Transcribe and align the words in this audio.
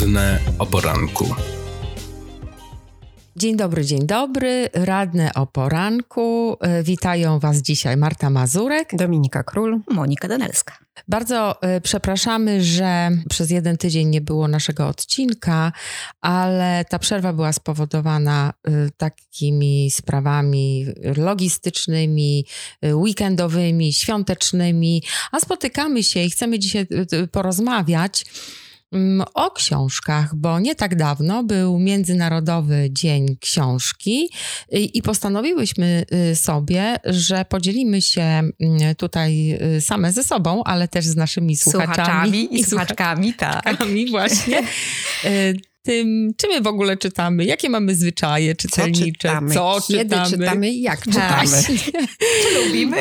Radne 0.00 0.40
o 0.58 0.66
poranku. 0.66 1.34
Dzień 3.36 3.56
dobry, 3.56 3.84
dzień 3.84 4.06
dobry. 4.06 4.68
Radne 4.74 5.34
o 5.34 5.46
poranku. 5.46 6.56
E, 6.60 6.82
witają 6.82 7.38
Was 7.38 7.56
dzisiaj 7.56 7.96
Marta 7.96 8.30
Mazurek, 8.30 8.88
Dominika 8.92 9.42
Król, 9.42 9.80
Monika 9.90 10.28
Danelska. 10.28 10.78
Bardzo 11.08 11.62
e, 11.62 11.80
przepraszamy, 11.80 12.64
że 12.64 13.10
przez 13.28 13.50
jeden 13.50 13.76
tydzień 13.76 14.08
nie 14.08 14.20
było 14.20 14.48
naszego 14.48 14.88
odcinka, 14.88 15.72
ale 16.20 16.84
ta 16.88 16.98
przerwa 16.98 17.32
była 17.32 17.52
spowodowana 17.52 18.52
e, 18.64 18.70
takimi 18.96 19.90
sprawami 19.90 20.86
logistycznymi, 21.16 22.46
weekendowymi, 22.82 23.92
świątecznymi, 23.92 25.02
a 25.32 25.40
spotykamy 25.40 26.02
się 26.02 26.20
i 26.20 26.30
chcemy 26.30 26.58
dzisiaj 26.58 26.86
porozmawiać 27.32 28.24
o 29.34 29.50
książkach, 29.50 30.34
bo 30.34 30.60
nie 30.60 30.74
tak 30.74 30.94
dawno 30.94 31.44
był 31.44 31.78
Międzynarodowy 31.78 32.88
Dzień 32.90 33.36
Książki 33.40 34.30
i 34.70 35.02
postanowiłyśmy 35.02 36.04
y, 36.32 36.36
sobie, 36.36 36.96
że 37.04 37.44
podzielimy 37.44 38.02
się 38.02 38.22
mm, 38.22 38.52
tutaj 38.96 39.58
y, 39.76 39.80
same 39.80 40.12
ze 40.12 40.24
sobą, 40.24 40.64
ale 40.64 40.88
też 40.88 41.04
z 41.04 41.16
naszymi 41.16 41.56
słuchaczami. 41.56 41.94
Słuchaczami 41.94 42.60
i, 42.60 42.64
słuchaczkami, 42.64 43.34
tak. 43.34 43.64
właśnie. 44.10 44.62
Tym, 45.82 46.34
czy 46.36 46.48
my 46.48 46.60
w 46.60 46.66
ogóle 46.66 46.96
czytamy, 46.96 47.44
jakie 47.44 47.68
mamy 47.68 47.94
zwyczaje 47.94 48.54
czytelnicze, 48.54 49.28
co 49.28 49.28
czytamy, 49.28 49.54
co 49.54 49.78
kiedy 49.88 50.04
czytamy, 50.04 50.30
czytamy 50.30 50.70
i 50.70 50.82
jak 50.82 51.04
czytamy. 51.04 51.48
czy 52.42 52.64
lubimy. 52.64 52.96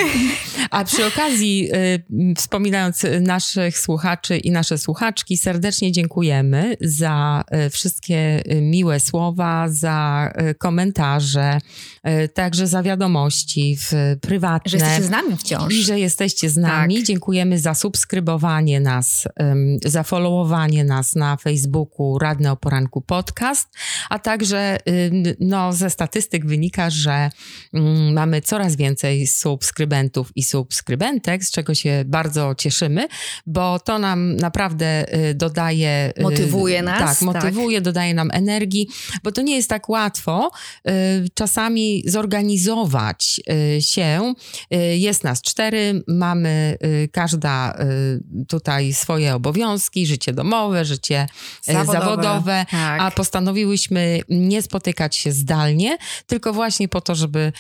A 0.70 0.86
przy 0.86 1.06
okazji, 1.06 1.70
y, 1.74 2.36
wspominając 2.36 3.06
naszych 3.22 3.80
słuchaczy 3.80 4.38
i 4.38 4.52
nasze 4.52 4.78
słuchaczki, 4.78 5.38
serdecznie 5.38 5.92
dziękujemy 5.92 6.76
za 6.82 7.44
y, 7.68 7.70
wszystkie 7.70 8.44
y, 8.52 8.62
miłe 8.62 9.00
słowa, 9.00 9.66
za 9.70 10.32
y, 10.52 10.56
komentarze, 10.56 11.60
także 12.34 12.68
za 12.68 12.84
wiadomości 12.84 13.78
w, 13.78 13.94
prywatne. 14.22 14.70
Że 14.72 14.78
jesteście 14.78 15.04
z 15.04 15.10
nami 15.10 15.38
wciąż. 15.38 15.74
I 15.74 15.84
że 15.84 16.00
jesteście 16.00 16.50
z 16.50 16.58
nami. 16.58 16.96
Tak. 16.96 17.06
Dziękujemy 17.06 17.60
za 17.60 17.74
subskrybowanie 17.76 18.80
nas, 18.80 19.28
za 19.86 20.04
followowanie 20.04 20.84
nas 20.84 21.16
na 21.16 21.38
Facebooku 21.38 22.20
Radne 22.20 22.52
o 22.52 22.56
poranku 22.56 23.02
podcast, 23.02 23.68
a 24.10 24.20
także 24.20 24.78
no, 25.40 25.74
ze 25.74 25.90
statystyk 25.90 26.46
wynika, 26.46 26.90
że 26.90 27.30
mm, 27.74 28.14
mamy 28.14 28.42
coraz 28.42 28.76
więcej 28.76 29.28
subskrybentów 29.28 30.32
i 30.36 30.44
subskrybentek, 30.44 31.44
z 31.44 31.52
czego 31.52 31.76
się 31.76 32.04
bardzo 32.06 32.56
cieszymy, 32.56 33.08
bo 33.46 33.80
to 33.80 34.00
nam 34.00 34.36
naprawdę 34.36 35.16
y, 35.30 35.34
dodaje... 35.34 36.14
Y, 36.20 36.24
motywuje 36.24 36.82
nas. 36.82 37.20
Tak, 37.20 37.22
motywuje, 37.22 37.78
tak. 37.78 37.84
dodaje 37.84 38.14
nam 38.14 38.30
energii, 38.34 38.88
bo 39.24 39.32
to 39.32 39.42
nie 39.42 39.56
jest 39.56 39.70
tak 39.70 39.90
łatwo 39.90 40.52
y, 40.88 40.92
zorganizować 42.06 43.42
się. 43.80 44.34
Jest 44.92 45.24
nas 45.24 45.42
cztery, 45.42 46.04
mamy 46.08 46.78
każda 47.12 47.78
tutaj 48.48 48.94
swoje 48.94 49.36
obowiązki, 49.36 50.06
życie 50.06 50.34
domowe, 50.34 50.86
życie 50.86 51.28
zawodowe, 51.62 52.00
zawodowe 52.00 52.66
tak. 52.72 53.02
a 53.02 53.12
postanowiłyśmy 53.12 54.22
nie 54.30 54.62
spotykać 54.62 55.16
się 55.16 55.32
zdalnie, 55.32 55.98
tylko 56.28 56.54
właśnie 56.54 56.88
po 56.88 57.02
to, 57.02 57.16
żeby, 57.16 57.52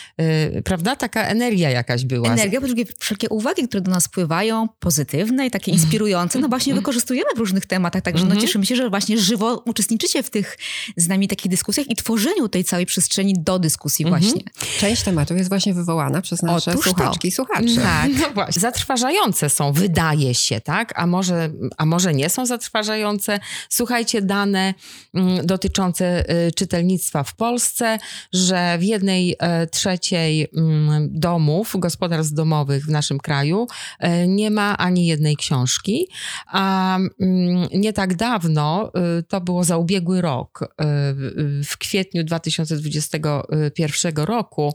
prawda, 0.63 0.95
taka 0.95 1.27
energia 1.27 1.69
jakaś 1.69 2.05
była. 2.05 2.33
Energia, 2.33 2.61
po 2.61 2.67
drugie 2.67 2.85
wszelkie 2.99 3.29
uwagi, 3.29 3.67
które 3.67 3.81
do 3.81 3.91
nas 3.91 4.05
wpływają, 4.05 4.67
pozytywne 4.79 5.45
i 5.45 5.51
takie 5.51 5.71
inspirujące, 5.71 6.39
no 6.39 6.47
właśnie 6.47 6.73
wykorzystujemy 6.73 7.29
w 7.35 7.39
różnych 7.39 7.65
tematach, 7.65 8.03
także 8.03 8.23
no 8.23 8.31
mhm. 8.31 8.47
cieszymy 8.47 8.65
się, 8.65 8.75
że 8.75 8.89
właśnie 8.89 9.17
żywo 9.17 9.63
uczestniczycie 9.65 10.23
w 10.23 10.29
tych 10.29 10.57
z 10.97 11.07
nami 11.07 11.27
takich 11.27 11.51
dyskusjach 11.51 11.89
i 11.89 11.95
tworzeniu 11.95 12.49
tej 12.49 12.63
całej 12.63 12.85
przestrzeni 12.85 13.33
do 13.37 13.59
dyskusji 13.59 14.05
mhm. 14.05 14.18
Właśnie. 14.19 14.41
Część 14.79 15.03
tematów 15.03 15.37
jest 15.37 15.49
właśnie 15.49 15.73
wywołana 15.73 16.21
przez 16.21 16.41
nasze 16.41 16.71
Otóż 16.71 16.85
słuchaczki 16.85 17.27
i 17.27 17.31
słuchaczy. 17.31 17.75
Tak, 17.75 18.11
no 18.21 18.29
właśnie. 18.29 18.61
Zatrważające 18.61 19.49
są, 19.49 19.73
wydaje 19.73 20.35
się, 20.35 20.61
tak? 20.61 20.99
A 20.99 21.07
może, 21.07 21.49
a 21.77 21.85
może 21.85 22.13
nie 22.13 22.29
są 22.29 22.45
zatrważające. 22.45 23.39
Słuchajcie, 23.69 24.21
dane 24.21 24.73
Mm, 25.13 25.45
dotyczące 25.45 26.33
y, 26.47 26.51
czytelnictwa 26.51 27.23
w 27.23 27.35
Polsce, 27.35 27.97
że 28.33 28.77
w 28.77 28.83
jednej 28.83 29.35
e, 29.39 29.67
trzeciej 29.67 30.47
mm, 30.57 31.09
domów, 31.11 31.73
gospodarstw 31.77 32.33
domowych 32.33 32.85
w 32.85 32.89
naszym 32.89 33.19
kraju 33.19 33.67
e, 33.99 34.27
nie 34.27 34.51
ma 34.51 34.77
ani 34.77 35.05
jednej 35.05 35.35
książki, 35.35 36.07
a 36.47 36.97
mm, 36.97 37.67
nie 37.73 37.93
tak 37.93 38.15
dawno, 38.15 38.91
y, 39.19 39.23
to 39.23 39.41
było 39.41 39.63
za 39.63 39.77
ubiegły 39.77 40.21
rok, 40.21 40.59
y, 40.63 40.65
w 41.63 41.77
kwietniu 41.77 42.23
2021 42.23 44.08
roku, 44.17 44.73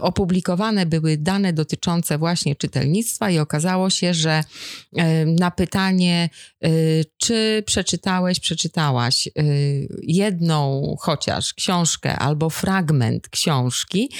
opublikowane 0.00 0.86
były 0.86 1.16
dane 1.16 1.52
dotyczące 1.52 2.18
właśnie 2.18 2.56
czytelnictwa 2.56 3.30
i 3.30 3.38
okazało 3.38 3.90
się, 3.90 4.14
że 4.14 4.44
e, 4.96 5.26
na 5.26 5.50
pytanie, 5.50 6.28
czy 7.16 7.62
przeczytałeś, 7.66 8.40
przeczytałaś 8.40 9.26
y, 9.26 9.32
jedną 10.02 10.96
chociaż 11.00 11.54
książkę 11.54 12.16
albo 12.16 12.50
fragment 12.50 13.28
książki 13.28 14.10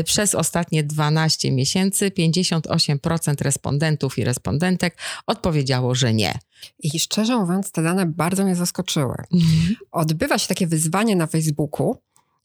y, 0.00 0.04
przez 0.04 0.34
ostatnie 0.34 0.84
12 0.84 1.52
miesięcy, 1.52 2.10
58% 2.10 3.42
respondentów 3.42 4.18
i 4.18 4.24
respondentek 4.24 4.98
odpowiedziało, 5.26 5.94
że 5.94 6.14
nie. 6.14 6.38
I 6.78 6.98
szczerze 6.98 7.36
mówiąc, 7.36 7.72
te 7.72 7.82
dane 7.82 8.06
bardzo 8.06 8.44
mnie 8.44 8.56
zaskoczyły. 8.56 9.16
Mhm. 9.32 9.76
Odbywa 9.92 10.38
się 10.38 10.48
takie 10.48 10.66
wyzwanie 10.66 11.16
na 11.16 11.26
Facebooku, 11.26 11.96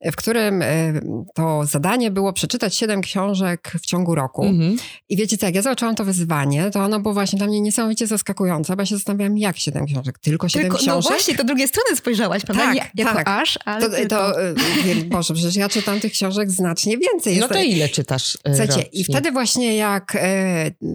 w 0.05 0.15
którym 0.15 0.61
e, 0.61 0.93
to 1.35 1.65
zadanie 1.65 2.11
było 2.11 2.33
przeczytać 2.33 2.75
siedem 2.75 3.01
książek 3.01 3.73
w 3.81 3.85
ciągu 3.85 4.15
roku. 4.15 4.43
Mm-hmm. 4.43 4.77
I 5.09 5.17
wiecie 5.17 5.37
co, 5.37 5.45
jak 5.45 5.55
ja 5.55 5.61
zobaczyłam 5.61 5.95
to 5.95 6.05
wyzwanie, 6.05 6.71
to 6.71 6.79
ono 6.79 6.99
było 6.99 7.13
właśnie 7.13 7.37
dla 7.37 7.47
mnie 7.47 7.61
niesamowicie 7.61 8.07
zaskakujące, 8.07 8.75
bo 8.75 8.81
ja 8.81 8.85
się 8.85 8.95
zastanawiałam, 8.95 9.37
jak 9.37 9.57
siedem 9.57 9.85
książek? 9.85 10.19
Tylko 10.19 10.49
siedem 10.49 10.69
no 10.69 10.75
książek? 10.75 11.11
No 11.11 11.15
właśnie, 11.15 11.35
to 11.35 11.43
drugiej 11.43 11.67
strony 11.67 11.95
spojrzałaś, 11.95 12.45
prawda? 12.45 12.63
Tak, 12.63 12.75
Nie, 12.75 12.91
jako 12.95 13.13
tak. 13.13 13.27
aż, 13.27 13.59
ale 13.65 13.89
to, 13.89 14.15
to, 14.15 14.41
e, 14.41 14.53
Boże, 15.05 15.33
przecież 15.33 15.55
ja 15.55 15.69
czytam 15.69 15.99
tych 15.99 16.11
książek 16.11 16.51
znacznie 16.51 16.97
więcej. 16.97 17.37
No 17.37 17.47
to 17.47 17.61
ile 17.61 17.89
czytasz 17.89 18.37
e, 18.43 18.55
Słuchajcie, 18.55 18.81
i 18.81 19.03
wtedy 19.03 19.31
właśnie 19.31 19.75
jak 19.75 20.17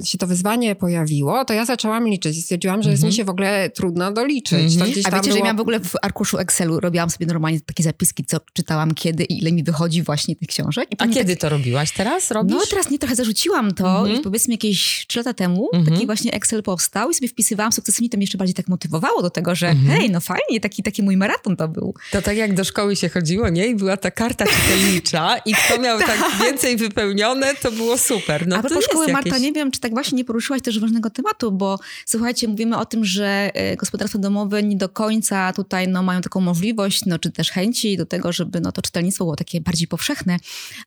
się 0.05 0.19
to 0.19 0.27
wyzwanie 0.27 0.75
pojawiło, 0.75 1.45
to 1.45 1.55
ja 1.55 1.65
zaczęłam 1.65 2.09
liczyć 2.09 2.39
i 2.39 2.43
stwierdziłam, 2.43 2.83
że 2.83 2.91
jest 2.91 3.03
mi 3.03 3.09
mhm. 3.09 3.17
się 3.17 3.25
w 3.25 3.29
ogóle 3.29 3.71
trudno 3.71 4.13
doliczyć. 4.13 4.73
Mm-hmm. 4.73 4.83
A 4.83 4.87
wiecie, 4.87 5.11
było... 5.11 5.23
że 5.23 5.39
ja 5.39 5.45
miałam 5.45 5.57
w 5.57 5.61
ogóle 5.61 5.81
w 5.81 5.95
arkuszu 6.03 6.39
Excelu, 6.39 6.81
robiłam 6.81 7.11
sobie 7.11 7.27
normalnie 7.27 7.61
takie 7.61 7.83
zapiski, 7.83 8.25
co 8.25 8.41
czytałam 8.53 8.95
kiedy 8.97 9.25
i 9.25 9.39
ile 9.39 9.53
mi 9.53 9.65
wychodzi 9.65 10.03
właśnie 10.03 10.37
tych 10.37 10.49
książek. 10.49 10.89
A 10.99 11.09
kiedy 11.09 11.37
tak... 11.37 11.41
to 11.41 11.49
robiłaś 11.49 11.93
teraz? 11.93 12.31
Robisz? 12.31 12.57
No 12.57 12.63
teraz 12.71 12.91
nie, 12.91 12.99
trochę 12.99 13.17
zarzuciłam 13.17 13.75
to 13.75 14.07
i 14.07 14.21
powiedzmy 14.21 14.55
jakieś 14.55 15.07
trzy 15.09 15.19
lata 15.19 15.35
temu 15.35 15.69
-hmm. 15.75 15.91
taki 15.91 16.07
właśnie 16.07 16.33
Excel 16.33 16.63
powstał 16.63 17.11
i 17.11 17.15
sobie 17.15 17.29
wpisywałam 17.29 17.73
sukcesywnie, 17.73 18.09
to 18.09 18.17
mnie 18.17 18.25
jeszcze 18.25 18.39
bardziej 18.39 18.55
tak 18.55 18.69
motywowało 18.69 19.23
do 19.23 19.31
tego, 19.31 19.55
że 19.55 19.67
-hmm. 19.67 19.89
hej, 19.89 20.11
no 20.11 20.21
fajnie, 20.21 20.61
taki, 20.61 20.83
taki 20.83 21.03
mój 21.03 21.17
maraton 21.17 21.57
to 21.57 21.69
był. 21.69 21.95
To 22.13 22.23
tak 22.23 22.37
jak 22.37 22.55
do 22.55 22.65
szkoły 22.65 22.97
się 22.97 23.09
chodziło, 23.09 23.49
nie? 23.49 23.67
I 23.67 23.75
była 23.75 23.97
ta 23.97 24.11
karta 24.11 24.45
czytelnicza 24.47 25.37
i 25.39 25.55
kto 25.55 25.81
miał 25.81 25.99
tak, 26.09 26.19
tak 26.21 26.43
więcej 26.43 26.77
wypełnione, 26.77 27.55
to 27.63 27.73
było 27.73 27.99
super. 27.99 28.49
No, 28.49 28.57
A 28.57 28.63
propos 28.63 28.85
szkoły, 28.85 29.07
jakieś... 29.07 29.25
Marta, 29.25 29.39
nie 29.39 29.53
wiem, 29.53 29.71
czy 29.71 29.81
tak 29.81 29.93
właśnie 29.93 30.17
nie 30.17 30.25
poruszyłaś 30.25 30.63
też 30.63 30.81
ważnego 30.81 31.11
tematu, 31.11 31.53
bo 31.53 31.79
słuchajcie, 32.07 32.49
mówimy 32.49 32.79
o 32.79 32.85
tym, 32.85 33.05
że 33.05 33.51
e, 33.55 33.77
gospodarstwa 33.77 34.19
domowe 34.19 34.63
nie 34.63 34.77
do 34.77 34.89
końca 34.89 35.53
tutaj 35.53 35.89
no, 35.89 36.03
mają 36.03 36.21
taką 36.21 36.41
możliwość, 36.41 37.05
no, 37.07 37.19
czy 37.19 37.31
też 37.31 37.51
chęci 37.51 37.97
do 37.97 38.07
tego, 38.07 38.33
żeby 38.33 38.61
no, 38.61 38.73
to 38.73 38.83
czytelnictwo 38.87 39.25
było 39.25 39.37
takie 39.37 39.61
bardziej 39.61 39.89
powszechne. 39.89 40.37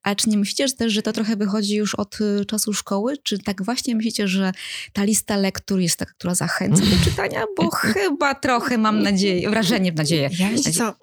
Ale 0.03 0.15
czy 0.15 0.29
nie 0.29 0.37
myślicie 0.37 0.67
że 0.67 0.73
też, 0.73 0.93
że 0.93 1.01
to 1.01 1.13
trochę 1.13 1.35
wychodzi 1.35 1.75
już 1.75 1.95
od 1.95 2.21
y, 2.21 2.45
czasu 2.45 2.73
szkoły? 2.73 3.17
Czy 3.23 3.39
tak 3.39 3.63
właśnie 3.63 3.95
myślicie, 3.95 4.27
że 4.27 4.51
ta 4.93 5.03
lista 5.03 5.37
lektur 5.37 5.79
jest 5.79 5.99
taka, 5.99 6.13
która 6.13 6.35
zachęca 6.35 6.81
do 6.81 7.03
czytania? 7.05 7.43
Bo 7.57 7.69
chyba 7.71 8.35
trochę 8.35 8.77
mam 8.77 9.03
nadzieję, 9.03 9.49
wrażenie, 9.49 9.91
nadzieję. 9.91 10.29
Ja 10.39 10.49
wiecie 10.49 10.71
co, 10.71 10.93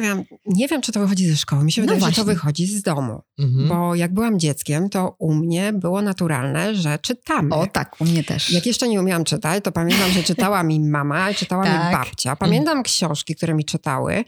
nie. 0.00 0.24
nie 0.46 0.68
wiem, 0.68 0.82
czy 0.82 0.92
to 0.92 1.00
wychodzi 1.00 1.28
ze 1.30 1.36
szkoły. 1.36 1.64
Mi 1.64 1.72
się 1.72 1.80
no 1.80 1.84
wydaje, 1.84 2.00
właśnie. 2.00 2.14
że 2.14 2.22
to 2.22 2.26
wychodzi 2.26 2.66
z 2.66 2.82
domu. 2.82 3.22
Mhm. 3.38 3.68
Bo 3.68 3.94
jak 3.94 4.14
byłam 4.14 4.38
dzieckiem, 4.38 4.88
to 4.88 5.16
u 5.18 5.34
mnie 5.34 5.72
było 5.72 6.02
naturalne, 6.02 6.74
że 6.74 6.98
czytamy. 6.98 7.54
O 7.54 7.66
tak, 7.66 8.00
u 8.00 8.04
mnie 8.04 8.24
też. 8.24 8.50
Jak 8.50 8.66
jeszcze 8.66 8.88
nie 8.88 9.00
umiałam 9.00 9.24
czytać, 9.24 9.64
to 9.64 9.72
pamiętam, 9.72 10.10
że 10.10 10.22
czytała 10.22 10.62
mi 10.62 10.80
mama, 10.80 11.34
czytała 11.34 11.64
tak. 11.64 11.86
mi 11.86 11.92
babcia. 11.92 12.36
Pamiętam 12.36 12.82
książki, 12.82 13.34
które 13.34 13.54
mi 13.54 13.64
czytały 13.64 14.24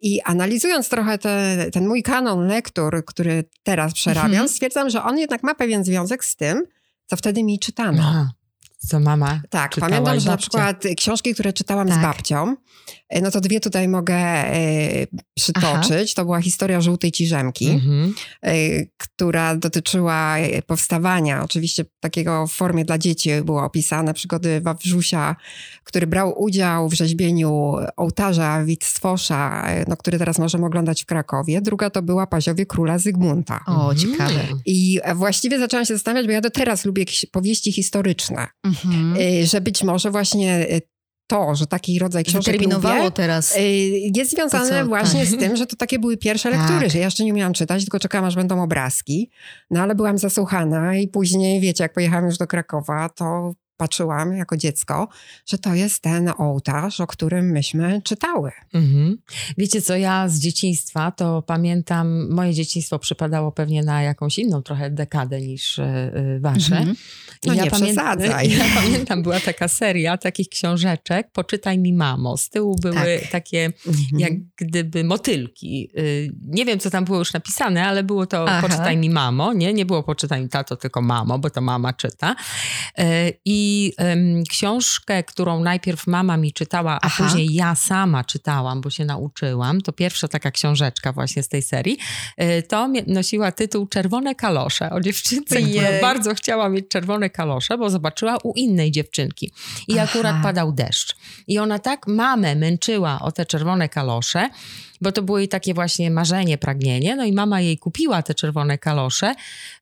i 0.00 0.20
analizując 0.20 0.88
trochę 0.88 1.18
te, 1.18 1.59
ten 1.72 1.88
mój 1.88 2.02
kanon 2.02 2.46
lektur, 2.46 3.04
który 3.06 3.44
teraz 3.62 3.92
przerabiam, 3.94 4.30
mhm. 4.30 4.48
stwierdzam, 4.48 4.90
że 4.90 5.02
on 5.02 5.18
jednak 5.18 5.42
ma 5.42 5.54
pewien 5.54 5.84
związek 5.84 6.24
z 6.24 6.36
tym, 6.36 6.64
co 7.06 7.16
wtedy 7.16 7.42
mi 7.42 7.58
czytano. 7.58 8.02
Aha. 8.02 8.30
Co 8.88 9.00
mama 9.00 9.40
Tak, 9.50 9.74
pamiętam, 9.80 10.20
że 10.20 10.30
na 10.30 10.36
przykład 10.36 10.84
książki, 10.96 11.34
które 11.34 11.52
czytałam 11.52 11.88
tak. 11.88 11.98
z 11.98 12.02
babcią, 12.02 12.56
e, 13.08 13.20
no 13.20 13.30
to 13.30 13.40
dwie 13.40 13.60
tutaj 13.60 13.88
mogę 13.88 14.14
e, 14.14 15.06
przytoczyć. 15.34 15.90
Aha. 15.90 16.12
To 16.16 16.24
była 16.24 16.40
historia 16.40 16.80
żółtej 16.80 17.12
ciżemki, 17.12 17.68
mhm. 17.68 18.14
e, 18.42 18.54
która 18.96 19.56
dotyczyła 19.56 20.36
powstawania, 20.66 21.44
oczywiście 21.44 21.84
takiego 22.00 22.46
w 22.46 22.52
formie 22.52 22.84
dla 22.84 22.98
dzieci 22.98 23.30
było 23.44 23.64
opisane, 23.64 24.14
przygody 24.14 24.60
Wawrzusia, 24.60 25.36
który 25.84 26.06
brał 26.06 26.42
udział 26.42 26.88
w 26.88 26.94
rzeźbieniu 26.94 27.76
ołtarza 27.96 28.64
Wictwosza, 28.64 29.62
e, 29.66 29.84
no, 29.88 29.96
który 29.96 30.18
teraz 30.18 30.38
możemy 30.38 30.66
oglądać 30.66 31.02
w 31.02 31.06
Krakowie. 31.06 31.60
Druga 31.60 31.90
to 31.90 32.02
była 32.02 32.26
Paziowie 32.26 32.66
Króla 32.66 32.98
Zygmunta. 32.98 33.60
O, 33.66 33.94
ciekawe. 33.94 34.40
I 34.66 35.00
właściwie 35.14 35.58
zaczęłam 35.58 35.86
się 35.86 35.94
zastanawiać, 35.94 36.26
bo 36.26 36.32
ja 36.32 36.40
do 36.40 36.50
teraz 36.50 36.84
lubię 36.84 37.04
powieści 37.32 37.72
historyczne, 37.72 38.48
mhm. 38.84 39.16
Y, 39.16 39.46
że 39.46 39.60
być 39.60 39.82
może 39.82 40.10
właśnie 40.10 40.70
y, 40.70 40.80
to, 41.26 41.54
że 41.54 41.66
taki 41.66 41.98
rodzaj 41.98 42.24
książek 42.24 42.62
lubię, 42.62 43.10
teraz. 43.14 43.56
Y, 43.56 43.60
jest 44.14 44.30
związane 44.30 44.84
właśnie 44.84 45.26
z 45.26 45.38
tym, 45.38 45.56
że 45.56 45.66
to 45.66 45.76
takie 45.76 45.98
były 45.98 46.16
pierwsze 46.16 46.50
tak. 46.50 46.60
lektury, 46.60 46.90
że 46.90 46.98
ja 46.98 47.04
jeszcze 47.04 47.24
nie 47.24 47.32
umiałam 47.32 47.52
czytać, 47.52 47.82
tylko 47.82 47.98
czekałam, 47.98 48.24
aż 48.24 48.34
będą 48.34 48.62
obrazki. 48.62 49.30
No 49.70 49.82
ale 49.82 49.94
byłam 49.94 50.18
zasłuchana 50.18 50.96
i 50.96 51.08
później, 51.08 51.60
wiecie, 51.60 51.84
jak 51.84 51.92
pojechałam 51.92 52.26
już 52.26 52.38
do 52.38 52.46
Krakowa, 52.46 53.08
to 53.08 53.52
patrzyłam 53.80 54.36
jako 54.36 54.56
dziecko, 54.56 55.08
że 55.46 55.58
to 55.58 55.74
jest 55.74 56.02
ten 56.02 56.32
ołtarz, 56.38 57.00
o 57.00 57.06
którym 57.06 57.50
myśmy 57.50 58.02
czytały. 58.04 58.52
Mhm. 58.74 59.18
Wiecie 59.58 59.82
co, 59.82 59.96
ja 59.96 60.28
z 60.28 60.38
dzieciństwa 60.38 61.10
to 61.10 61.42
pamiętam, 61.42 62.30
moje 62.30 62.54
dzieciństwo 62.54 62.98
przypadało 62.98 63.52
pewnie 63.52 63.82
na 63.82 64.02
jakąś 64.02 64.38
inną 64.38 64.62
trochę 64.62 64.90
dekadę 64.90 65.40
niż 65.40 65.78
y, 65.78 66.38
wasze. 66.40 66.76
Mhm. 66.76 66.96
No 67.46 67.54
ja 67.54 67.64
nie 67.64 67.70
pamiętam, 67.70 68.18
Ja 68.58 68.64
pamiętam, 68.74 69.22
była 69.22 69.40
taka 69.40 69.68
seria 69.68 70.18
takich 70.18 70.48
książeczek, 70.48 71.30
Poczytaj 71.32 71.78
mi 71.78 71.92
mamo. 71.92 72.36
Z 72.36 72.48
tyłu 72.48 72.76
były 72.82 73.18
tak. 73.22 73.30
takie 73.30 73.64
mhm. 73.86 74.20
jak 74.20 74.32
gdyby 74.56 75.04
motylki. 75.04 75.90
Y, 75.98 76.32
nie 76.42 76.64
wiem, 76.64 76.78
co 76.78 76.90
tam 76.90 77.04
było 77.04 77.18
już 77.18 77.32
napisane, 77.32 77.86
ale 77.86 78.02
było 78.02 78.26
to 78.26 78.44
Aha. 78.48 78.68
Poczytaj 78.68 78.96
mi 78.96 79.10
mamo, 79.10 79.52
nie? 79.52 79.72
Nie 79.72 79.86
było 79.86 80.02
Poczytaj 80.02 80.42
mi 80.42 80.48
tato, 80.48 80.76
tylko 80.76 81.02
mamo, 81.02 81.38
bo 81.38 81.50
to 81.50 81.60
mama 81.60 81.92
czyta. 81.92 82.36
I 83.44 83.69
i 83.70 83.92
um, 83.98 84.44
książkę, 84.44 85.22
którą 85.24 85.60
najpierw 85.60 86.06
mama 86.06 86.36
mi 86.36 86.52
czytała, 86.52 86.92
a 86.92 86.98
Aha. 87.02 87.24
później 87.24 87.54
ja 87.54 87.74
sama 87.74 88.24
czytałam, 88.24 88.80
bo 88.80 88.90
się 88.90 89.04
nauczyłam, 89.04 89.80
to 89.80 89.92
pierwsza 89.92 90.28
taka 90.28 90.50
książeczka 90.50 91.12
właśnie 91.12 91.42
z 91.42 91.48
tej 91.48 91.62
serii, 91.62 91.98
y, 92.42 92.62
to 92.62 92.88
nosiła 93.06 93.52
tytuł 93.52 93.86
Czerwone 93.86 94.34
kalosze 94.34 94.90
o 94.90 95.00
dziewczynce, 95.00 95.60
Jej. 95.60 95.70
która 95.70 96.00
bardzo 96.00 96.34
chciała 96.34 96.68
mieć 96.68 96.88
czerwone 96.88 97.30
kalosze, 97.30 97.78
bo 97.78 97.90
zobaczyła 97.90 98.38
u 98.44 98.52
innej 98.52 98.90
dziewczynki. 98.90 99.52
I 99.88 99.98
Aha. 99.98 100.10
akurat 100.10 100.42
padał 100.42 100.72
deszcz. 100.72 101.16
I 101.46 101.58
ona 101.58 101.78
tak 101.78 102.06
mamę 102.06 102.54
męczyła 102.54 103.20
o 103.20 103.32
te 103.32 103.46
czerwone 103.46 103.88
kalosze, 103.88 104.50
bo 105.00 105.12
to 105.12 105.22
było 105.22 105.38
jej 105.38 105.48
takie 105.48 105.74
właśnie 105.74 106.10
marzenie, 106.10 106.58
pragnienie. 106.58 107.16
No 107.16 107.24
i 107.24 107.32
mama 107.32 107.60
jej 107.60 107.78
kupiła 107.78 108.22
te 108.22 108.34
czerwone 108.34 108.78
kalosze, 108.78 109.34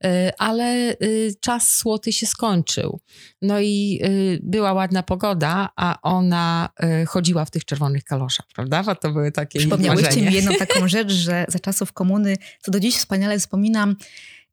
y, 0.04 0.08
ale 0.38 0.92
y, 1.02 1.34
czas 1.40 1.76
słoty 1.76 2.12
się 2.12 2.26
skończył. 2.26 3.00
No 3.42 3.60
i 3.60 4.00
y, 4.04 4.40
była 4.42 4.72
ładna 4.72 5.02
pogoda, 5.02 5.68
a 5.76 5.98
ona 6.02 6.68
chodziła 7.08 7.44
w 7.44 7.50
tych 7.50 7.64
czerwonych 7.64 8.04
kaloszach, 8.04 8.46
prawda? 8.54 8.82
Bo 8.82 8.94
to 8.94 9.12
były 9.12 9.32
takie 9.32 9.58
Przypomniałyście 9.58 10.22
mi 10.22 10.34
jedną 10.34 10.54
taką 10.54 10.88
rzecz, 10.88 11.12
że 11.12 11.44
za 11.48 11.58
czasów 11.58 11.92
komuny, 11.92 12.36
co 12.62 12.70
do 12.70 12.80
dziś 12.80 12.96
wspaniale 12.96 13.38
wspominam, 13.38 13.96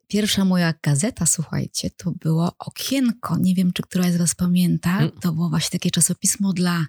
Pierwsza 0.08 0.46
moja 0.46 0.74
gazeta, 0.84 1.26
słuchajcie, 1.26 1.90
to 1.90 2.12
było 2.12 2.52
Okienko. 2.60 3.38
Nie 3.38 3.56
wiem, 3.56 3.74
czy 3.74 3.84
któraś 3.84 4.12
z 4.12 4.18
Was 4.18 4.36
pamięta. 4.36 4.98
Mm. 4.98 5.12
To 5.22 5.32
było 5.32 5.50
właśnie 5.50 5.80
takie 5.80 5.92
czasopismo 5.92 6.54
dla 6.54 6.86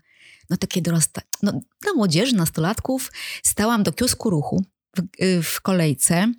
no 0.50 0.56
takie 0.56 0.82
dorasta, 0.82 1.22
no, 1.42 1.60
dla 1.82 1.92
młodzieży, 1.92 2.36
nastolatków, 2.36 3.12
stałam 3.42 3.82
do 3.82 3.92
kiosku 3.92 4.30
ruchu 4.30 4.64
w, 4.96 5.22
y, 5.22 5.42
w 5.42 5.60
kolejce 5.60 6.32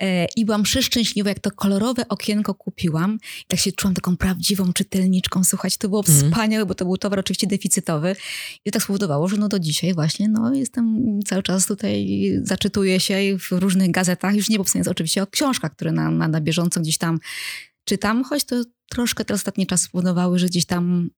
e, 0.00 0.26
i 0.36 0.44
byłam 0.44 0.62
przeszczęśliwa, 0.62 1.28
jak 1.28 1.40
to 1.40 1.50
kolorowe 1.50 2.08
okienko 2.08 2.54
kupiłam. 2.54 3.18
I 3.42 3.44
tak 3.46 3.58
się 3.58 3.72
czułam 3.72 3.94
taką 3.94 4.16
prawdziwą 4.16 4.72
czytelniczką. 4.72 5.44
Słuchajcie, 5.44 5.76
to 5.78 5.88
było 5.88 6.04
mm. 6.08 6.20
wspaniałe, 6.20 6.66
bo 6.66 6.74
to 6.74 6.84
był 6.84 6.96
towar 6.96 7.18
oczywiście 7.18 7.46
deficytowy. 7.46 8.16
I 8.64 8.70
to 8.70 8.74
tak 8.74 8.82
spowodowało, 8.82 9.28
że 9.28 9.36
no 9.36 9.48
do 9.48 9.58
dzisiaj 9.58 9.94
właśnie 9.94 10.28
no, 10.28 10.54
jestem 10.54 11.20
cały 11.26 11.42
czas 11.42 11.66
tutaj, 11.66 12.30
zaczytuję 12.42 13.00
się 13.00 13.38
w 13.38 13.52
różnych 13.52 13.90
gazetach, 13.90 14.34
już 14.34 14.48
nie 14.48 14.58
powstając 14.58 14.88
oczywiście 14.88 15.22
o 15.22 15.26
książkach, 15.26 15.72
które 15.72 15.92
na, 15.92 16.10
na, 16.10 16.28
na 16.28 16.40
bieżąco 16.40 16.80
gdzieś 16.80 16.98
tam 16.98 17.18
czytam, 17.84 18.24
choć 18.24 18.44
to 18.44 18.56
troszkę 18.90 19.24
te 19.24 19.34
ostatnie 19.34 19.66
czasy 19.66 19.84
spowodowały, 19.84 20.38
że 20.38 20.46
gdzieś 20.46 20.66
tam 20.66 21.10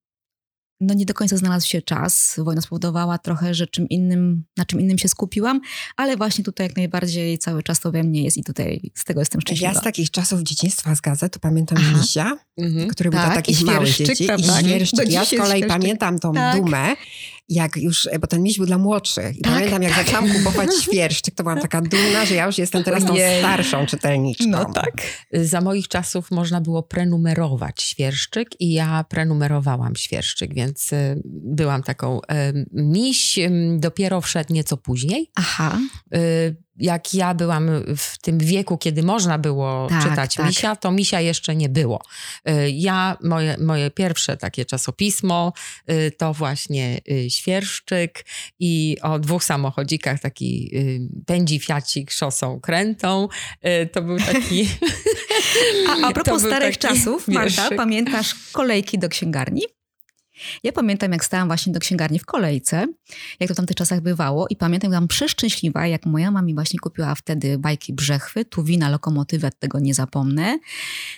no 0.80 0.94
nie 0.94 1.06
do 1.06 1.14
końca 1.14 1.36
znalazł 1.36 1.66
się 1.68 1.82
czas. 1.82 2.34
Wojna 2.38 2.60
spowodowała 2.60 3.18
trochę, 3.18 3.54
że 3.54 3.66
czym 3.66 3.88
innym, 3.88 4.44
na 4.56 4.64
czym 4.64 4.80
innym 4.80 4.98
się 4.98 5.08
skupiłam, 5.08 5.60
ale 5.96 6.16
właśnie 6.16 6.44
tutaj 6.44 6.66
jak 6.66 6.76
najbardziej 6.76 7.38
cały 7.38 7.62
czas 7.62 7.80
to 7.80 7.92
we 7.92 8.02
mnie 8.02 8.22
jest 8.22 8.36
i 8.36 8.44
tutaj 8.44 8.90
z 8.94 9.04
tego 9.04 9.20
jestem 9.20 9.40
szczęśliwa. 9.40 9.72
Ja 9.72 9.80
z 9.80 9.84
takich 9.84 10.10
czasów 10.10 10.42
dzieciństwa 10.42 10.94
z 10.94 11.00
gazet 11.00 11.32
to 11.32 11.40
pamiętam 11.40 11.78
Aha. 11.80 11.98
Misia, 11.98 12.38
mhm. 12.56 12.88
który 12.88 13.10
tak, 13.10 13.20
był 13.20 13.26
dla 13.26 13.34
takich 13.34 13.62
małych 13.62 13.96
dzieci. 13.96 14.26
Prawda? 14.26 14.60
I 14.60 14.64
świerszczyk. 14.64 15.10
Ja 15.10 15.24
z 15.24 15.30
kolei 15.30 15.64
pamiętam 15.64 16.18
tą 16.18 16.32
tak. 16.32 16.56
dumę, 16.56 16.96
jak 17.48 17.76
już, 17.76 18.08
bo 18.20 18.26
ten 18.26 18.42
miś 18.42 18.56
był 18.56 18.66
dla 18.66 18.78
młodszych. 18.78 19.36
I 19.38 19.40
tak, 19.40 19.52
pamiętam, 19.52 19.82
jak 19.82 19.94
tak. 19.94 20.06
zaczęłam 20.06 20.32
kupować 20.32 20.70
świerszczyk, 20.82 21.34
to 21.34 21.42
byłam 21.42 21.60
taka 21.60 21.80
dumna, 21.80 22.24
że 22.24 22.34
ja 22.34 22.46
już 22.46 22.58
jestem 22.58 22.84
teraz 22.84 23.04
tą 23.04 23.14
starszą 23.38 23.86
czytelniczką. 23.86 24.44
No 24.48 24.64
tak. 24.64 24.92
Za 25.32 25.60
moich 25.60 25.88
czasów 25.88 26.30
można 26.30 26.60
było 26.60 26.82
prenumerować 26.82 27.82
świerszczyk 27.82 28.60
i 28.60 28.72
ja 28.72 29.04
prenumerowałam 29.08 29.96
świerszczyk, 29.96 30.54
więc 30.54 30.92
y, 30.92 31.22
byłam 31.26 31.82
taką 31.82 32.20
miś, 32.72 33.38
dopiero 33.76 34.20
wszedł 34.20 34.52
nieco 34.52 34.76
później. 34.76 35.30
Aha. 35.34 35.78
Jak 36.76 37.14
ja 37.14 37.34
byłam 37.34 37.70
w 37.96 38.18
tym 38.18 38.38
wieku, 38.38 38.78
kiedy 38.78 39.02
można 39.02 39.38
było 39.38 39.86
tak, 39.88 40.02
czytać 40.02 40.34
tak. 40.34 40.46
Misia, 40.46 40.76
to 40.76 40.90
Misia 40.90 41.20
jeszcze 41.20 41.56
nie 41.56 41.68
było. 41.68 42.02
Y, 42.48 42.70
ja, 42.70 43.16
moje, 43.22 43.56
moje 43.58 43.90
pierwsze 43.90 44.36
takie 44.36 44.64
czasopismo 44.64 45.52
y, 45.90 46.12
to 46.18 46.34
właśnie 46.34 47.00
y, 47.10 47.30
Świerszczyk 47.30 48.24
i 48.58 48.96
o 49.02 49.18
dwóch 49.18 49.44
samochodzikach 49.44 50.20
taki 50.20 50.70
pędzi 51.26 51.60
fiacik 51.60 52.10
szosą 52.10 52.60
krętą. 52.60 53.28
To 53.92 54.02
był 54.02 54.18
taki... 54.18 54.68
A, 55.88 56.08
a 56.08 56.12
propos 56.12 56.42
starych 56.46 56.78
czasów, 56.78 57.28
Marta, 57.28 57.68
pamiętasz 57.76 58.34
kolejki 58.52 58.98
do 58.98 59.08
księgarni? 59.08 59.62
Ja 60.62 60.72
pamiętam, 60.72 61.12
jak 61.12 61.24
stałam 61.24 61.48
właśnie 61.48 61.72
do 61.72 61.80
księgarni 61.80 62.18
w 62.18 62.26
kolejce, 62.26 62.86
jak 63.40 63.48
to 63.48 63.54
w 63.54 63.56
tamtych 63.56 63.76
czasach 63.76 64.00
bywało 64.00 64.46
i 64.50 64.56
pamiętam, 64.56 64.90
byłam 64.90 65.08
przeszczęśliwa, 65.08 65.86
jak 65.86 66.06
moja 66.06 66.30
mama 66.30 66.44
właśnie 66.54 66.78
kupiła 66.78 67.14
wtedy 67.14 67.58
bajki 67.58 67.92
Brzechwy, 67.92 68.44
Tuwina, 68.44 68.88
Lokomotywę, 68.88 69.50
tego 69.58 69.78
nie 69.78 69.94
zapomnę. 69.94 70.58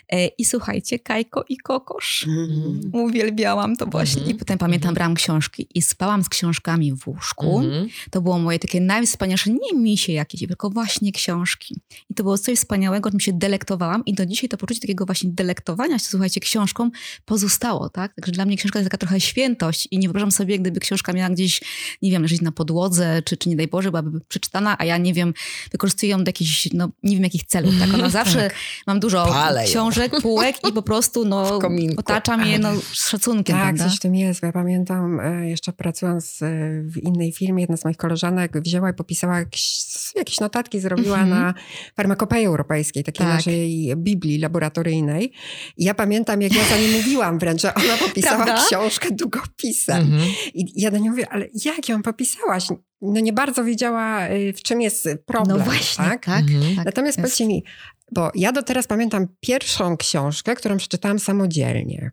E, 0.09 0.27
I 0.27 0.45
słuchajcie, 0.45 0.99
Kajko 0.99 1.45
i 1.49 1.57
Kokosz. 1.57 2.27
Mm. 2.27 2.81
Uwielbiałam 2.93 3.77
to 3.77 3.87
właśnie. 3.87 4.23
Mm. 4.23 4.35
I 4.35 4.39
potem 4.39 4.59
pamiętam, 4.59 4.89
mm. 4.89 4.95
brałam 4.95 5.15
książki 5.15 5.69
i 5.75 5.83
spałam 5.83 6.25
z 6.25 6.29
książkami 6.29 6.93
w 6.93 7.09
łóżku. 7.09 7.61
Mm. 7.61 7.89
To 8.11 8.21
było 8.23 8.39
moje 8.39 8.59
takie 8.59 8.81
najwspanialsze, 8.81 9.51
nie 9.51 9.81
misie 9.81 10.13
jakieś, 10.13 10.47
tylko 10.49 10.71
właśnie 10.71 11.13
książki. 11.13 11.81
I 12.11 12.15
to 12.15 12.23
było 12.23 12.39
coś 12.39 12.59
wspaniałego, 12.59 13.11
czym 13.11 13.21
się 13.21 13.33
delektowałam 13.33 14.05
i 14.05 14.15
do 14.15 14.27
dzisiaj 14.27 14.49
to 14.49 14.57
poczucie 14.57 14.81
takiego 14.81 15.07
właśnie 15.07 15.31
delektowania 15.31 15.99
się, 15.99 16.05
słuchajcie, 16.05 16.41
książką 16.41 16.91
pozostało, 17.25 17.89
tak? 17.89 18.15
Także 18.15 18.33
dla 18.33 18.45
mnie 18.45 18.57
książka 18.57 18.79
jest 18.79 18.91
taka 18.91 18.99
trochę 19.07 19.21
świętość 19.21 19.89
i 19.91 19.99
nie 19.99 20.09
wyobrażam 20.09 20.31
sobie, 20.31 20.59
gdyby 20.59 20.81
książka 20.81 21.13
miała 21.13 21.31
gdzieś, 21.31 21.61
nie 22.03 22.11
wiem, 22.11 22.23
leżeć 22.23 22.41
na 22.41 22.53
podłodze, 22.53 23.23
czy, 23.25 23.37
czy 23.37 23.49
nie 23.49 23.57
daj 23.57 23.69
Boże, 23.69 23.91
byłaby 23.91 24.21
przeczytana, 24.29 24.77
a 24.79 24.85
ja 24.85 24.99
nie 24.99 25.15
wiem, 25.15 25.35
wykorzystuję 25.73 26.13
ją 26.13 26.25
do 26.25 26.29
jakichś, 26.29 26.69
no 26.73 26.89
nie 27.03 27.17
wiem 27.17 27.25
jakich 27.25 27.45
celów, 27.45 27.75
tak? 27.81 27.95
Ona 27.95 28.11
zawsze, 28.21 28.43
tak. 28.43 28.55
mam 28.87 29.01
dużo 29.01 29.35
książek, 29.65 30.13
półek 30.23 30.57
i 30.69 30.73
po 30.73 30.83
prostu, 30.83 31.25
no, 31.25 31.59
otaczam 31.97 32.47
je, 32.47 32.59
no, 32.59 32.73
z 32.81 33.09
szacunkiem, 33.11 33.57
Tak, 33.57 33.65
prawda? 33.65 33.85
coś 33.85 33.97
w 33.97 34.01
tym 34.01 34.15
jest. 34.15 34.43
Ja 34.43 34.53
pamiętam, 34.53 35.21
e, 35.21 35.49
jeszcze 35.49 35.73
pracując 35.73 36.43
e, 36.43 36.47
w 36.83 36.97
innej 37.03 37.33
firmie, 37.33 37.63
jedna 37.63 37.77
z 37.77 37.85
moich 37.85 37.97
koleżanek 37.97 38.63
wzięła 38.63 38.91
i 38.91 38.95
popisała 38.95 39.39
jakieś, 39.39 40.41
notatki, 40.41 40.81
zrobiła 40.81 41.19
mm 41.19 41.29
-hmm. 41.29 41.31
na 41.31 41.55
farmakopeii 41.97 42.47
europejskiej, 42.47 43.05
takiej 43.05 43.27
tak. 43.27 43.37
naszej 43.37 43.95
Biblii 43.97 44.39
laboratoryjnej. 44.39 45.33
I 45.77 45.85
ja 45.85 45.95
pamiętam, 45.95 46.43
jak 46.43 46.55
ja 46.55 46.65
za 46.65 46.77
nie 46.79 46.89
mówiłam 46.89 47.39
wręcz, 47.39 47.63
że 47.63 47.75
ona 47.75 47.97
popisała 47.97 48.47
książkę, 48.67 48.96
książkę 48.99 49.15
długopisem. 49.15 50.01
Mhm. 50.01 50.31
I 50.55 50.81
ja 50.81 50.91
do 50.91 50.99
niej 50.99 51.11
mówię, 51.11 51.29
ale 51.31 51.47
jak 51.65 51.89
ją 51.89 52.03
popisałaś? 52.03 52.69
No 53.03 53.21
nie 53.21 53.33
bardzo 53.33 53.65
wiedziała, 53.65 54.29
y, 54.29 54.53
w 54.53 54.63
czym 54.63 54.81
jest 54.81 55.09
problem. 55.27 55.59
No 55.59 55.65
właśnie, 55.65 56.05
tak? 56.05 56.27
tak, 56.27 56.45
mhm. 56.45 56.77
tak 56.77 56.85
Natomiast 56.85 57.19
powiedzcie 57.19 57.47
mi, 57.47 57.65
bo 58.13 58.31
ja 58.35 58.53
do 58.53 58.63
teraz 58.63 58.87
pamiętam 58.87 59.27
pierwszą 59.41 59.97
książkę, 59.97 60.55
którą 60.55 60.77
przeczytałam 60.77 61.19
samodzielnie. 61.19 62.11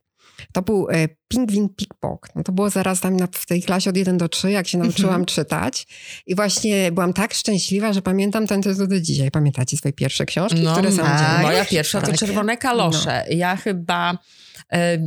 To 0.51 0.61
był 0.61 0.87
e, 0.89 1.07
Pingwin 1.27 1.69
Pickpock. 1.69 2.35
No 2.35 2.43
to 2.43 2.51
było 2.51 2.69
zaraz 2.69 2.99
tam 2.99 3.17
na, 3.17 3.27
w 3.31 3.45
tej 3.45 3.63
klasie 3.63 3.89
od 3.89 3.97
1 3.97 4.17
do 4.17 4.29
3, 4.29 4.51
jak 4.51 4.67
się 4.67 4.77
nauczyłam 4.77 5.21
mhm. 5.21 5.25
czytać. 5.25 5.87
I 6.25 6.35
właśnie 6.35 6.91
byłam 6.91 7.13
tak 7.13 7.33
szczęśliwa, 7.33 7.93
że 7.93 8.01
pamiętam 8.01 8.47
ten 8.47 8.61
tytuł 8.61 8.87
do 8.87 8.99
dzisiaj. 8.99 9.31
Pamiętacie 9.31 9.77
swoje 9.77 9.93
pierwsze 9.93 10.25
książki, 10.25 10.61
no, 10.61 10.73
które 10.73 10.91
są 10.91 11.03
Moja 11.41 11.65
pierwsza 11.65 12.01
to 12.01 12.07
tak. 12.07 12.17
Czerwone 12.17 12.57
Kalosze. 12.57 13.25
No. 13.29 13.35
Ja 13.35 13.55
chyba 13.55 14.17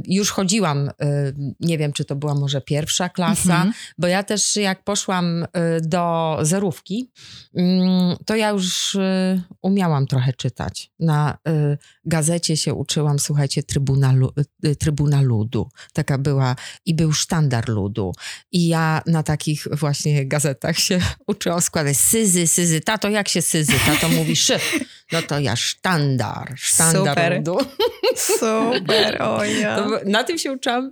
już 0.09 0.31
chodziłam, 0.31 0.91
nie 1.61 1.79
wiem, 1.79 1.93
czy 1.93 2.05
to 2.05 2.17
była 2.17 2.35
może 2.35 2.61
pierwsza 2.61 3.09
klasa, 3.09 3.55
mhm. 3.55 3.73
bo 3.99 4.07
ja 4.07 4.23
też 4.23 4.57
jak 4.57 4.85
poszłam 4.85 5.47
do 5.83 6.39
zerówki, 6.43 7.11
mm, 7.55 8.17
to 8.27 8.37
ja 8.37 8.51
już 8.51 8.97
umiałam 9.63 10.07
trochę 10.07 10.33
czytać. 10.33 10.91
Na 11.01 11.39
gazecie 12.05 12.57
się 12.57 12.75
uczyłam, 12.75 13.19
słuchajcie, 13.19 13.63
Trybuna, 13.63 14.15
Trybuna 14.79 15.23
Ludu. 15.23 15.69
Taka 15.93 16.19
była 16.19 16.57
i 16.87 16.95
był 16.95 17.13
sztandar 17.13 17.69
ludu. 17.69 18.13
I 18.53 18.69
ja 18.69 19.03
na 19.07 19.23
takich 19.23 19.67
właśnie 19.73 20.27
gazetach 20.27 20.79
się 20.79 20.99
uczyłam 21.27 21.61
składać 21.61 21.97
syzy, 21.97 22.47
syzy. 22.47 22.81
Tato, 22.81 23.09
jak 23.09 23.29
się 23.29 23.43
syzy? 23.43 23.73
Tato 23.87 24.09
mówi 24.09 24.37
szy. 24.37 24.59
No 25.13 25.23
to 25.23 25.39
ja 25.39 25.57
sztandar, 25.57 26.53
sztandar 26.57 27.09
Super. 27.09 27.37
ludu. 27.37 27.59
Super, 28.17 29.23
oja. 29.47 29.87
na 30.07 30.25
tym 30.25 30.39
się 30.39 30.53
uczyłam 30.53 30.91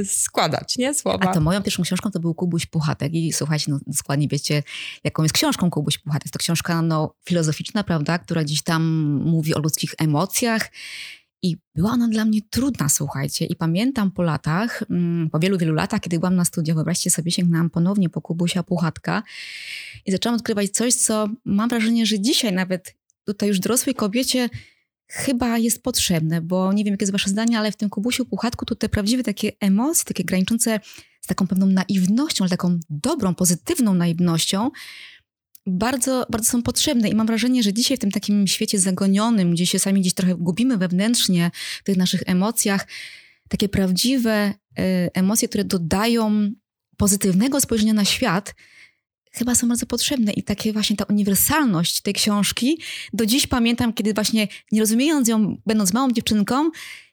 y, 0.00 0.04
składać, 0.04 0.76
nie? 0.76 0.94
Słowa. 0.94 1.30
A 1.30 1.34
to 1.34 1.40
moją 1.40 1.62
pierwszą 1.62 1.82
książką 1.82 2.10
to 2.10 2.20
był 2.20 2.34
Kubuś 2.34 2.66
Puchatek 2.66 3.14
i 3.14 3.32
słuchajcie, 3.32 3.64
no 3.68 3.80
dokładnie 3.86 4.28
wiecie, 4.28 4.62
jaką 5.04 5.22
jest 5.22 5.34
książką 5.34 5.70
Kubuś 5.70 5.98
Puchatek. 5.98 6.32
To 6.32 6.38
książka 6.38 6.82
no, 6.82 7.14
filozoficzna, 7.24 7.84
prawda, 7.84 8.18
która 8.18 8.44
gdzieś 8.44 8.62
tam 8.62 8.82
mówi 9.24 9.54
o 9.54 9.58
ludzkich 9.58 9.94
emocjach 9.98 10.70
i 11.42 11.56
była 11.74 11.90
ona 11.90 12.08
dla 12.08 12.24
mnie 12.24 12.40
trudna, 12.50 12.88
słuchajcie. 12.88 13.44
I 13.44 13.56
pamiętam 13.56 14.10
po 14.10 14.22
latach, 14.22 14.82
mm, 14.90 15.30
po 15.30 15.38
wielu, 15.38 15.58
wielu 15.58 15.74
latach, 15.74 16.00
kiedy 16.00 16.18
byłam 16.18 16.36
na 16.36 16.44
studiach, 16.44 16.74
wyobraźcie 16.74 17.10
sobie, 17.10 17.30
sięgnęłam 17.30 17.70
ponownie 17.70 18.08
po 18.08 18.20
Kubusia 18.20 18.62
Puchatka 18.62 19.22
i 20.06 20.12
zaczęłam 20.12 20.36
odkrywać 20.36 20.70
coś, 20.70 20.94
co 20.94 21.28
mam 21.44 21.68
wrażenie, 21.68 22.06
że 22.06 22.20
dzisiaj 22.20 22.52
nawet 22.52 22.94
tutaj 23.24 23.48
już 23.48 23.58
dorosłej 23.60 23.94
kobiecie 23.94 24.48
chyba 25.10 25.58
jest 25.58 25.82
potrzebne, 25.82 26.40
bo 26.40 26.72
nie 26.72 26.84
wiem, 26.84 26.94
jakie 26.94 27.02
jest 27.02 27.12
wasze 27.12 27.30
zdanie, 27.30 27.58
ale 27.58 27.72
w 27.72 27.76
tym 27.76 27.90
Kubusiu 27.90 28.24
Puchatku 28.24 28.64
to 28.64 28.74
te 28.74 28.88
prawdziwe 28.88 29.22
takie 29.22 29.52
emocje, 29.60 30.04
takie 30.04 30.24
graniczące 30.24 30.80
z 31.20 31.26
taką 31.26 31.46
pewną 31.46 31.66
naiwnością, 31.66 32.44
ale 32.44 32.50
taką 32.50 32.78
dobrą, 32.90 33.34
pozytywną 33.34 33.94
naiwnością, 33.94 34.70
bardzo, 35.66 36.26
bardzo 36.30 36.50
są 36.50 36.62
potrzebne. 36.62 37.08
I 37.08 37.14
mam 37.14 37.26
wrażenie, 37.26 37.62
że 37.62 37.72
dzisiaj 37.72 37.96
w 37.96 38.00
tym 38.00 38.10
takim 38.10 38.46
świecie 38.46 38.78
zagonionym, 38.78 39.52
gdzie 39.52 39.66
się 39.66 39.78
sami 39.78 40.00
gdzieś 40.00 40.14
trochę 40.14 40.34
gubimy 40.34 40.78
wewnętrznie 40.78 41.50
w 41.80 41.84
tych 41.84 41.96
naszych 41.96 42.22
emocjach, 42.26 42.86
takie 43.48 43.68
prawdziwe 43.68 44.54
y, 44.78 44.82
emocje, 45.14 45.48
które 45.48 45.64
dodają 45.64 46.50
pozytywnego 46.96 47.60
spojrzenia 47.60 47.92
na 47.92 48.04
świat, 48.04 48.54
chyba 49.30 49.54
są 49.54 49.68
bardzo 49.68 49.86
potrzebne 49.86 50.32
i 50.32 50.42
takie 50.42 50.72
właśnie 50.72 50.96
ta 50.96 51.04
uniwersalność 51.04 52.00
tej 52.00 52.14
książki, 52.14 52.78
do 53.12 53.26
dziś 53.26 53.46
pamiętam, 53.46 53.92
kiedy 53.92 54.14
właśnie 54.14 54.48
nie 54.72 54.80
rozumiejąc 54.80 55.28
ją, 55.28 55.56
będąc 55.66 55.92
małą 55.92 56.12
dziewczynką, 56.12 56.70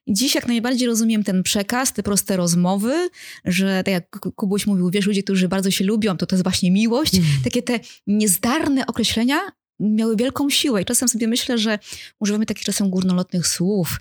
Dziś 0.09 0.35
jak 0.35 0.47
najbardziej 0.47 0.87
rozumiem 0.87 1.23
ten 1.23 1.43
przekaz, 1.43 1.93
te 1.93 2.03
proste 2.03 2.37
rozmowy, 2.37 3.09
że 3.45 3.81
tak 3.85 3.93
jak 3.93 4.19
Kubuś 4.35 4.67
mówił, 4.67 4.89
wiesz, 4.89 5.05
ludzie, 5.05 5.23
którzy 5.23 5.47
bardzo 5.47 5.71
się 5.71 5.85
lubią, 5.85 6.17
to 6.17 6.25
to 6.25 6.35
jest 6.35 6.43
właśnie 6.43 6.71
miłość. 6.71 7.15
Mm. 7.15 7.27
Takie 7.43 7.63
te 7.63 7.79
niezdarne 8.07 8.87
określenia 8.87 9.39
miały 9.79 10.15
wielką 10.15 10.49
siłę 10.49 10.81
i 10.81 10.85
czasem 10.85 11.07
sobie 11.07 11.27
myślę, 11.27 11.57
że 11.57 11.79
używamy 12.19 12.45
takich 12.45 12.63
czasem 12.63 12.89
górnolotnych 12.89 13.47
słów, 13.47 13.99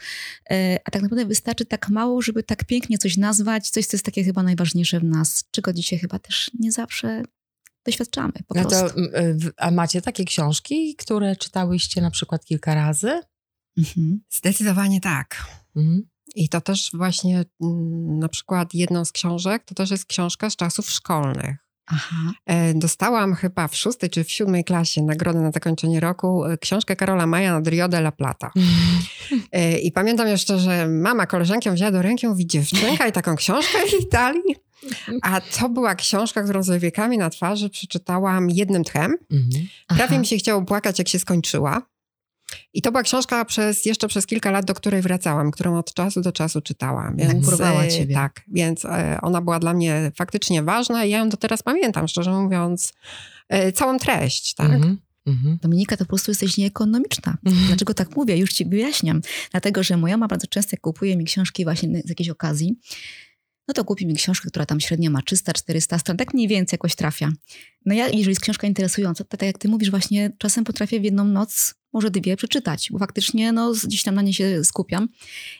e, 0.50 0.78
a 0.84 0.90
tak 0.90 1.02
naprawdę 1.02 1.24
wystarczy 1.24 1.66
tak 1.66 1.88
mało, 1.88 2.22
żeby 2.22 2.42
tak 2.42 2.64
pięknie 2.64 2.98
coś 2.98 3.16
nazwać, 3.16 3.70
coś, 3.70 3.86
co 3.86 3.96
jest 3.96 4.04
takie 4.04 4.24
chyba 4.24 4.42
najważniejsze 4.42 5.00
w 5.00 5.04
nas, 5.04 5.44
czego 5.50 5.72
dzisiaj 5.72 5.98
chyba 5.98 6.18
też 6.18 6.50
nie 6.58 6.72
zawsze 6.72 7.22
doświadczamy 7.86 8.32
po 8.48 8.54
no 8.54 8.68
prostu. 8.68 9.00
To, 9.00 9.08
a 9.56 9.70
macie 9.70 10.02
takie 10.02 10.24
książki, 10.24 10.94
które 10.96 11.36
czytałyście 11.36 12.00
na 12.00 12.10
przykład 12.10 12.44
kilka 12.44 12.74
razy? 12.74 13.20
Mhm. 13.78 14.20
Zdecydowanie 14.30 15.00
tak. 15.00 15.46
Mhm. 15.76 16.02
I 16.34 16.48
to 16.48 16.60
też 16.60 16.90
właśnie 16.94 17.44
mm, 17.62 18.18
na 18.18 18.28
przykład 18.28 18.74
jedną 18.74 19.04
z 19.04 19.12
książek, 19.12 19.64
to 19.64 19.74
też 19.74 19.90
jest 19.90 20.06
książka 20.06 20.50
z 20.50 20.56
czasów 20.56 20.90
szkolnych. 20.90 21.56
Aha. 21.86 22.32
E, 22.46 22.74
dostałam 22.74 23.34
chyba 23.34 23.68
w 23.68 23.76
szóstej 23.76 24.10
czy 24.10 24.24
w 24.24 24.30
siódmej 24.30 24.64
klasie 24.64 25.02
nagrodę 25.02 25.40
na 25.40 25.50
zakończenie 25.50 26.00
roku 26.00 26.44
e, 26.44 26.58
książkę 26.58 26.96
Karola 26.96 27.26
Maja 27.26 27.52
nad 27.52 27.68
Rio 27.68 27.88
de 27.88 27.98
la 27.98 28.12
Plata. 28.12 28.50
E, 29.52 29.78
I 29.78 29.92
pamiętam 29.92 30.28
jeszcze, 30.28 30.58
że 30.58 30.88
mama 30.88 31.26
koleżankę 31.26 31.72
wzięła 31.72 31.90
do 31.90 32.02
ręki 32.02 32.26
i 32.26 32.28
mówi 32.28 32.46
dziewczynka 32.46 33.06
i 33.06 33.12
taką 33.12 33.36
książkę 33.36 33.78
w 33.88 34.02
Italii. 34.02 34.65
A 35.22 35.40
to 35.40 35.68
była 35.68 35.94
książka, 35.94 36.42
którą 36.42 36.62
z 36.62 36.82
wiekami 36.82 37.18
na 37.18 37.30
twarzy 37.30 37.70
przeczytałam 37.70 38.50
jednym 38.50 38.84
tchem. 38.84 39.16
Mhm. 39.32 39.66
Prawie 39.88 40.18
mi 40.18 40.26
się 40.26 40.36
chciało 40.36 40.62
płakać, 40.62 40.98
jak 40.98 41.08
się 41.08 41.18
skończyła. 41.18 41.82
I 42.74 42.82
to 42.82 42.92
była 42.92 43.02
książka 43.02 43.44
przez, 43.44 43.86
jeszcze 43.86 44.08
przez 44.08 44.26
kilka 44.26 44.50
lat, 44.50 44.64
do 44.64 44.74
której 44.74 45.02
wracałam, 45.02 45.50
którą 45.50 45.78
od 45.78 45.94
czasu 45.94 46.20
do 46.20 46.32
czasu 46.32 46.60
czytałam. 46.60 47.16
Więc, 47.16 47.46
Porwała 47.46 47.84
e, 47.84 47.88
ciebie. 47.88 48.14
Tak, 48.14 48.42
więc 48.48 48.84
e, 48.84 49.18
ona 49.22 49.40
była 49.40 49.58
dla 49.58 49.74
mnie 49.74 50.12
faktycznie 50.16 50.62
ważna 50.62 51.04
i 51.04 51.10
ja 51.10 51.18
ją 51.18 51.28
do 51.28 51.36
teraz 51.36 51.62
pamiętam, 51.62 52.08
szczerze 52.08 52.30
mówiąc, 52.30 52.92
e, 53.48 53.72
całą 53.72 53.98
treść, 53.98 54.54
tak? 54.54 54.70
Mhm. 54.70 54.98
Mhm. 55.26 55.58
Dominika, 55.62 55.96
to 55.96 56.04
po 56.04 56.08
prostu 56.08 56.30
jesteś 56.30 56.56
nieekonomiczna. 56.56 57.36
Mhm. 57.46 57.66
Dlaczego 57.66 57.94
tak 57.94 58.16
mówię? 58.16 58.36
Już 58.36 58.52
ci 58.52 58.66
wyjaśniam. 58.66 59.20
Dlatego, 59.50 59.82
że 59.82 59.96
moja 59.96 60.16
mama 60.16 60.28
bardzo 60.28 60.46
często 60.46 60.76
kupuje 60.80 61.16
mi 61.16 61.24
książki 61.24 61.64
właśnie 61.64 62.02
z 62.04 62.08
jakiejś 62.08 62.30
okazji, 62.30 62.76
no 63.68 63.74
to 63.74 63.84
kupi 63.84 64.06
mi 64.06 64.14
książkę, 64.14 64.48
która 64.48 64.66
tam 64.66 64.80
średnio 64.80 65.10
ma 65.10 65.20
300-400 65.20 65.98
stron, 65.98 66.16
tak 66.16 66.34
mniej 66.34 66.48
więcej 66.48 66.74
jakoś 66.74 66.94
trafia. 66.94 67.32
No 67.86 67.94
ja, 67.94 68.06
jeżeli 68.06 68.28
jest 68.28 68.40
książka 68.40 68.66
interesująca, 68.66 69.24
to 69.24 69.36
tak 69.36 69.46
jak 69.46 69.58
ty 69.58 69.68
mówisz, 69.68 69.90
właśnie 69.90 70.32
czasem 70.38 70.64
potrafię 70.64 71.00
w 71.00 71.04
jedną 71.04 71.24
noc 71.24 71.74
może 71.96 72.10
dwie 72.10 72.36
przeczytać, 72.36 72.88
bo 72.92 72.98
faktycznie 72.98 73.52
no, 73.52 73.72
gdzieś 73.84 74.02
tam 74.02 74.14
na 74.14 74.22
nie 74.22 74.34
się 74.34 74.64
skupiam. 74.64 75.08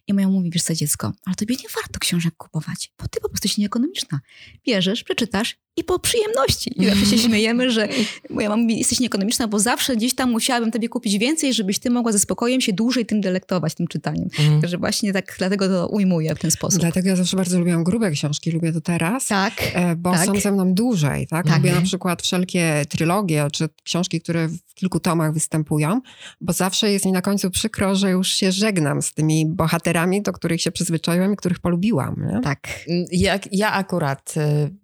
I 0.07 0.15
moja 0.15 0.29
mówi, 0.29 0.51
wiesz 0.51 0.63
co 0.63 0.75
dziecko, 0.75 1.13
ale 1.25 1.37
tobie 1.37 1.55
nie 1.55 1.69
warto 1.75 1.99
książek 1.99 2.35
kupować, 2.37 2.93
bo 2.99 3.09
ty 3.09 3.21
po 3.21 3.29
prostu 3.29 3.47
jesteś 3.47 3.59
nieekonomiczna. 3.59 4.21
Bierzesz, 4.67 5.05
przeczytasz 5.05 5.57
i 5.77 5.85
po 5.85 5.99
przyjemności. 5.99 6.83
I 6.83 6.87
zawsze 6.87 7.07
się 7.07 7.19
śmiejemy, 7.19 7.71
że 7.71 7.89
moja 8.31 8.49
mama 8.49 8.63
mówi, 8.63 8.79
jesteś 8.79 9.01
nieekonomiczna, 9.01 9.49
bo 9.49 9.59
zawsze 9.59 9.97
gdzieś 9.97 10.15
tam 10.15 10.31
musiałabym 10.31 10.71
tobie 10.71 10.89
kupić 10.89 11.19
więcej, 11.19 11.55
żebyś 11.55 11.79
ty 11.79 11.91
mogła 11.91 12.13
ze 12.13 12.19
spokojem 12.19 12.61
się 12.61 12.73
dłużej 12.73 13.07
tym 13.07 13.21
delektować, 13.21 13.75
tym 13.75 13.87
czytaniem. 13.87 14.29
Mm. 14.39 14.61
Także 14.61 14.79
właśnie 14.79 15.13
tak 15.13 15.35
dlatego 15.39 15.69
to 15.69 15.89
ujmuję 15.89 16.35
w 16.35 16.39
ten 16.39 16.51
sposób. 16.51 16.81
Dlatego 16.81 17.09
ja 17.09 17.17
zawsze 17.17 17.37
bardzo 17.37 17.59
lubiłam 17.59 17.85
grube 17.85 18.11
książki, 18.11 18.51
lubię 18.51 18.73
to 18.73 18.81
teraz, 18.81 19.27
tak, 19.27 19.53
e, 19.75 19.97
bo 19.97 20.13
tak. 20.13 20.27
są 20.27 20.41
ze 20.41 20.53
mną 20.53 20.75
dłużej. 20.75 21.27
Tak? 21.27 21.47
tak? 21.47 21.57
Lubię 21.57 21.73
na 21.73 21.83
przykład 21.83 22.23
wszelkie 22.23 22.85
trylogie, 22.89 23.49
czy 23.53 23.69
książki, 23.85 24.21
które 24.21 24.49
w 24.49 24.75
kilku 24.75 25.01
tomach 25.01 25.33
występują, 25.33 26.01
bo 26.41 26.53
zawsze 26.53 26.93
jest 26.93 27.05
mi 27.05 27.13
na 27.13 27.23
końcu 27.23 27.51
przykro, 27.51 27.95
że 27.95 28.11
już 28.11 28.29
się 28.29 28.53
żegnam 28.53 29.03
z 29.03 29.15
tymi 29.15 29.47
bohaterami, 29.47 30.23
do 30.23 30.33
których 30.33 30.63
się 30.63 30.73
przyzwyczaiłam 30.73 31.33
i 31.33 31.37
których 31.37 31.59
polubiłam. 31.59 32.17
Nie? 32.33 32.41
Tak. 32.41 32.69
Ja, 33.13 33.39
ja 33.53 33.73
akurat 33.73 34.35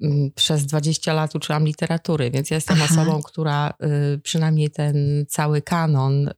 y, 0.03 0.33
przez 0.35 0.67
20 0.67 1.13
lat 1.13 1.35
uczyłam 1.35 1.65
literatury, 1.65 2.31
więc 2.31 2.51
ja 2.51 2.55
jestem 2.55 2.77
Aha. 2.83 2.89
osobą, 2.91 3.23
która 3.23 3.75
y, 4.15 4.19
przynajmniej 4.19 4.71
ten 4.71 5.25
cały 5.29 5.63
kanon 5.63 6.29
y, 6.29 6.33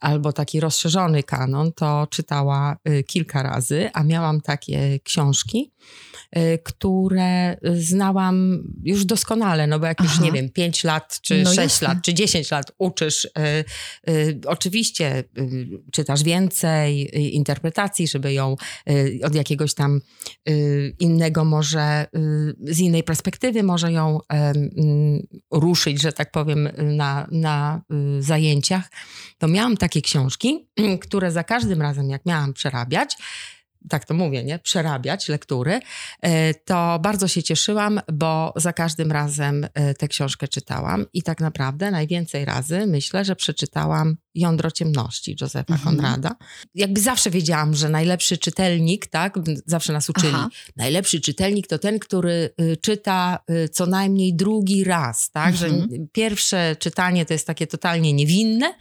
albo 0.00 0.32
taki 0.32 0.60
rozszerzony 0.60 1.22
kanon, 1.22 1.72
to 1.72 2.06
czytała 2.10 2.76
y, 2.88 3.04
kilka 3.04 3.42
razy, 3.42 3.90
a 3.94 4.04
miałam 4.04 4.40
takie 4.40 4.98
książki, 5.04 5.72
y, 6.36 6.58
które 6.64 7.56
znałam 7.74 8.62
już 8.82 9.04
doskonale, 9.04 9.66
no 9.66 9.78
bo 9.78 9.86
jak 9.86 10.00
Aha. 10.00 10.10
już, 10.10 10.20
nie 10.20 10.32
wiem, 10.32 10.50
5 10.50 10.84
lat, 10.84 11.18
czy 11.22 11.42
no 11.42 11.50
6 11.50 11.58
jasne. 11.58 11.88
lat, 11.88 11.98
czy 12.02 12.14
10 12.14 12.50
lat 12.50 12.72
uczysz, 12.78 13.24
y, 13.24 13.30
y, 14.10 14.40
oczywiście 14.46 15.24
y, 15.38 15.68
czytasz 15.92 16.22
więcej 16.22 17.10
interpretacji, 17.34 18.08
żeby 18.08 18.32
ją 18.32 18.56
od 19.22 19.34
jakiegoś 19.34 19.74
tam 19.74 20.00
innego 20.98 21.44
może, 21.44 22.06
z 22.62 22.78
innej 22.78 23.02
perspektywy 23.02 23.62
może 23.62 23.92
ją 23.92 24.18
mm, 24.28 25.26
ruszyć, 25.50 26.00
że 26.00 26.12
tak 26.12 26.30
powiem, 26.30 26.68
na, 26.78 27.26
na 27.30 27.82
zajęciach, 28.18 28.90
to 29.38 29.48
miałam 29.48 29.76
takie 29.76 29.87
książki, 29.88 30.68
które 31.04 31.32
za 31.32 31.44
każdym 31.44 31.82
razem, 31.82 32.10
jak 32.10 32.26
miałam 32.26 32.52
przerabiać, 32.52 33.16
tak 33.88 34.04
to 34.04 34.14
mówię, 34.14 34.44
nie? 34.44 34.58
Przerabiać 34.58 35.28
lektury, 35.28 35.80
e, 36.22 36.54
to 36.54 36.98
bardzo 37.02 37.28
się 37.28 37.42
cieszyłam, 37.42 38.00
bo 38.12 38.52
za 38.56 38.72
każdym 38.72 39.12
razem 39.12 39.66
e, 39.74 39.94
tę 39.94 40.08
książkę 40.08 40.48
czytałam 40.48 41.06
i 41.12 41.22
tak 41.22 41.40
naprawdę 41.40 41.90
najwięcej 41.90 42.44
razy 42.44 42.86
myślę, 42.86 43.24
że 43.24 43.36
przeczytałam 43.36 44.16
Jądro 44.38 44.70
ciemności 44.70 45.36
Józefa 45.40 45.74
mhm. 45.74 45.96
Konrada. 45.96 46.36
Jakby 46.74 47.00
zawsze 47.00 47.30
wiedziałam, 47.30 47.74
że 47.74 47.88
najlepszy 47.88 48.38
czytelnik, 48.38 49.06
tak, 49.06 49.34
zawsze 49.66 49.92
nas 49.92 50.10
uczyli, 50.10 50.32
Aha. 50.34 50.48
najlepszy 50.76 51.20
czytelnik 51.20 51.66
to 51.66 51.78
ten, 51.78 51.98
który 51.98 52.50
y, 52.60 52.76
czyta 52.76 53.38
y, 53.50 53.68
co 53.68 53.86
najmniej 53.86 54.34
drugi 54.34 54.84
raz, 54.84 55.30
tak, 55.30 55.54
mhm. 55.54 55.70
że 55.70 55.86
pierwsze 56.12 56.76
czytanie 56.78 57.26
to 57.26 57.32
jest 57.32 57.46
takie 57.46 57.66
totalnie 57.66 58.12
niewinne, 58.12 58.74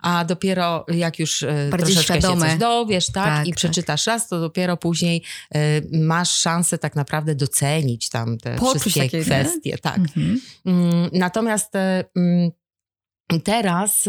a 0.00 0.24
dopiero 0.24 0.86
jak 0.88 1.18
już 1.18 1.42
y, 1.42 1.68
Bardziej 1.70 1.94
troszeczkę 1.94 2.20
świadome. 2.20 2.46
się 2.46 2.50
coś 2.50 2.60
dowiesz, 2.60 3.06
tak, 3.06 3.24
tak 3.24 3.46
i 3.46 3.50
tak. 3.50 3.56
przeczytasz 3.56 4.06
raz, 4.06 4.28
to 4.28 4.40
dopiero 4.40 4.76
później 4.76 5.22
masz 5.92 6.30
szansę 6.30 6.78
tak 6.78 6.96
naprawdę 6.96 7.34
docenić 7.34 8.08
tam 8.08 8.38
te 8.38 8.56
Poczuć 8.56 8.92
wszystkie 8.92 9.20
kwestie, 9.20 9.78
tak. 9.78 9.98
Mhm. 9.98 10.40
Mm, 10.66 11.10
natomiast 11.12 11.72
mm, 11.74 12.50
teraz 13.44 14.08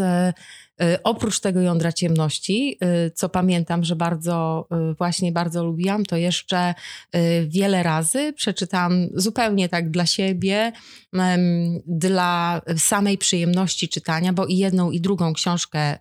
oprócz 1.04 1.40
tego 1.40 1.60
jądra 1.60 1.92
ciemności, 1.92 2.78
y, 3.06 3.10
co 3.10 3.28
pamiętam, 3.28 3.84
że 3.84 3.96
bardzo, 3.96 4.68
y, 4.90 4.94
właśnie 4.94 5.32
bardzo 5.32 5.64
lubiłam, 5.64 6.04
to 6.04 6.16
jeszcze 6.16 6.74
wiele 7.46 7.82
razy 7.82 8.32
przeczytałam 8.32 9.08
zupełnie 9.14 9.68
tak 9.68 9.90
dla 9.90 10.06
siebie, 10.06 10.72
dla 11.86 12.62
samej 12.76 13.18
przyjemności 13.18 13.88
czytania, 13.88 14.32
bo 14.32 14.46
i 14.46 14.56
jedną 14.56 14.90
i 14.90 15.00
drugą 15.00 15.32
książkę 15.32 15.98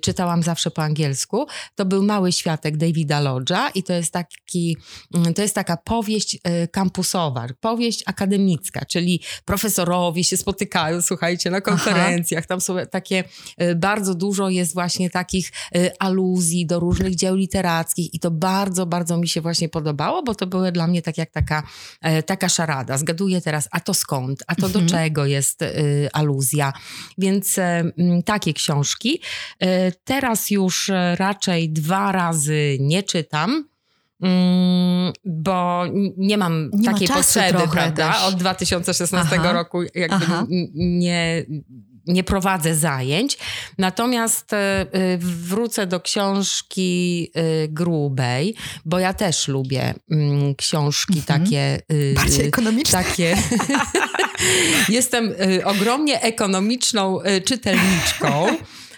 czytałam 0.00 0.42
zawsze 0.42 0.70
po 0.70 0.82
angielsku. 0.82 1.46
To 1.74 1.84
był 1.84 2.02
Mały 2.02 2.32
Światek 2.32 2.76
Davida 2.76 3.22
Lodge'a 3.22 3.70
i 3.74 3.82
to 3.82 3.92
jest 3.92 4.12
taki, 4.12 4.76
mm, 5.14 5.34
to 5.34 5.42
jest 5.42 5.54
taka 5.54 5.76
powieść 5.76 6.38
kampusowa, 6.70 7.46
powieść 7.60 8.02
akademicka, 8.06 8.84
czyli 8.84 9.20
profesorowie 9.44 10.24
się 10.24 10.36
spotykają, 10.36 11.02
słuchajcie, 11.02 11.50
na 11.50 11.60
konferencjach, 11.60 12.40
Aha. 12.44 12.48
tam 12.48 12.60
są 12.60 12.76
takie 12.90 13.24
Y, 13.49 13.49
bardzo 13.76 14.14
dużo 14.14 14.48
jest 14.48 14.74
właśnie 14.74 15.10
takich 15.10 15.52
y, 15.76 15.90
aluzji 15.98 16.66
do 16.66 16.80
różnych 16.80 17.14
dzieł 17.14 17.36
literackich 17.36 18.14
i 18.14 18.20
to 18.20 18.30
bardzo, 18.30 18.86
bardzo 18.86 19.16
mi 19.16 19.28
się 19.28 19.40
właśnie 19.40 19.68
podobało, 19.68 20.22
bo 20.22 20.34
to 20.34 20.46
były 20.46 20.72
dla 20.72 20.86
mnie 20.86 21.02
tak 21.02 21.18
jak 21.18 21.30
taka, 21.30 21.62
e, 22.00 22.22
taka 22.22 22.48
szarada. 22.48 22.98
Zgaduję 22.98 23.40
teraz, 23.40 23.68
a 23.70 23.80
to 23.80 23.94
skąd, 23.94 24.42
a 24.46 24.54
to 24.54 24.68
do 24.68 24.80
mhm. 24.80 24.88
czego 24.88 25.26
jest 25.26 25.62
y, 25.62 26.08
aluzja. 26.12 26.72
Więc 27.18 27.58
e, 27.58 27.84
takie 28.24 28.52
książki. 28.52 29.20
E, 29.60 29.92
teraz 29.92 30.50
już 30.50 30.90
raczej 31.14 31.70
dwa 31.70 32.12
razy 32.12 32.76
nie 32.80 33.02
czytam. 33.02 33.70
Mm, 34.22 35.12
bo 35.24 35.84
nie 36.16 36.38
mam 36.38 36.70
nie 36.72 36.84
takiej 36.84 37.08
potrzeby, 37.08 37.58
prawda? 37.72 38.12
Też. 38.12 38.22
Od 38.24 38.34
2016 38.34 39.36
Aha. 39.38 39.52
roku 39.52 39.82
jakby 39.94 40.26
nie, 40.74 41.44
nie 42.10 42.24
prowadzę 42.24 42.74
zajęć. 42.74 43.38
Natomiast 43.78 44.52
e, 44.52 44.56
e, 44.56 44.86
wrócę 45.18 45.86
do 45.86 46.00
książki 46.00 47.30
e, 47.34 47.68
grubej, 47.68 48.54
bo 48.84 48.98
ja 48.98 49.14
też 49.14 49.48
lubię 49.48 49.94
mm, 50.10 50.54
książki 50.54 51.18
mhm. 51.18 51.44
takie. 51.44 51.80
Bardziej 52.14 52.46
ekonomiczne. 52.46 53.04
Takie. 53.04 53.36
Jestem 54.88 55.34
ogromnie 55.64 56.22
ekonomiczną 56.22 57.18
czytelniczką. 57.44 58.46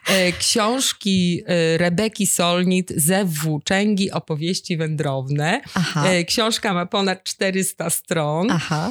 E, 0.06 0.32
książki 0.32 1.42
e, 1.46 1.78
Rebeki 1.78 2.26
Solnit, 2.26 2.92
Zew 2.96 3.28
Włóczęgi, 3.28 4.10
opowieści 4.10 4.76
wędrowne. 4.76 5.60
Aha. 5.74 6.06
E, 6.06 6.24
książka 6.24 6.74
ma 6.74 6.86
ponad 6.86 7.24
400 7.24 7.90
stron. 7.90 8.50
Aha. 8.50 8.90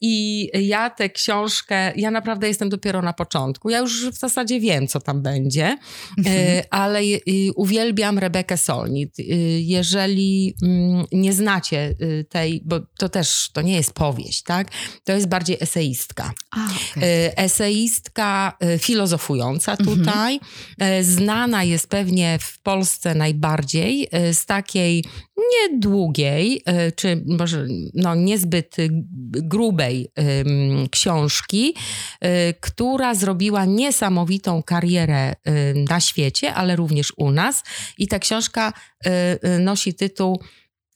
I 0.00 0.48
ja 0.68 0.90
tę 0.90 1.10
książkę, 1.10 1.92
ja 1.96 2.10
naprawdę 2.10 2.48
jestem 2.48 2.68
dopiero 2.68 3.02
na 3.02 3.12
początku. 3.12 3.70
Ja 3.70 3.78
już 3.78 4.10
w 4.10 4.18
zasadzie 4.18 4.60
wiem, 4.60 4.88
co 4.88 5.00
tam 5.00 5.22
będzie, 5.22 5.78
mhm. 6.18 6.62
ale 6.70 7.00
uwielbiam 7.54 8.18
Rebekę 8.18 8.56
Solnit. 8.56 9.14
Jeżeli 9.58 10.54
mm, 10.62 11.04
nie 11.12 11.32
znacie 11.32 11.94
tej, 12.28 12.62
bo 12.64 12.80
to 12.98 13.08
też, 13.08 13.50
to 13.52 13.62
nie 13.62 13.74
jest 13.74 13.92
powieść, 13.92 14.42
tak? 14.42 14.68
To 15.04 15.12
jest 15.12 15.28
bardziej 15.28 15.56
eseistka. 15.60 16.32
A, 16.50 16.64
okay. 16.64 17.36
Eseistka 17.36 18.58
filozofująca 18.78 19.72
mhm. 19.72 19.98
tutaj. 19.98 20.29
Mhm. 20.29 20.29
Znana 21.00 21.64
jest 21.64 21.88
pewnie 21.88 22.38
w 22.40 22.62
Polsce 22.62 23.14
najbardziej 23.14 24.08
e, 24.10 24.34
z 24.34 24.46
takiej 24.46 25.04
niedługiej, 25.52 26.62
e, 26.64 26.92
czy 26.92 27.24
może 27.26 27.66
no, 27.94 28.14
niezbyt 28.14 28.76
grubej 29.30 30.08
książki, 30.90 31.74
która 32.60 33.14
zrobiła 33.14 33.64
niesamowitą 33.64 34.62
karierę 34.62 35.34
na 35.88 36.00
świecie, 36.00 36.54
ale 36.54 36.76
również 36.76 37.12
u 37.16 37.30
nas. 37.30 37.62
I 37.98 38.08
ta 38.08 38.18
książka 38.18 38.72
nosi 39.60 39.94
tytuł 39.94 40.40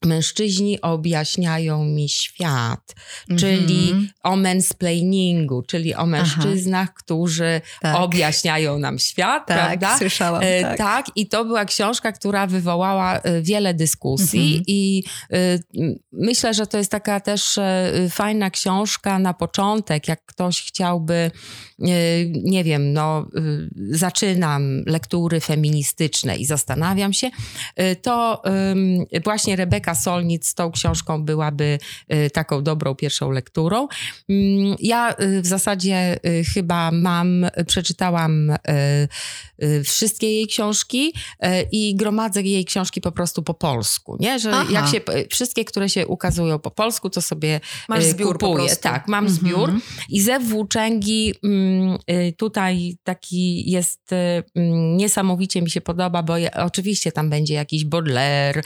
Mężczyźni 0.05 0.81
objaśniają 0.81 1.85
mi 1.85 2.09
świat, 2.09 2.95
mm 3.29 3.39
-hmm. 3.39 3.41
czyli 3.41 4.09
o 4.23 4.37
mansplainingu, 4.37 5.63
czyli 5.63 5.95
o 5.95 6.07
mężczyznach, 6.07 6.89
Aha. 6.89 6.95
którzy 7.05 7.61
tak. 7.81 7.97
objaśniają 7.97 8.79
nam 8.79 8.99
świat, 8.99 9.47
tak, 9.47 9.57
prawda? 9.57 9.99
Słyszałam. 9.99 10.43
E, 10.45 10.63
tak. 10.63 10.79
tak, 10.79 11.07
i 11.17 11.29
to 11.29 11.45
była 11.45 11.65
książka, 11.65 12.13
która 12.13 12.47
wywołała 12.47 13.19
e, 13.19 13.43
wiele 13.43 13.75
dyskusji 13.75 14.53
mm 14.53 14.61
-hmm. 14.61 14.65
i 14.67 15.05
y, 15.35 15.65
myślę, 16.13 16.55
że 16.55 16.67
to 16.67 16.79
jest 16.79 16.91
taka 16.91 17.21
też 17.21 17.59
fajna 18.11 18.51
książka 18.51 19.19
na 19.19 19.35
początek, 19.35 20.09
jak 20.09 20.25
ktoś 20.27 20.63
chciałby, 20.63 21.31
y, 21.81 22.33
nie 22.45 22.65
wiem, 22.65 22.93
no 22.93 23.27
zaczynam 23.91 24.83
lektury 24.87 25.41
feministyczne 25.41 26.37
i 26.37 26.47
zastanawiam 26.47 27.13
się, 27.13 27.31
to 28.03 28.43
właśnie 29.25 29.57
Rebeka 29.57 29.94
Solnic 29.95 30.47
z 30.47 30.55
tą 30.55 30.71
książką 30.71 31.25
byłaby 31.25 31.79
y, 32.13 32.31
taką 32.31 32.63
dobrą 32.63 32.95
pierwszą 32.95 33.31
lekturą. 33.31 33.89
Mm, 34.29 34.77
ja 34.79 35.15
y, 35.21 35.43
w 35.43 35.47
zasadzie 35.47 36.19
y, 36.27 36.45
chyba 36.45 36.91
mam, 36.91 37.47
przeczytałam 37.67 38.53
wszystkie 39.85 40.31
jej 40.31 40.47
książki 40.47 41.15
i 41.73 41.97
gromadzę 41.97 42.43
jej 42.43 42.65
książki 42.65 43.01
po 43.01 43.13
prostu 43.13 43.43
po 43.43 43.55
polsku, 43.55 44.17
nie? 44.21 44.39
Że 44.39 44.53
Aha. 44.53 44.67
jak 44.71 44.89
się, 44.89 45.01
wszystkie, 45.31 45.65
które 45.65 45.89
się 45.89 46.07
ukazują 46.07 46.59
po 46.59 46.71
polsku, 46.71 47.11
to 47.11 47.23
sobie 47.23 47.61
Masz 47.89 48.05
zbiór 48.05 48.39
kupuję. 48.39 48.77
Tak, 48.77 49.09
mam 49.09 49.27
mhm. 49.27 49.37
zbiór. 49.41 49.73
I 50.09 50.21
ze 50.21 50.41
Włóczęgi 50.41 51.35
mm, 51.45 51.99
tutaj 52.37 52.97
taki 53.05 53.71
jest, 53.71 54.13
mm, 54.13 54.97
niesamowicie 54.97 55.63
mi 55.63 55.71
się 55.71 55.81
podoba, 55.81 56.23
bo 56.23 56.35
oczywiście 56.57 57.13
tam 57.13 57.31
będzie 57.31 57.55
jakiś 57.55 57.85
Baudelaire, 57.85 58.63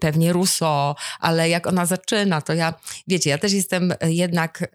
pewnie 0.00 0.15
pewnie 0.16 0.32
Rousseau, 0.32 0.94
ale 1.20 1.48
jak 1.48 1.66
ona 1.66 1.86
zaczyna, 1.86 2.40
to 2.40 2.54
ja, 2.54 2.74
wiecie, 3.08 3.30
ja 3.30 3.38
też 3.38 3.52
jestem 3.52 3.94
jednak 4.06 4.62
e, 4.62 4.68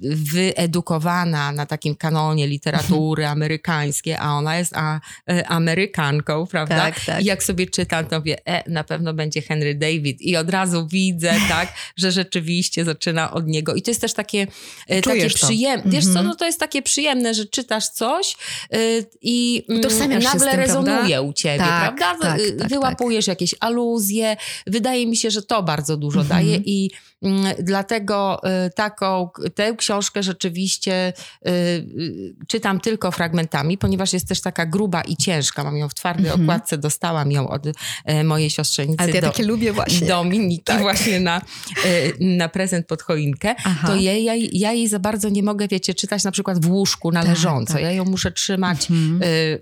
wyedukowana 0.00 1.52
na 1.52 1.66
takim 1.66 1.96
kanonie 1.96 2.46
literatury 2.46 3.26
amerykańskiej, 3.36 4.14
a 4.14 4.32
ona 4.32 4.56
jest 4.56 4.76
a, 4.76 5.00
e, 5.30 5.48
Amerykanką, 5.48 6.46
prawda? 6.46 6.76
Tak, 6.76 7.04
tak. 7.04 7.22
I 7.22 7.24
jak 7.24 7.42
sobie 7.42 7.66
czytam, 7.66 8.06
to 8.06 8.22
wie, 8.22 8.46
e, 8.46 8.70
na 8.70 8.84
pewno 8.84 9.14
będzie 9.14 9.42
Henry 9.42 9.74
David 9.74 10.22
i 10.22 10.36
od 10.36 10.50
razu 10.50 10.86
widzę, 10.86 11.34
tak, 11.48 11.72
że 11.96 12.12
rzeczywiście 12.12 12.84
zaczyna 12.84 13.32
od 13.32 13.46
niego. 13.46 13.74
I 13.74 13.82
to 13.82 13.90
jest 13.90 14.00
też 14.00 14.12
takie, 14.12 14.46
e, 14.88 15.02
takie 15.02 15.30
przyjemne, 15.30 15.90
wiesz 15.90 16.04
co, 16.04 16.10
mhm. 16.10 16.26
no 16.26 16.34
to 16.34 16.46
jest 16.46 16.60
takie 16.60 16.82
przyjemne, 16.82 17.34
że 17.34 17.44
czytasz 17.44 17.88
coś 17.88 18.36
i 19.22 19.64
mm, 19.68 20.22
nagle 20.22 20.50
tym, 20.50 20.60
rezonuje 20.60 20.96
prawda? 20.96 21.20
u 21.20 21.32
ciebie, 21.32 21.58
tak, 21.58 21.96
prawda? 21.96 22.26
Tak, 22.26 22.40
tak, 22.58 22.68
Wyłapujesz 22.68 23.26
tak. 23.26 23.32
jakieś 23.32 23.54
aluzje, 23.60 24.36
wydaje 24.86 25.06
mi 25.06 25.16
się, 25.16 25.30
że 25.30 25.42
to 25.42 25.62
bardzo 25.62 25.96
dużo 25.96 26.20
mhm. 26.20 26.28
daje 26.28 26.60
i 26.64 26.90
dlatego 27.58 28.40
y, 28.66 28.70
taką, 28.70 29.28
tę 29.54 29.74
książkę 29.76 30.22
rzeczywiście 30.22 31.12
y, 31.46 31.50
y, 31.50 32.34
czytam 32.48 32.80
tylko 32.80 33.10
fragmentami, 33.10 33.78
ponieważ 33.78 34.12
jest 34.12 34.28
też 34.28 34.40
taka 34.40 34.66
gruba 34.66 35.02
i 35.02 35.16
ciężka. 35.16 35.64
Mam 35.64 35.76
ją 35.76 35.88
w 35.88 35.94
twardej 35.94 36.26
mhm. 36.26 36.42
okładce, 36.42 36.78
dostałam 36.78 37.32
ją 37.32 37.48
od 37.48 37.62
mojej 38.24 38.50
siostrzenicy. 38.50 39.02
Ale 39.02 39.12
ja 39.12 39.20
do, 39.20 39.26
takie 39.26 39.42
lubię 39.42 39.72
właśnie. 39.72 40.06
Dominiki 40.06 40.64
tak. 40.64 40.80
właśnie 40.80 41.20
na, 41.20 41.42
na 42.20 42.48
prezent 42.48 42.86
pod 42.86 43.02
choinkę. 43.02 43.54
Aha. 43.64 43.88
To 43.88 43.96
jej, 43.96 44.24
ja, 44.24 44.32
ja, 44.52 44.72
jej 44.72 44.88
za 44.88 44.98
bardzo 44.98 45.28
nie 45.28 45.42
mogę, 45.42 45.68
wiecie, 45.68 45.94
czytać 45.94 46.24
na 46.24 46.30
przykład 46.30 46.64
w 46.64 46.70
łóżku 46.70 47.12
na 47.12 47.20
tak, 47.20 47.28
leżąco. 47.28 47.72
Tak. 47.72 47.82
Ja 47.82 47.92
ją 47.92 48.04
muszę 48.04 48.32
trzymać 48.32 48.90
mhm. 48.90 49.20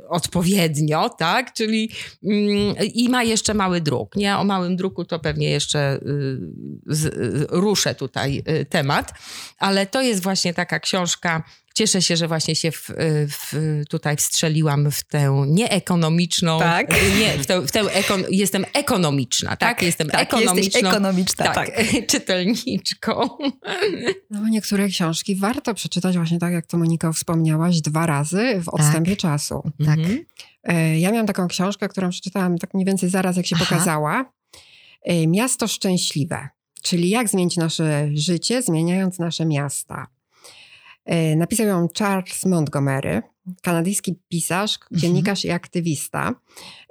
odpowiednio, 0.09 1.09
tak? 1.09 1.53
Czyli 1.53 1.91
mm, 2.25 2.75
i 2.95 3.09
ma 3.09 3.23
jeszcze 3.23 3.55
mały 3.55 3.81
druk, 3.81 4.17
nie? 4.17 4.37
O 4.37 4.45
małym 4.45 4.77
druku 4.77 5.05
to 5.05 5.19
pewnie 5.19 5.51
jeszcze 5.51 6.01
ruszę 7.51 7.95
tutaj 7.95 8.43
y, 8.49 8.65
temat, 8.65 9.13
ale 9.59 9.87
to 9.87 10.03
jest 10.03 10.23
właśnie 10.23 10.55
taka 10.55 10.81
książka. 10.81 11.43
Cieszę 11.75 12.03
się, 12.03 12.17
że 12.17 12.29
właśnie 12.29 12.57
się 12.57 12.73
w, 12.73 12.91
w, 13.29 13.83
tutaj 13.89 14.17
wstrzeliłam 14.17 14.91
w 14.91 15.05
tę 15.05 15.45
nieekonomiczną. 15.47 16.59
Tak. 16.59 16.91
Nie, 17.19 17.39
w 17.39 17.47
tę, 17.47 17.61
w 17.61 17.71
tę 17.71 17.81
ekon, 17.81 18.25
jestem 18.31 18.65
ekonomiczna, 18.73 19.49
tak? 19.49 19.59
tak 19.59 19.83
jestem 19.83 20.09
tak, 20.09 20.21
ekonomiczną. 20.21 20.91
ekonomiczna, 20.91 21.45
tak, 21.45 21.55
tak. 21.55 21.87
czytelniczką. 22.11 23.29
No, 24.31 24.49
niektóre 24.49 24.89
książki 24.89 25.37
warto 25.37 25.75
przeczytać 25.75 26.17
właśnie 26.17 26.39
tak, 26.39 26.53
jak 26.53 26.67
to 26.67 26.79
Monika 26.79 27.13
wspomniałaś, 27.13 27.81
dwa 27.81 28.07
razy 28.07 28.61
w 28.65 28.69
odstępie 28.69 29.17
tak. 29.17 29.21
czasu. 29.21 29.63
Tak. 29.87 29.99
Mhm. 29.99 30.25
E, 30.65 30.99
ja 30.99 31.11
miałam 31.11 31.27
taką 31.27 31.49
książkę, 31.49 31.89
którą 31.89 32.11
przeczytałam 32.11 32.59
tak 32.59 32.75
mniej 32.75 32.87
więcej 32.87 33.09
zaraz, 33.09 33.37
jak 33.37 33.47
się 33.47 33.57
Aha. 33.57 33.65
pokazała. 33.69 34.33
E, 35.03 35.27
miasto 35.27 35.69
szczęśliwe, 35.69 36.49
czyli 36.85 37.09
jak 37.09 37.29
zmienić 37.29 37.57
nasze 37.57 38.09
życie, 38.15 38.63
zmieniając 38.63 39.19
nasze 39.19 39.47
miasta. 39.47 40.07
E, 41.05 41.37
napisał 41.37 41.67
ją 41.67 41.89
Charles 41.99 42.45
Montgomery. 42.45 43.23
kanadyjski 43.63 44.15
pisarz, 44.29 44.79
mhm. 44.83 45.01
dziennikarz 45.01 45.45
i 45.45 45.51
aktywista, 45.51 46.35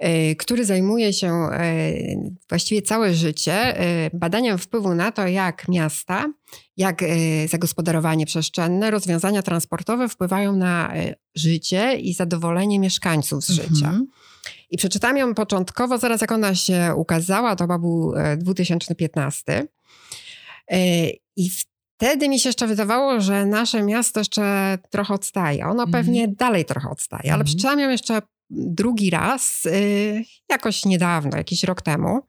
y, 0.04 0.36
który 0.36 0.64
zajmuje 0.64 1.12
się 1.12 1.48
y, 1.52 2.32
właściwie 2.48 2.82
całe 2.82 3.14
życie 3.14 3.74
badaniem 4.12 4.58
wpływu 4.58 4.94
na 4.94 5.12
to, 5.12 5.26
jak 5.26 5.68
miasta, 5.68 6.26
jak 6.76 7.04
zagospodarowanie 7.48 8.26
przestrzenne, 8.26 8.90
rozwiązania 8.90 9.42
transportowe 9.42 10.08
wpływają 10.08 10.56
na 10.56 10.92
życie 11.34 11.96
i 11.96 12.14
zadowolenie 12.14 12.78
mieszkańców 12.78 13.44
z 13.44 13.50
życia. 13.50 13.86
Mhm. 13.86 14.06
I 14.70 14.76
przeczytałam 14.76 15.16
ją 15.16 15.34
początkowo, 15.34 15.98
zaraz 15.98 16.20
jak 16.20 16.32
ona 16.32 16.54
się 16.54 16.92
ukazała, 16.96 17.56
to 17.56 17.78
był 17.78 18.14
2015. 18.38 19.66
I 21.36 21.50
wtedy 21.96 22.28
mi 22.28 22.40
się 22.40 22.48
jeszcze 22.48 22.66
wydawało, 22.66 23.20
że 23.20 23.46
nasze 23.46 23.82
miasto 23.82 24.20
jeszcze 24.20 24.78
trochę 24.90 25.14
odstaje. 25.14 25.66
Ono 25.66 25.82
mm. 25.82 25.92
pewnie 25.92 26.28
dalej 26.28 26.64
trochę 26.64 26.90
odstaje, 26.90 27.24
ale 27.24 27.34
mm. 27.34 27.44
przeczytałam 27.44 27.80
ją 27.80 27.90
jeszcze 27.90 28.22
drugi 28.50 29.10
raz, 29.10 29.64
yy, 29.64 30.24
jakoś 30.50 30.84
niedawno, 30.84 31.36
jakiś 31.36 31.64
rok 31.64 31.82
temu. 31.82 32.20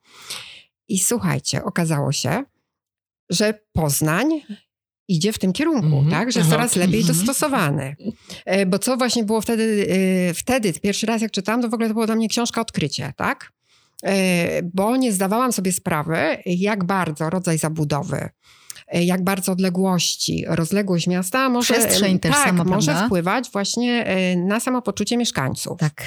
I 0.87 0.99
słuchajcie, 0.99 1.63
okazało 1.63 2.11
się, 2.11 2.43
że 3.29 3.59
Poznań 3.73 4.41
idzie 5.07 5.33
w 5.33 5.39
tym 5.39 5.53
kierunku, 5.53 5.87
mm 5.87 6.05
-hmm. 6.05 6.11
tak? 6.11 6.31
Że 6.31 6.39
jest 6.39 6.51
coraz 6.51 6.75
lepiej 6.75 7.01
mm 7.01 7.13
-hmm. 7.13 7.17
dostosowany. 7.17 7.95
Yy, 8.45 8.65
bo 8.65 8.79
co 8.79 8.97
właśnie 8.97 9.23
było 9.23 9.41
wtedy, 9.41 9.63
yy, 10.27 10.33
wtedy, 10.33 10.73
pierwszy 10.73 11.05
raz 11.05 11.21
jak 11.21 11.31
czytałam, 11.31 11.61
to 11.61 11.69
w 11.69 11.73
ogóle 11.73 11.87
to 11.87 11.93
było 11.93 12.05
dla 12.05 12.15
mnie 12.15 12.29
książka 12.29 12.61
odkrycie, 12.61 13.13
tak? 13.17 13.51
Yy, 14.03 14.10
bo 14.73 14.97
nie 14.97 15.13
zdawałam 15.13 15.51
sobie 15.51 15.71
sprawy, 15.71 16.17
jak 16.45 16.84
bardzo 16.84 17.29
rodzaj 17.29 17.58
zabudowy, 17.58 18.29
E, 18.88 19.03
jak 19.03 19.23
bardzo 19.23 19.51
odległości, 19.51 20.45
rozległość 20.47 21.08
miasta 21.08 21.49
może, 21.49 21.73
Przestrzeń 21.73 22.19
też 22.19 22.31
tak, 22.31 22.45
sama, 22.45 22.63
może 22.63 23.05
wpływać 23.05 23.49
właśnie 23.51 24.05
e, 24.05 24.36
na 24.36 24.60
samopoczucie 24.60 25.17
mieszkańców. 25.17 25.79
Tak. 25.79 26.03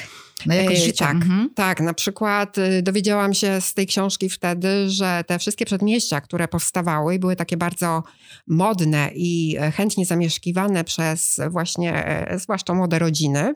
Na 0.46 0.54
jakość 0.54 0.80
e, 0.80 0.84
życia. 0.84 1.06
Tak, 1.06 1.16
mhm. 1.16 1.50
tak, 1.54 1.80
na 1.80 1.94
przykład 1.94 2.56
dowiedziałam 2.82 3.34
się 3.34 3.60
z 3.60 3.74
tej 3.74 3.86
książki 3.86 4.28
wtedy, 4.30 4.90
że 4.90 5.24
te 5.26 5.38
wszystkie 5.38 5.64
przedmieścia, 5.64 6.20
które 6.20 6.48
powstawały 6.48 7.14
i 7.14 7.18
były 7.18 7.36
takie 7.36 7.56
bardzo 7.56 8.02
modne 8.46 9.10
i 9.14 9.56
chętnie 9.76 10.06
zamieszkiwane 10.06 10.84
przez 10.84 11.40
właśnie 11.50 12.26
zwłaszcza 12.36 12.74
młode 12.74 12.98
rodziny, 12.98 13.54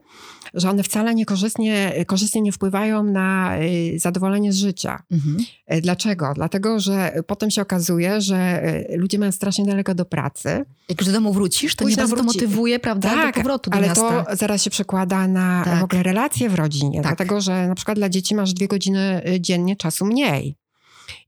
że 0.54 0.70
one 0.70 0.82
wcale 0.82 1.14
niekorzystnie 1.14 2.04
korzystnie 2.06 2.40
nie 2.40 2.52
wpływają 2.52 3.02
na 3.02 3.52
zadowolenie 3.96 4.52
z 4.52 4.56
życia. 4.56 5.02
Mhm. 5.10 5.36
Dlaczego? 5.82 6.32
Dlatego, 6.34 6.80
że 6.80 7.22
potem 7.26 7.50
się 7.50 7.62
okazuje, 7.62 8.20
że 8.20 8.62
ludzie 8.96 9.18
mają 9.18 9.32
strasznie 9.32 9.64
daleko 9.64 9.94
do 9.94 10.04
pracy. 10.04 10.64
Jak 10.88 11.00
już 11.00 11.06
do 11.06 11.12
domu 11.12 11.32
wrócisz, 11.32 11.74
to 11.76 11.84
Pójść 11.84 11.96
nie 11.96 12.02
bardzo 12.02 12.16
to 12.16 12.22
motywuje, 12.22 12.78
prawda, 12.78 13.10
tak, 13.10 13.34
do 13.34 13.40
powrotu 13.40 13.70
do 13.70 13.76
ale 13.76 13.86
miasta. 13.86 14.24
to 14.24 14.36
zaraz 14.36 14.62
się 14.62 14.70
przekłada 14.70 15.28
na 15.28 15.62
tak. 15.64 15.80
w 15.80 15.84
ogóle 15.84 16.02
relacje 16.02 16.48
w 16.48 16.54
rodzinie, 16.54 16.71
tak. 16.80 17.02
dlatego, 17.02 17.40
że 17.40 17.68
na 17.68 17.74
przykład 17.74 17.98
dla 17.98 18.08
dzieci 18.08 18.34
masz 18.34 18.52
dwie 18.52 18.68
godziny 18.68 19.22
y, 19.28 19.40
dziennie 19.40 19.76
czasu 19.76 20.06
mniej. 20.06 20.56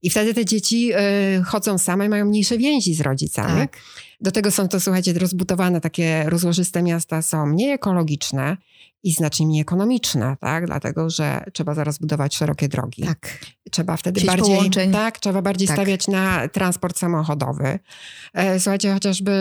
I 0.01 0.09
wtedy 0.09 0.33
te 0.33 0.45
dzieci 0.45 0.91
y, 0.93 1.43
chodzą 1.43 1.77
same 1.77 2.05
i 2.05 2.09
mają 2.09 2.25
mniejsze 2.25 2.57
więzi 2.57 2.93
z 2.93 3.01
rodzicami. 3.01 3.59
Tak. 3.59 3.77
Do 4.21 4.31
tego 4.31 4.51
są 4.51 4.67
to, 4.67 4.79
słuchajcie, 4.79 5.13
rozbudowane 5.13 5.81
takie 5.81 6.23
rozłożyste 6.27 6.83
miasta 6.83 7.21
są 7.21 7.45
mniej 7.45 7.71
ekologiczne 7.71 8.57
i 9.05 9.11
znacznie 9.11 9.47
mniej 9.47 9.61
ekonomiczne, 9.61 10.37
tak? 10.39 10.65
Dlatego, 10.65 11.09
że 11.09 11.43
trzeba 11.53 11.73
zaraz 11.73 11.97
budować 11.97 12.35
szerokie 12.35 12.67
drogi. 12.67 13.03
Tak. 13.03 13.39
Trzeba 13.71 13.97
wtedy 13.97 14.19
Sieć 14.19 14.27
bardziej, 14.27 14.55
połączeń. 14.55 14.91
tak, 14.91 15.19
trzeba 15.19 15.41
bardziej 15.41 15.67
tak. 15.67 15.77
stawiać 15.77 16.07
na 16.07 16.47
transport 16.47 16.97
samochodowy. 16.97 17.79
E, 18.33 18.59
słuchajcie, 18.59 18.93
chociażby 18.93 19.31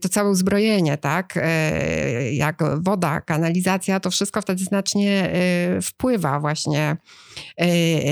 to 0.00 0.08
całe 0.08 0.30
uzbrojenie, 0.30 0.98
tak? 0.98 1.34
E, 1.36 2.32
jak 2.32 2.62
woda, 2.82 3.20
kanalizacja, 3.20 4.00
to 4.00 4.10
wszystko 4.10 4.42
wtedy 4.42 4.64
znacznie 4.64 5.30
e, 5.32 5.82
wpływa 5.82 6.40
właśnie 6.40 6.96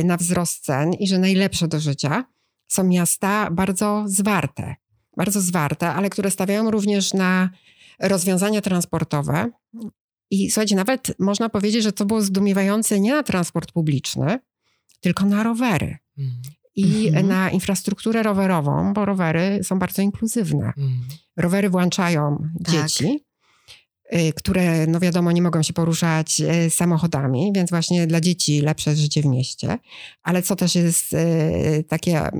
na 0.04 0.16
wzrost 0.16 0.64
cen 0.64 0.92
i 0.92 1.08
że 1.08 1.18
najlepsze 1.18 1.68
do 1.68 1.80
życia 1.80 2.24
są 2.68 2.84
miasta 2.84 3.50
bardzo 3.50 4.04
zwarte. 4.06 4.74
Bardzo 5.16 5.40
zwarte, 5.40 5.88
ale 5.88 6.10
które 6.10 6.30
stawiają 6.30 6.70
również 6.70 7.14
na 7.14 7.50
rozwiązania 8.00 8.60
transportowe, 8.60 9.50
i 10.30 10.50
słuchajcie, 10.50 10.76
nawet 10.76 11.14
można 11.18 11.48
powiedzieć, 11.48 11.82
że 11.82 11.92
to 11.92 12.04
było 12.04 12.22
zdumiewające 12.22 13.00
nie 13.00 13.14
na 13.14 13.22
transport 13.22 13.72
publiczny, 13.72 14.38
tylko 15.00 15.26
na 15.26 15.42
rowery. 15.42 15.98
Mm. 16.18 16.30
I 16.76 17.08
mm 17.08 17.24
-hmm. 17.24 17.28
na 17.28 17.50
infrastrukturę 17.50 18.22
rowerową, 18.22 18.92
bo 18.92 19.04
rowery 19.04 19.60
są 19.62 19.78
bardzo 19.78 20.02
inkluzywne. 20.02 20.72
Mm. 20.76 21.00
Rowery 21.36 21.70
włączają 21.70 22.48
tak. 22.64 22.74
dzieci, 22.74 23.24
które, 24.34 24.86
no 24.86 25.00
wiadomo, 25.00 25.32
nie 25.32 25.42
mogą 25.42 25.62
się 25.62 25.72
poruszać 25.72 26.40
y, 26.40 26.70
samochodami, 26.70 27.52
więc 27.54 27.70
właśnie 27.70 28.06
dla 28.06 28.20
dzieci 28.20 28.60
lepsze 28.60 28.96
życie 28.96 29.22
w 29.22 29.26
mieście. 29.26 29.78
Ale 30.22 30.42
co 30.42 30.56
też 30.56 30.74
jest 30.74 31.12
y, 31.12 31.84
takie 31.88 32.30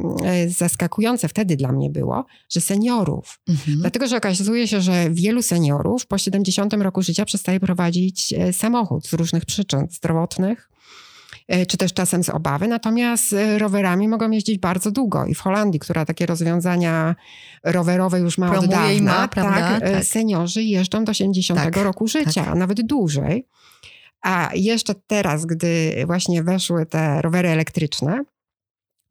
zaskakujące 0.49 1.29
wtedy 1.29 1.57
dla 1.57 1.73
mnie 1.73 1.91
było, 1.91 2.25
że 2.49 2.61
seniorów. 2.61 3.41
Mhm. 3.49 3.79
Dlatego, 3.81 4.07
że 4.07 4.17
okazuje 4.17 4.69
się, 4.69 4.81
że 4.81 5.11
wielu 5.11 5.43
seniorów 5.43 6.07
po 6.07 6.19
70 6.19 6.73
roku 6.73 7.03
życia 7.03 7.25
przestaje 7.25 7.61
prowadzić 7.61 8.35
samochód 8.53 9.07
z 9.07 9.13
różnych 9.13 9.45
przyczyn 9.45 9.87
zdrowotnych, 9.91 10.70
czy 11.69 11.77
też 11.77 11.93
czasem 11.93 12.25
z 12.25 12.29
obawy. 12.29 12.69
Natomiast 12.69 13.33
e, 13.33 13.59
rowerami 13.59 14.09
mogą 14.09 14.31
jeździć 14.31 14.59
bardzo 14.59 14.91
długo 14.91 15.27
i 15.27 15.35
w 15.35 15.41
Holandii, 15.41 15.81
która 15.81 16.05
takie 16.05 16.27
rozwiązania 16.27 17.15
rowerowe 17.65 18.21
już 18.21 18.39
ma 18.39 18.51
Promuje 18.51 18.69
od 18.69 18.75
dawna, 18.75 19.13
ma, 19.13 19.29
tak, 19.29 19.83
e, 19.83 19.93
tak, 19.93 20.05
seniorzy 20.05 20.63
jeżdżą 20.63 21.05
do 21.05 21.15
70 21.15 21.61
tak, 21.61 21.77
roku 21.77 22.09
życia, 22.09 22.45
tak. 22.45 22.49
a 22.49 22.55
nawet 22.55 22.87
dłużej. 22.87 23.47
A 24.23 24.51
jeszcze 24.55 24.95
teraz, 25.07 25.47
gdy 25.47 26.03
właśnie 26.07 26.43
weszły 26.43 26.87
te 26.87 27.23
rowery 27.23 27.49
elektryczne, 27.49 28.25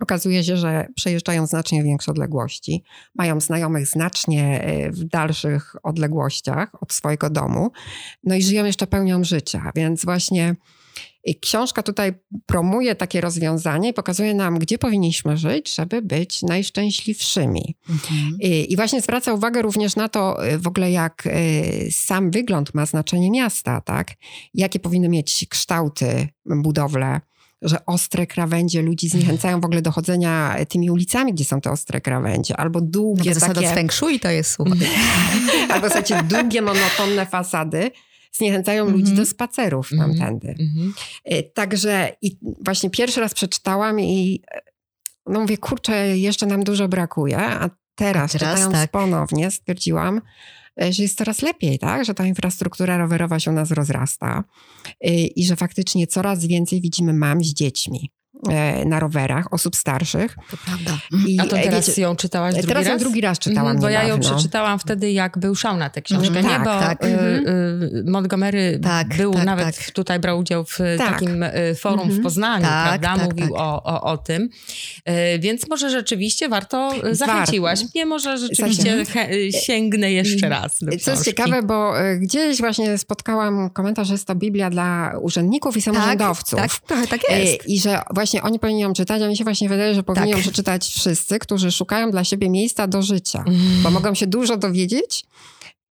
Okazuje 0.02 0.44
się, 0.44 0.58
że 0.58 0.88
przejeżdżają 0.96 1.46
znacznie 1.46 1.84
większe 1.84 2.12
odległości, 2.12 2.84
mają 3.16 3.40
znajomych 3.40 3.88
znacznie 3.88 4.66
w 4.90 5.04
dalszych 5.04 5.76
odległościach 5.84 6.84
od 6.84 6.94
swojego 6.94 7.30
domu, 7.30 7.72
no 8.24 8.36
i 8.36 8.42
żyją 8.42 8.66
jeszcze 8.66 8.88
pełnią 8.88 9.24
życia. 9.24 9.72
Więc 9.76 10.06
właśnie 10.06 10.56
i 11.24 11.40
książka 11.40 11.84
tutaj 11.84 12.14
promuje 12.46 12.96
takie 12.96 13.22
rozwiązanie 13.22 13.90
i 13.90 13.94
pokazuje 13.94 14.34
nam, 14.34 14.60
gdzie 14.60 14.78
powinniśmy 14.78 15.38
żyć, 15.38 15.76
żeby 15.76 16.02
być 16.02 16.42
najszczęśliwszymi. 16.42 17.76
Mhm. 17.90 18.38
I, 18.40 18.74
I, 18.74 18.76
właśnie 18.76 19.02
zwraca 19.02 19.34
uwagę 19.34 19.62
również 19.62 19.96
na 19.96 20.10
to 20.10 20.48
y, 20.48 20.58
w 20.58 20.68
ogóle, 20.68 20.92
jak 20.92 21.26
y, 21.26 21.90
sam 21.92 22.32
wygląd 22.32 22.74
ma 22.74 22.86
znaczenie 22.86 23.32
miasta, 23.32 23.82
tak? 23.82 24.12
Jakie 24.54 24.80
powinny 24.80 25.10
mieć 25.10 25.46
kształty 25.50 26.28
budowle, 26.46 27.22
że 27.62 27.86
ostre 27.86 28.28
krawędzie 28.28 28.82
ludzi 28.82 29.10
zniechęcają 29.10 29.62
w 29.62 29.66
ogóle 29.66 29.82
do 29.82 29.92
chodzenia 29.92 30.56
tymi 30.70 30.92
ulicami, 30.92 31.34
gdzie 31.34 31.46
są 31.46 31.62
te 31.62 31.72
ostre 31.72 32.02
krawędzie, 32.02 32.58
albo 32.58 32.82
długie 32.82 33.34
no, 33.42 33.54
takie... 33.54 33.70
feng 33.70 33.94
shui 33.94 34.20
to 34.20 34.30
jest, 34.30 34.52
słuchaj. 34.52 34.80
albo 35.74 35.88
słuchajcie, 35.88 36.24
długie, 36.24 36.62
monotonne 36.62 37.26
fasady, 37.26 37.92
zniechęcają 38.32 38.84
mm 38.84 38.96
-hmm. 38.96 39.00
ludzi 39.00 39.14
do 39.14 39.26
spacerów 39.26 39.92
mhm. 39.92 40.18
tamtędy. 40.18 40.56
Mm 40.60 40.72
-hmm. 40.76 41.44
Także 41.54 42.16
i 42.22 42.38
właśnie 42.62 42.90
pierwszy 42.90 43.20
raz 43.20 43.34
przeczytałam 43.34 44.00
i 44.00 44.42
no 45.30 45.40
mówię, 45.40 45.58
kurczę, 45.58 46.18
jeszcze 46.18 46.46
nam 46.46 46.64
dużo 46.64 46.88
brakuje, 46.88 47.38
a 47.38 47.70
teraz, 47.96 48.32
teraz 48.32 48.32
czytając 48.32 48.74
tak. 48.74 48.92
ponownie 48.92 49.52
stwierdziłam, 49.52 50.22
e, 50.82 50.94
że 50.94 51.04
jest 51.04 51.18
coraz 51.18 51.42
lepiej, 51.42 51.80
tak? 51.80 52.06
że 52.06 52.14
ta 52.14 52.26
infrastruktura 52.26 52.98
rowerowa 52.98 53.40
się 53.40 53.52
u 53.52 53.54
nas 53.54 53.72
rozrasta 53.72 54.44
e, 55.02 55.12
i 55.14 55.46
że 55.46 55.56
faktycznie 55.56 56.08
coraz 56.08 56.46
więcej 56.46 56.82
widzimy 56.82 57.14
mam 57.14 57.44
z 57.44 57.54
dziećmi. 57.54 58.12
E, 58.48 58.86
na 58.86 59.00
rowerach 59.00 59.54
osób 59.54 59.76
starszych. 59.76 60.36
To 60.52 60.58
prawda. 60.66 60.98
I, 61.28 61.40
A 61.40 61.44
to 61.44 61.56
teraz 61.56 61.88
wiecie, 61.88 62.02
ją 62.02 62.16
czytałaś 62.16 62.54
drugi 62.54 62.68
teraz 62.68 62.82
raz? 62.82 62.88
Teraz 62.88 63.02
drugi 63.02 63.22
raz 63.22 63.40
czytałam 63.40 63.72
mhm, 63.72 63.82
Bo 63.82 63.90
niedawno. 63.90 64.10
ja 64.10 64.16
ją 64.16 64.20
przeczytałam 64.20 64.80
wtedy, 64.80 65.12
jak 65.12 65.38
był 65.38 65.56
szał 65.56 65.78
na 65.78 65.90
tę 65.90 66.02
książkę, 66.02 66.40
mm, 66.40 66.44
nie? 66.44 66.50
Tak, 66.50 66.64
bo 66.64 66.80
tak. 66.80 67.04
Y, 67.04 67.08
y, 67.08 68.04
Montgomery 68.08 68.80
tak, 68.84 69.18
był 69.18 69.34
tak, 69.34 69.46
nawet 69.46 69.78
tak. 69.78 69.92
tutaj 69.92 70.20
brał 70.20 70.40
udział 70.40 70.66
w 70.66 70.78
tak. 70.98 70.98
takim 70.98 71.44
y, 71.44 71.76
forum 71.76 72.00
w 72.00 72.04
mhm. 72.04 72.24
Poznaniu, 72.24 72.66
tak, 72.66 73.02
prawda? 73.02 73.26
Mówił 73.26 73.56
O, 73.56 73.84
o, 73.84 74.02
o 74.02 74.18
tym. 74.18 74.50
Y, 75.10 75.40
więc 75.40 75.70
może 75.70 75.90
rzeczywiście 75.90 76.50
warto, 76.50 76.92
zachęciłaś 77.12 77.80
mnie, 77.96 78.06
może 78.06 78.38
rzeczywiście 78.38 79.06
sięgnę 79.66 80.12
jeszcze 80.12 80.50
raz 80.50 80.78
do 80.82 80.98
Co 80.98 81.12
jest 81.12 81.26
ciekawe, 81.26 81.64
bo 81.64 81.94
gdzieś 82.20 82.60
właśnie 82.60 82.98
spotkałam 82.98 83.70
komentarz, 83.70 84.08
że 84.08 84.14
jest 84.14 84.28
to 84.28 84.36
Biblia 84.36 84.70
dla 84.70 85.14
urzędników 85.22 85.78
i 85.78 85.82
samorządowców. 85.82 86.60
Tak, 86.60 86.72
tak, 86.88 87.08
tak 87.08 87.22
jest. 87.30 87.70
I 87.70 87.80
że 87.80 88.02
właśnie 88.14 88.29
oni 88.44 88.60
powinni 88.60 88.82
ją 88.82 88.94
czytać 88.94 89.22
a 89.22 89.28
mi 89.28 89.38
się 89.38 89.44
właśnie 89.44 89.70
wydaje, 89.70 89.96
że 89.96 90.04
powinni 90.04 90.32
tak. 90.32 90.42
przeczytać 90.42 90.88
wszyscy, 90.88 91.40
którzy 91.40 91.72
szukają 91.72 92.12
dla 92.12 92.24
siebie 92.24 92.50
miejsca 92.50 92.88
do 92.88 93.02
życia, 93.02 93.44
mm. 93.48 93.84
bo 93.84 93.92
mogą 93.92 94.14
się 94.16 94.28
dużo 94.28 94.58
dowiedzieć, 94.58 95.26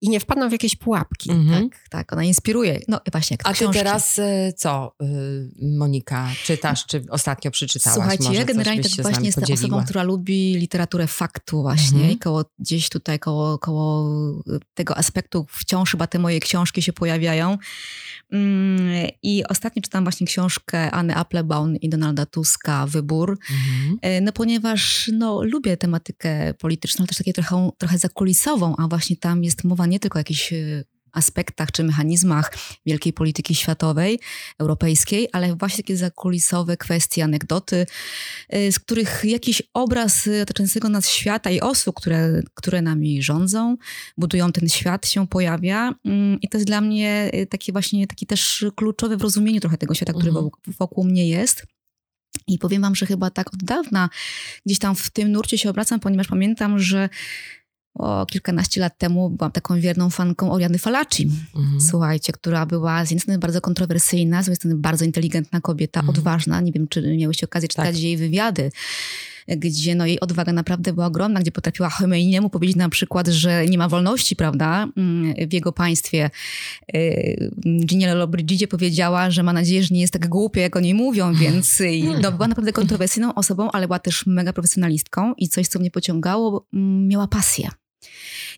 i 0.02 0.08
nie 0.08 0.20
wpadną 0.20 0.48
w 0.48 0.52
jakieś 0.52 0.76
pułapki. 0.76 1.30
Mhm. 1.30 1.70
Tak, 1.70 1.78
tak, 1.90 2.12
ona 2.12 2.24
inspiruje. 2.24 2.80
No 2.88 3.00
właśnie, 3.12 3.34
jak 3.34 3.48
A 3.48 3.52
książki. 3.52 3.72
ty 3.72 3.78
teraz 3.78 4.18
y, 4.18 4.52
co, 4.56 4.94
y, 5.02 5.76
Monika, 5.76 6.28
czytasz, 6.44 6.86
czy 6.86 7.04
ostatnio 7.10 7.50
przeczytałaś? 7.50 7.94
Słuchajcie, 7.94 8.24
Może 8.24 8.38
ja 8.38 8.44
generalnie 8.44 8.82
tak 8.82 8.92
właśnie 9.02 9.26
jestem 9.26 9.42
podzieliła? 9.42 9.66
osobą, 9.68 9.84
która 9.84 10.02
lubi 10.02 10.54
literaturę 10.54 11.06
faktu 11.06 11.62
właśnie 11.62 11.96
Mhm. 11.96 12.10
i 12.10 12.18
koło, 12.18 12.44
gdzieś 12.58 12.88
tutaj 12.88 13.18
koło, 13.18 13.58
koło 13.58 14.10
tego 14.74 14.96
aspektu 14.98 15.46
wciąż 15.48 15.90
chyba 15.90 16.06
te 16.06 16.18
moje 16.18 16.40
książki 16.40 16.82
się 16.82 16.92
pojawiają. 16.92 17.58
Mm, 18.32 19.08
I 19.22 19.44
ostatnio 19.48 19.82
czytam 19.82 20.04
właśnie 20.04 20.26
książkę 20.26 20.90
Anny 20.90 21.16
Applebaum 21.16 21.76
i 21.76 21.88
Donalda 21.88 22.26
Tuska, 22.26 22.86
Wybór. 22.86 23.38
Mhm. 23.50 23.98
E, 24.02 24.20
No 24.20 24.32
ponieważ 24.32 25.10
no, 25.12 25.42
lubię 25.42 25.76
tematykę 25.76 26.54
polityczną, 26.54 27.02
ale 27.02 27.08
też 27.08 27.16
takie 27.18 27.32
trochę, 27.32 27.70
trochę 27.78 27.98
zakulisową, 27.98 28.76
a 28.78 28.88
właśnie 28.88 29.16
tam 29.16 29.44
jest 29.44 29.64
mowa 29.64 29.86
nie 29.92 30.00
tylko 30.00 30.16
o 30.16 30.20
jakichś 30.20 30.52
e, 30.52 30.84
aspektach 31.12 31.72
czy 31.72 31.84
mechanizmach 31.84 32.52
wielkiej 32.86 33.12
polityki 33.12 33.54
światowej, 33.54 34.20
europejskiej, 34.58 35.28
ale 35.32 35.56
właśnie 35.56 35.76
takie 35.76 35.96
zakulisowe 35.96 36.76
kwestie, 36.76 37.24
anegdoty, 37.24 37.86
e, 38.48 38.72
z 38.72 38.78
których 38.78 39.24
jakiś 39.24 39.62
obraz 39.74 40.26
e, 40.26 40.42
otaczającego 40.42 40.88
nas 40.88 41.08
świata 41.08 41.50
i 41.50 41.60
osób, 41.60 41.96
które, 41.96 42.42
które 42.54 42.82
nami 42.82 43.22
rządzą, 43.22 43.76
budują 44.18 44.52
ten 44.52 44.68
świat, 44.68 45.06
się 45.08 45.26
pojawia. 45.26 45.94
Mm, 46.04 46.40
I 46.40 46.48
to 46.48 46.58
jest 46.58 46.66
dla 46.66 46.80
mnie 46.80 47.30
taki 47.50 47.72
właśnie 47.72 48.06
taki 48.06 48.26
też 48.26 48.64
kluczowy 48.76 49.16
w 49.16 49.22
rozumieniu 49.22 49.60
trochę 49.60 49.78
tego 49.78 49.94
świata, 49.94 50.12
który 50.12 50.28
Mhm. 50.28 50.50
wokół 50.78 51.04
mnie 51.04 51.28
jest. 51.28 51.66
I 52.46 52.58
powiem 52.58 52.82
wam, 52.82 52.94
że 52.94 53.06
chyba 53.06 53.30
tak 53.30 53.54
od 53.54 53.64
dawna 53.64 54.08
gdzieś 54.66 54.78
tam 54.78 54.94
w 54.94 55.10
tym 55.10 55.32
nurcie 55.32 55.58
się 55.58 55.70
obracam, 55.70 56.00
ponieważ 56.00 56.26
pamiętam, 56.28 56.78
że 56.78 57.08
o 57.94 58.26
kilkanaście 58.26 58.80
lat 58.80 58.98
temu 58.98 59.30
byłam 59.30 59.52
taką 59.52 59.80
wierną 59.80 60.10
fanką 60.10 60.52
Oriany 60.52 60.78
Falaci. 60.78 61.30
Mhm. 61.56 61.80
Słuchajcie, 61.80 62.32
która 62.32 62.66
była 62.66 63.04
z 63.04 63.10
jednej 63.10 63.20
strony 63.20 63.38
bardzo 63.38 63.60
kontrowersyjna, 63.60 64.42
z 64.42 64.44
drugiej 64.44 64.56
strony 64.56 64.76
bardzo 64.76 65.04
inteligentna 65.04 65.60
kobieta, 65.60 66.00
Mhm. 66.00 66.18
odważna. 66.18 66.60
Nie 66.60 66.72
wiem, 66.72 66.88
czy 66.88 67.16
miałyście 67.16 67.46
okazję 67.46 67.68
czytać 67.68 67.86
Tak. 67.94 68.02
jej 68.02 68.16
wywiady, 68.16 68.70
gdzie 69.48 69.94
no, 69.94 70.06
jej 70.06 70.20
odwaga 70.20 70.52
naprawdę 70.52 70.92
była 70.92 71.06
ogromna, 71.06 71.40
gdzie 71.40 71.52
potrafiła 71.52 71.90
Chomeiniemu 71.90 72.50
powiedzieć 72.50 72.76
na 72.76 72.88
przykład, 72.88 73.28
że 73.28 73.66
nie 73.66 73.78
ma 73.78 73.88
wolności, 73.88 74.36
prawda, 74.36 74.88
mm, 74.96 75.34
w 75.48 75.52
jego 75.52 75.72
państwie. 75.72 76.30
Giniela 77.86 78.14
Lobrigidzie 78.14 78.68
powiedziała, 78.68 79.30
że 79.30 79.42
ma 79.42 79.52
nadzieję, 79.52 79.82
że 79.82 79.94
nie 79.94 80.00
jest 80.00 80.12
tak 80.12 80.28
głupia, 80.28 80.60
jak 80.60 80.76
o 80.76 80.80
niej 80.80 80.94
mówią, 80.94 81.34
więc 81.42 81.82
no, 82.22 82.32
była 82.32 82.48
naprawdę 82.48 82.72
kontrowersyjną 82.72 83.34
osobą, 83.34 83.70
ale 83.70 83.86
była 83.86 83.98
też 83.98 84.26
mega 84.26 84.52
profesjonalistką 84.52 85.34
i 85.34 85.48
coś, 85.48 85.68
co 85.68 85.78
mnie 85.78 85.90
pociągało, 85.90 86.66
mm, 86.74 87.08
miała 87.08 87.28
pasję. 87.28 87.68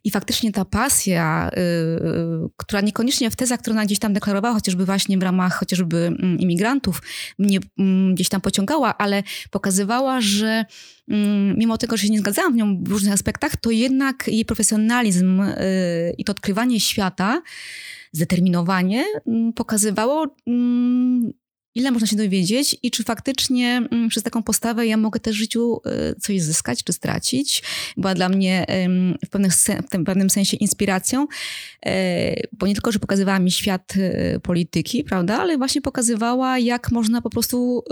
I 0.05 0.11
faktycznie 0.11 0.53
ta 0.53 0.65
pasja, 0.65 1.51
yy, 1.57 2.49
która 2.57 2.81
niekoniecznie 2.81 3.31
w 3.31 3.37
tezach, 3.37 3.61
które 3.61 3.75
ona 3.75 3.85
gdzieś 3.85 3.99
tam 3.99 4.13
deklarowała, 4.13 4.55
chociażby 4.55 4.85
właśnie 4.85 5.19
w 5.19 5.23
ramach 5.23 5.59
chociażby 5.59 5.97
mm, 5.97 6.39
imigrantów, 6.39 7.03
mnie 7.39 7.59
mm, 7.79 8.15
gdzieś 8.15 8.29
tam 8.29 8.41
pociągała, 8.41 8.99
ale 8.99 9.23
pokazywała, 9.51 10.21
że 10.21 10.65
mm, 11.09 11.59
mimo 11.59 11.79
tego, 11.79 11.97
że 11.97 12.07
się 12.07 12.13
nie 12.13 12.19
zgadzałam 12.19 12.53
w 12.53 12.57
nią 12.57 12.85
w 12.85 12.89
różnych 12.89 13.13
aspektach, 13.13 13.57
to 13.57 13.71
jednak 13.71 14.29
jej 14.29 14.45
profesjonalizm 14.45 15.39
yy, 15.39 15.55
i 16.19 16.25
to 16.25 16.33
odkrywanie 16.33 16.81
świata, 16.81 17.43
zdeterminowanie 18.13 19.05
pokazywało, 19.55 20.37
ile 21.75 21.91
można 21.91 22.07
się 22.07 22.17
dowiedzieć 22.17 22.77
i 22.83 22.91
czy 22.91 23.05
faktycznie 23.05 23.83
mm, 23.91 24.09
przez 24.09 24.23
taką 24.23 24.43
postawę 24.43 24.87
ja 24.87 24.97
mogę 24.97 25.21
też 25.21 25.35
w 25.37 25.39
życiu 25.39 25.81
y, 26.11 26.21
coś 26.21 26.43
zyskać 26.43 26.85
czy 26.85 26.93
stracić. 26.93 27.63
Była 27.97 28.15
dla 28.15 28.29
mnie 28.29 28.67
w, 29.27 29.29
pewnych, 29.31 29.55
se- 29.55 29.83
w 29.83 30.05
pewnym 30.05 30.31
sensie 30.31 30.57
inspiracją, 30.57 31.27
y, 31.87 31.91
bo 32.53 32.67
nie 32.67 32.75
tylko, 32.75 32.93
że 32.93 32.99
pokazywała 32.99 33.39
mi 33.39 33.51
świat 33.51 33.95
y, 33.97 34.41
polityki, 34.43 35.05
prawda, 35.05 35.39
ale 35.41 35.59
właśnie 35.59 35.83
pokazywała, 35.83 36.59
jak 36.59 36.91
można 36.91 37.21
po 37.23 37.31
prostu 37.31 37.83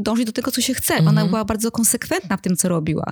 dążyć 0.00 0.26
do 0.26 0.32
tego, 0.32 0.50
co 0.50 0.60
się 0.60 0.74
chce. 0.74 0.94
Ona 0.98 1.10
Mhm. 1.10 1.28
była 1.28 1.44
bardzo 1.44 1.70
konsekwentna 1.70 2.36
w 2.36 2.40
tym, 2.40 2.56
co 2.56 2.68
robiła. 2.68 3.04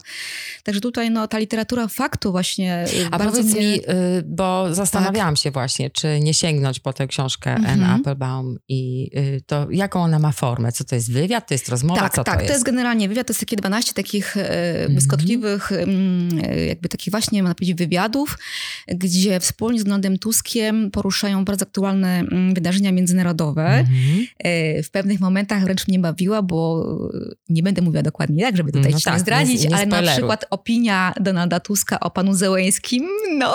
Także 0.64 0.80
tutaj 0.80 1.10
no, 1.10 1.28
ta 1.28 1.38
literatura 1.38 1.88
faktu 1.88 2.30
właśnie 2.30 2.84
A 3.10 3.18
bardzo 3.18 3.38
powiedz 3.38 3.54
mnie... 3.56 3.72
mi, 3.72 3.80
bo 4.24 4.74
zastanawiałam 4.74 5.36
się 5.36 5.50
właśnie, 5.50 5.90
czy 5.90 6.20
nie 6.20 6.34
sięgnąć 6.34 6.80
po 6.80 6.92
tę 6.92 7.06
książkę 7.06 7.50
Mhm. 7.54 7.74
Anne 7.84 7.94
Applebaum 7.94 8.58
i 8.68 9.10
to 9.46 9.66
jaką 9.70 10.07
ona 10.08 10.18
ma 10.18 10.32
formę? 10.32 10.72
Co 10.72 10.84
to 10.84 10.94
jest 10.94 11.12
wywiad, 11.12 11.48
to 11.48 11.54
jest 11.54 11.68
rozmowa, 11.68 12.00
Tak, 12.00 12.14
co 12.14 12.24
tak, 12.24 12.42
to 12.46 12.52
jest? 12.52 12.64
generalnie 12.64 13.08
wywiad, 13.08 13.26
to 13.26 13.30
jest 13.30 13.40
takie 13.40 13.56
12 13.56 13.92
takich 13.92 14.36
e, 14.36 14.86
błyskotliwych, 14.90 15.72
e, 15.72 16.66
jakby 16.66 16.88
takich 16.88 17.10
właśnie, 17.10 17.42
można 17.42 17.54
powiedzieć, 17.54 17.76
wywiadów, 17.78 18.38
gdzie 18.88 19.40
wspólnie 19.40 19.80
z 19.80 19.84
Donaldem 19.84 20.18
Tuskiem 20.18 20.90
poruszają 20.90 21.44
bardzo 21.44 21.62
aktualne 21.66 22.18
mm, 22.18 22.54
wydarzenia 22.54 22.92
międzynarodowe. 22.92 23.64
Mhm. 23.66 24.26
E, 24.38 24.82
W 24.82 24.90
pewnych 24.90 25.20
momentach 25.20 25.64
wręcz 25.64 25.88
mnie 25.88 25.98
bawiła, 25.98 26.42
bo 26.42 26.86
nie 27.48 27.62
będę 27.62 27.82
mówiła 27.82 28.02
dokładnie 28.02 28.42
jak, 28.42 28.56
żeby 28.56 28.72
tutaj 28.72 28.92
No 28.92 28.98
ci 28.98 29.04
tak, 29.04 29.14
nie 29.14 29.20
zdradzić, 29.20 29.62
nie- 29.62 29.68
nie 29.68 29.76
ale 29.76 29.86
na 29.86 30.12
przykład 30.12 30.44
opinia 30.50 31.14
Donalda 31.20 31.60
Tuska 31.60 32.00
o 32.00 32.10
panu 32.10 32.34
Zełęskim, 32.34 33.08
no, 33.38 33.54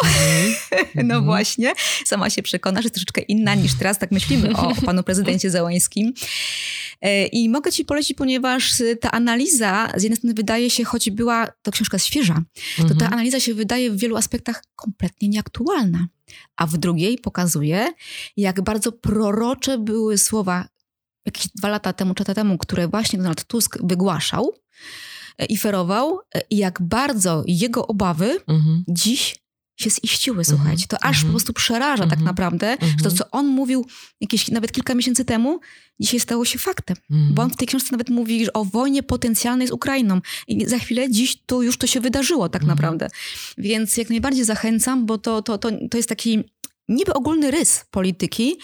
no 0.96 1.02
Mhm. 1.02 1.26
właśnie, 1.26 1.74
sama 2.06 2.30
się 2.30 2.44
przekona, 2.44 2.82
że 2.82 2.86
jest 2.86 2.96
troszeczkę 2.96 3.22
inna 3.22 3.56
niż 3.56 3.74
teraz 3.74 4.00
tak 4.00 4.12
myślimy 4.12 4.56
o, 4.58 4.68
o 4.70 4.76
panu 4.86 5.04
prezydencie 5.04 5.50
Zełańskim. 5.52 6.14
E, 7.02 7.26
I 7.26 7.50
mogę 7.50 7.72
ci 7.72 7.86
polecić, 7.86 8.18
ponieważ 8.18 8.80
y, 8.82 8.96
ta 8.96 9.12
analiza 9.12 9.90
z 9.96 10.04
jednej 10.04 10.18
strony 10.18 10.34
wydaje 10.34 10.70
się, 10.70 10.84
choć 10.84 11.10
była 11.10 11.48
to 11.62 11.72
książka 11.72 12.00
świeża, 12.00 12.42
to 12.78 12.84
ta 12.84 12.94
Mhm. 12.94 13.14
analiza 13.14 13.40
się 13.40 13.54
wydaje 13.54 13.92
w 13.92 13.98
wielu 13.98 14.18
aspektach 14.18 14.64
kompletnie 14.76 15.30
nieaktualna. 15.30 16.08
A 16.58 16.68
w 16.68 16.78
drugiej 16.78 17.18
pokazuje, 17.18 17.94
jak 18.38 18.62
bardzo 18.62 18.92
prorocze 18.92 19.78
były 19.78 20.18
słowa 20.18 20.68
jakieś 21.26 21.48
dwa 21.56 21.70
lata 21.70 21.94
temu, 21.94 22.14
trzy 22.14 22.22
lata 22.22 22.34
temu, 22.34 22.58
które 22.58 22.88
właśnie 22.88 23.20
Donald 23.20 23.44
Tusk 23.44 23.78
wygłaszał 23.84 24.54
e, 25.38 25.46
i 25.46 25.58
ferował, 25.58 26.20
e, 26.36 26.42
i 26.50 26.58
jak 26.58 26.82
bardzo 26.82 27.44
jego 27.48 27.88
obawy 27.88 28.38
Mhm. 28.48 28.84
dziś 28.88 29.36
się 29.76 29.90
ziściły, 29.90 30.46
słuchajcie. 30.46 30.86
To 30.88 30.98
aż 31.04 31.16
mhm. 31.18 31.26
po 31.28 31.32
prostu 31.32 31.54
przeraża 31.54 32.04
tak 32.04 32.12
Mhm. 32.20 32.26
naprawdę, 32.26 32.72
że 32.82 32.88
to, 32.88 32.94
Mhm. 33.10 33.16
co 33.16 33.32
on 33.32 33.48
mówił 33.48 33.86
jakieś 34.22 34.48
nawet 34.52 34.72
kilka 34.72 34.96
miesięcy 34.96 35.26
temu, 35.26 35.60
dzisiaj 36.00 36.20
stało 36.20 36.46
się 36.46 36.60
faktem. 36.60 36.98
Mhm. 37.12 37.34
Bo 37.34 37.42
on 37.42 37.50
w 37.50 37.56
tej 37.58 37.68
książce 37.68 37.90
nawet 37.92 38.10
mówi 38.10 38.46
że 38.46 38.54
o 38.54 38.66
wojnie 38.66 39.04
potencjalnej 39.04 39.68
z 39.68 39.72
Ukrainą. 39.72 40.22
I 40.48 40.66
za 40.66 40.80
chwilę, 40.80 41.12
dziś 41.12 41.38
to 41.46 41.62
już 41.62 41.78
to 41.78 41.88
się 41.88 42.00
wydarzyło 42.00 42.50
tak 42.50 42.62
Mhm. 42.62 42.78
naprawdę. 42.78 43.08
Więc 43.58 43.98
jak 43.98 44.10
najbardziej 44.10 44.46
zachęcam, 44.46 45.06
bo 45.06 45.18
to, 45.18 45.42
to, 45.42 45.58
to, 45.58 45.70
to 45.92 45.98
jest 45.98 46.10
taki 46.10 46.44
niby 46.90 47.14
ogólny 47.14 47.52
rys 47.52 47.86
polityki, 47.92 48.58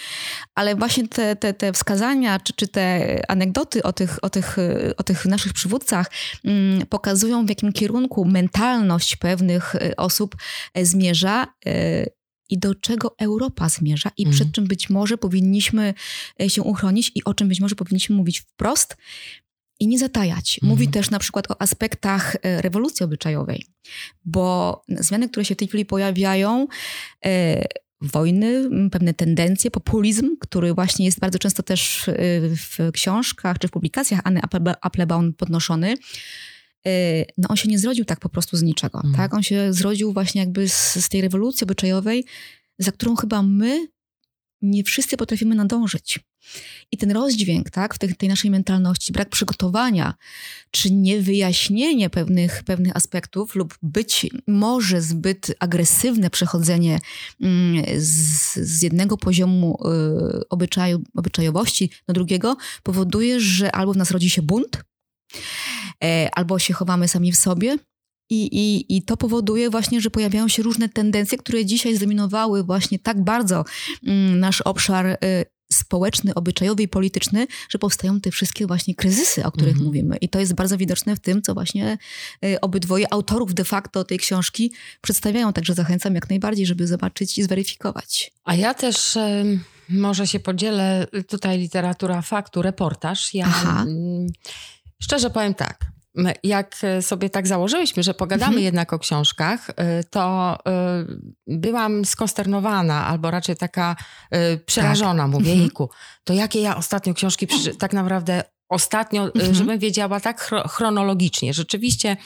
ale 0.56 0.76
właśnie 0.76 1.08
te, 1.08 1.36
te, 1.36 1.54
te 1.54 1.74
wskazania 1.74 2.40
czy, 2.40 2.54
czy 2.54 2.68
te 2.68 3.22
anegdoty 3.28 3.84
o 3.84 3.94
tych, 3.94 4.20
o, 4.22 4.30
tych, 4.30 4.58
o 4.98 5.04
tych 5.04 5.26
naszych 5.26 5.54
przywódcach 5.54 6.12
mm, 6.46 6.86
pokazują, 6.86 7.46
w 7.46 7.50
jakim 7.50 7.72
kierunku 7.72 8.26
mentalność 8.26 9.16
pewnych 9.16 9.76
y, 9.76 9.96
osób 9.96 10.36
e, 10.74 10.86
zmierza. 10.86 11.48
y, 11.68 12.10
I 12.52 12.58
do 12.60 12.76
czego 12.76 13.16
Europa 13.18 13.70
zmierza, 13.70 14.12
i 14.18 14.24
Mhm. 14.26 14.36
przed 14.36 14.52
czym 14.52 14.68
być 14.68 14.90
może 14.90 15.18
powinniśmy 15.18 15.94
e, 16.42 16.50
się 16.50 16.62
uchronić, 16.64 17.12
i 17.16 17.24
o 17.24 17.34
czym 17.34 17.48
być 17.48 17.60
może 17.62 17.76
powinniśmy 17.76 18.16
mówić 18.16 18.40
wprost 18.40 18.98
i 19.80 19.88
nie 19.88 20.00
zatajać. 20.00 20.60
Mówi 20.62 20.86
Mhm. 20.86 20.92
też 20.92 21.10
na 21.10 21.20
przykład 21.20 21.52
o 21.52 21.62
aspektach 21.62 22.36
rewolucji 22.44 23.04
obyczajowej, 23.04 23.66
bo 24.26 24.82
zmiany, 24.90 25.30
które 25.30 25.46
się 25.46 25.56
w 25.56 25.58
tej 25.58 25.68
chwili 25.68 25.86
pojawiają, 25.86 26.68
wojny, 28.02 28.70
pewne 28.92 29.14
tendencje, 29.14 29.72
populizm, 29.72 30.38
który 30.40 30.74
właśnie 30.74 31.06
jest 31.06 31.20
bardzo 31.20 31.40
często 31.40 31.64
też 31.64 32.10
e, 32.10 32.14
w 32.42 32.92
książkach 32.94 33.60
czy 33.60 33.68
w 33.68 33.72
publikacjach 33.72 34.22
Anny 34.24 34.40
Apple- 34.42 34.76
Applebaum 34.82 35.34
podnoszony, 35.34 35.96
e, 36.86 37.26
no 37.38 37.48
on 37.50 37.56
się 37.56 37.70
nie 37.70 37.80
zrodził 37.80 38.06
tak 38.06 38.20
po 38.20 38.30
prostu 38.30 38.58
z 38.58 38.64
niczego. 38.64 38.98
Mhm. 38.98 39.16
Tak? 39.16 39.34
On 39.34 39.44
się 39.44 39.74
zrodził 39.74 40.14
właśnie 40.14 40.42
jakby 40.42 40.70
z, 40.70 40.96
z 40.96 41.10
tej 41.10 41.22
rewolucji 41.22 41.66
obyczajowej, 41.66 42.26
za 42.80 42.92
którą 42.92 43.16
chyba 43.16 43.42
my 43.42 43.88
nie 44.62 44.84
wszyscy 44.84 45.18
potrafimy 45.18 45.56
nadążyć. 45.56 46.20
I 46.92 46.98
ten 46.98 47.12
rozdźwięk 47.12 47.70
tak, 47.70 47.96
w 47.96 48.00
tej, 48.00 48.16
tej 48.16 48.30
naszej 48.30 48.52
mentalności, 48.52 49.14
brak 49.14 49.30
przygotowania, 49.30 50.14
czy 50.72 50.92
niewyjaśnienie 50.92 52.10
pewnych, 52.10 52.64
pewnych 52.64 52.96
aspektów, 52.96 53.56
lub 53.56 53.78
być 53.82 54.28
może 54.48 55.02
zbyt 55.02 55.56
agresywne 55.60 56.30
przechodzenie 56.30 57.00
mm, 57.42 57.86
z, 57.98 58.56
z 58.56 58.82
jednego 58.82 59.18
poziomu 59.18 59.80
y, 60.40 60.50
obyczaju, 60.50 61.04
obyczajowości 61.16 61.92
do 62.08 62.14
drugiego, 62.14 62.58
powoduje, 62.84 63.40
że 63.40 63.72
albo 63.72 63.94
w 63.94 63.98
nas 63.98 64.12
rodzi 64.12 64.30
się 64.30 64.42
bunt, 64.42 64.84
e, 66.04 66.30
albo 66.34 66.60
się 66.60 66.74
chowamy 66.74 67.08
sami 67.08 67.32
w 67.32 67.38
sobie. 67.38 67.78
I, 68.30 68.44
i, 68.52 68.98
I 68.98 69.02
to 69.02 69.18
powoduje 69.18 69.70
właśnie, 69.70 70.02
że 70.02 70.10
pojawiają 70.10 70.48
się 70.48 70.64
różne 70.64 70.90
tendencje, 70.90 71.38
które 71.38 71.66
dzisiaj 71.66 71.96
zdominowały 71.96 72.64
właśnie 72.64 73.00
tak 73.00 73.24
bardzo 73.24 73.66
mm, 74.04 74.40
nasz 74.40 74.62
obszar 74.62 75.06
y, 75.06 75.18
społeczny, 75.74 76.34
obyczajowy 76.36 76.84
i 76.84 76.88
polityczny, 76.88 77.48
że 77.70 77.80
powstają 77.80 78.22
te 78.22 78.32
wszystkie 78.32 78.68
właśnie 78.68 78.96
kryzysy, 78.96 79.46
o 79.46 79.52
których 79.52 79.74
mhm. 79.74 79.86
mówimy. 79.86 80.18
I 80.18 80.30
to 80.30 80.40
jest 80.40 80.54
bardzo 80.54 80.78
widoczne 80.78 81.16
w 81.16 81.20
tym, 81.20 81.42
co 81.42 81.54
właśnie 81.54 81.98
y, 82.46 82.62
obydwoje 82.62 83.14
autorów 83.14 83.54
de 83.54 83.64
facto 83.64 84.04
tej 84.04 84.18
książki 84.18 84.74
przedstawiają. 85.02 85.54
Także 85.54 85.74
zachęcam 85.74 86.16
jak 86.16 86.30
najbardziej, 86.30 86.66
żeby 86.66 86.88
zobaczyć 86.88 87.38
i 87.38 87.44
zweryfikować. 87.44 88.32
A 88.44 88.56
ja 88.56 88.74
też 88.74 89.16
y, 89.16 89.60
może 89.90 90.28
się 90.28 90.40
podzielę, 90.40 91.08
tutaj 91.28 91.60
literatura 91.60 92.22
faktu, 92.22 92.62
reportaż. 92.62 93.34
Ja 93.34 93.46
Aha. 93.48 93.86
Y, 93.88 94.28
szczerze 95.00 95.30
powiem 95.30 95.54
tak, 95.54 95.86
jak 96.44 96.76
sobie 97.02 97.30
tak 97.30 97.48
założyliśmy, 97.48 98.04
że 98.04 98.14
pogadamy 98.14 98.46
mhm. 98.46 98.64
jednak 98.64 98.94
o 98.94 99.00
książkach, 99.00 99.70
y, 99.70 99.74
to 100.10 100.58
y, 101.48 101.58
byłam 101.60 102.06
skonsternowana, 102.06 103.06
albo 103.06 103.32
raczej 103.32 103.56
taka 103.56 103.96
przerażona. 104.66 105.24
Tak. 105.24 105.32
Mówię, 105.32 105.52
mhm. 105.52 105.70
to 106.24 106.34
jakie 106.34 106.62
ja 106.62 106.78
ostatnio 106.78 107.14
książki 107.14 107.48
tak 107.80 107.94
naprawdę 107.94 108.44
ostatnio, 108.70 109.24
mhm. 109.24 109.56
żebym 109.56 109.80
wiedziała 109.80 110.20
tak 110.20 110.52
chronologicznie. 110.70 111.54
Rzeczywiście, 111.54 112.18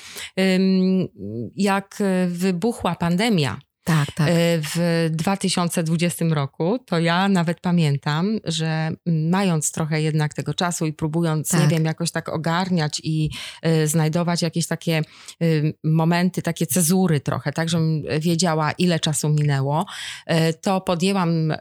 jak 1.56 2.04
wybuchła 2.28 2.96
pandemia, 2.96 3.60
tak, 3.84 4.12
tak. 4.12 4.30
E, 4.30 4.34
w 4.62 5.10
2020 5.12 6.26
roku, 6.26 6.80
to 6.86 7.00
ja 7.00 7.30
nawet 7.30 7.60
pamiętam, 7.60 8.40
że 8.46 8.92
mając 9.06 9.72
trochę 9.72 10.02
jednak 10.02 10.34
tego 10.34 10.54
czasu 10.54 10.86
i 10.86 10.94
próbując, 10.94 11.50
tak. 11.50 11.62
nie 11.62 11.68
wiem, 11.68 11.86
jakoś 11.86 12.12
tak 12.12 12.30
ogarniać 12.30 13.02
i 13.04 13.30
y, 13.66 13.88
znajdować 13.88 14.42
jakieś 14.42 14.68
takie 14.68 15.02
y, 15.44 15.74
momenty, 15.84 16.42
takie 16.42 16.68
cezury 16.68 17.20
trochę, 17.20 17.52
tak, 17.52 17.70
żebym 17.70 18.04
wiedziała, 18.20 18.72
ile 18.72 19.00
czasu 19.00 19.30
minęło, 19.30 19.86
y, 20.32 20.54
to 20.62 20.82
podjęłam 20.82 21.54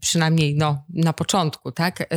przynajmniej 0.00 0.54
no, 0.54 0.84
na 0.88 1.12
początku, 1.12 1.72
tak, 1.72 2.08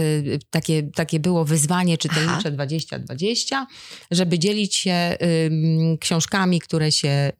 takie, 0.49 0.83
takie 0.83 1.19
było 1.19 1.45
wyzwanie 1.45 1.97
czytelnicze 1.97 2.51
2020, 2.51 3.67
żeby 4.11 4.39
dzielić 4.39 4.75
się 4.75 5.17
książkami, 5.99 6.59
które 6.59 6.91
się 6.91 7.31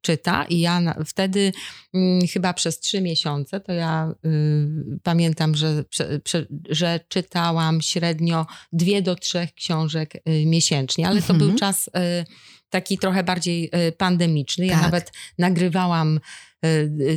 czyta 0.00 0.44
i 0.44 0.60
ja 0.60 0.80
na, 0.80 0.96
wtedy 1.06 1.45
Mm, 1.94 2.26
chyba 2.26 2.52
przez 2.54 2.80
trzy 2.80 3.00
miesiące, 3.00 3.60
to 3.60 3.72
ja 3.72 4.14
y, 4.24 4.98
pamiętam, 5.02 5.54
że, 5.54 5.84
że 6.68 7.00
czytałam 7.08 7.82
średnio 7.82 8.46
dwie 8.72 9.02
do 9.02 9.14
trzech 9.14 9.54
książek 9.54 10.14
y, 10.14 10.46
miesięcznie, 10.46 11.08
ale 11.08 11.22
to 11.22 11.34
był 11.34 11.50
mhm. 11.50 11.58
czas 11.58 11.88
y, 11.88 11.90
taki 12.70 12.98
trochę 12.98 13.24
bardziej 13.24 13.70
y, 13.88 13.92
pandemiczny. 13.92 14.66
Ja 14.66 14.74
tak. 14.74 14.82
nawet 14.82 15.12
nagrywałam 15.38 16.20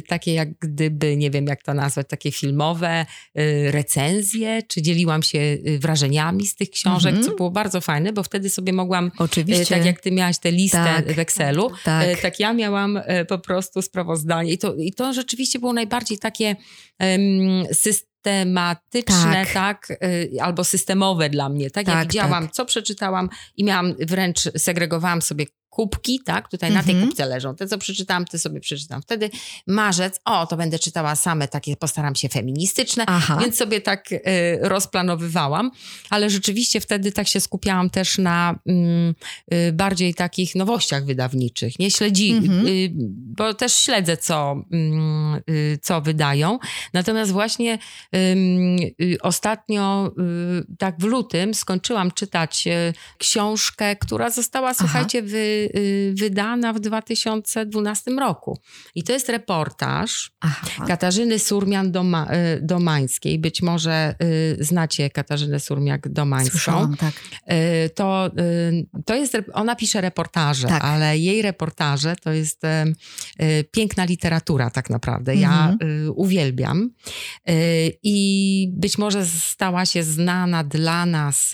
takie 0.08 0.34
jak 0.34 0.50
gdyby, 0.60 1.18
nie 1.18 1.32
wiem 1.32 1.46
jak 1.46 1.64
to 1.64 1.74
nazwać, 1.74 2.08
takie 2.10 2.32
filmowe 2.32 3.06
y, 3.40 3.72
recenzje, 3.72 4.64
czy 4.68 4.82
dzieliłam 4.82 5.24
się 5.24 5.58
wrażeniami 5.80 6.48
z 6.48 6.56
tych 6.56 6.70
książek, 6.70 7.14
mm 7.14 7.24
-hmm. 7.24 7.30
co 7.30 7.36
było 7.36 7.52
bardzo 7.52 7.82
fajne, 7.82 8.14
bo 8.14 8.24
wtedy 8.24 8.50
sobie 8.50 8.74
mogłam, 8.74 9.12
Oczywiście. 9.18 9.76
tak 9.76 9.86
jak 9.86 10.02
ty 10.02 10.12
miałaś 10.12 10.38
tę 10.38 10.52
listę 10.52 10.78
tak. 10.78 11.14
w 11.14 11.20
Excelu, 11.20 11.72
tak. 11.84 12.20
tak 12.22 12.40
ja 12.40 12.54
miałam 12.54 13.00
po 13.28 13.40
prostu 13.40 13.82
sprawozdanie. 13.82 14.54
I 14.54 14.58
to, 14.58 14.76
i 14.76 14.94
to 14.94 15.14
rzeczywiście 15.14 15.60
było 15.60 15.74
najbardziej 15.74 16.18
takie 16.18 16.56
um, 17.00 17.66
systematyczne, 17.74 19.46
tak. 19.46 19.54
tak, 19.54 20.00
albo 20.42 20.64
systemowe 20.64 21.30
dla 21.30 21.50
mnie, 21.50 21.72
tak, 21.72 21.86
tak 21.86 21.96
ja 21.96 22.02
widziałam, 22.02 22.44
tak. 22.44 22.54
co 22.54 22.66
przeczytałam 22.66 23.30
i 23.58 23.64
miałam 23.64 23.96
wręcz, 24.00 24.40
segregowałam 24.58 25.22
sobie 25.22 25.46
kubki, 25.80 26.20
tak? 26.26 26.50
Tutaj 26.50 26.72
na 26.72 26.84
tej 26.84 26.92
mhm. 26.94 27.08
kubce 27.08 27.26
leżą. 27.26 27.56
Te, 27.56 27.68
co 27.68 27.78
przeczytałam, 27.78 28.26
ty 28.26 28.40
sobie 28.40 28.60
przeczytam. 28.60 29.02
Wtedy 29.02 29.30
marzec, 29.68 30.20
o, 30.26 30.48
to 30.48 30.58
będę 30.58 30.80
czytała 30.80 31.16
same 31.16 31.48
takie, 31.48 31.76
postaram 31.76 32.16
się 32.16 32.30
feministyczne, 32.30 33.04
Aha. 33.08 33.38
więc 33.42 33.58
sobie 33.58 33.82
tak 33.82 34.12
y, 34.12 34.20
rozplanowywałam, 34.62 35.72
ale 36.10 36.30
rzeczywiście 36.30 36.82
wtedy 36.82 37.12
tak 37.12 37.28
się 37.28 37.40
skupiałam 37.40 37.90
też 37.90 38.18
na 38.18 38.60
mm, 38.66 39.16
y, 39.54 39.72
bardziej 39.74 40.14
takich 40.14 40.56
nowościach 40.56 41.06
wydawniczych. 41.06 41.80
Nie 41.80 41.92
śledzi, 41.92 42.32
mhm. 42.32 42.68
y, 42.68 42.90
bo 43.38 43.54
też 43.54 43.74
śledzę, 43.74 44.18
co, 44.18 44.64
mm, 44.72 45.42
y, 45.50 45.80
co 45.82 46.02
wydają. 46.02 46.60
Natomiast 46.94 47.32
właśnie 47.32 47.80
y, 48.16 49.18
ostatnio, 49.22 50.12
y, 50.62 50.76
tak 50.78 51.00
w 51.00 51.04
lutym, 51.04 51.54
skończyłam 51.54 52.12
czytać 52.12 52.68
książkę, 53.18 53.96
która 53.96 54.30
została, 54.30 54.70
Aha. 54.70 54.78
słuchajcie, 54.80 55.22
wy, 55.22 55.69
wydana 56.14 56.74
w 56.74 56.80
2012 56.80 58.12
roku. 58.12 58.60
I 58.96 59.04
to 59.04 59.14
jest 59.14 59.30
reportaż 59.30 60.32
Aha. 60.40 60.86
Katarzyny 60.88 61.38
Surmian-Domańskiej. 61.38 63.40
Być 63.40 63.62
może 63.62 64.16
y, 64.24 64.58
znacie 64.64 65.10
Katarzynę 65.10 65.58
Surmiak-Domańską. 65.58 66.98
tak. 66.98 67.14
Y, 67.16 67.90
to, 67.90 68.32
to 69.06 69.16
jest, 69.16 69.38
ona 69.54 69.76
pisze 69.76 70.02
reportaże, 70.02 70.68
tak. 70.68 70.84
ale 70.84 71.18
jej 71.18 71.42
reportaże 71.42 72.16
to 72.16 72.32
jest 72.32 72.62
piękna 73.72 74.06
literatura 74.06 74.70
tak 74.70 74.90
naprawdę. 74.90 75.32
Mhm. 75.32 75.52
Ja 75.52 75.78
uwielbiam. 76.16 76.90
I 78.04 78.70
być 78.74 78.98
może 78.98 79.26
stała 79.26 79.86
się 79.86 80.04
znana 80.04 80.64
dla 80.64 81.06
nas 81.06 81.54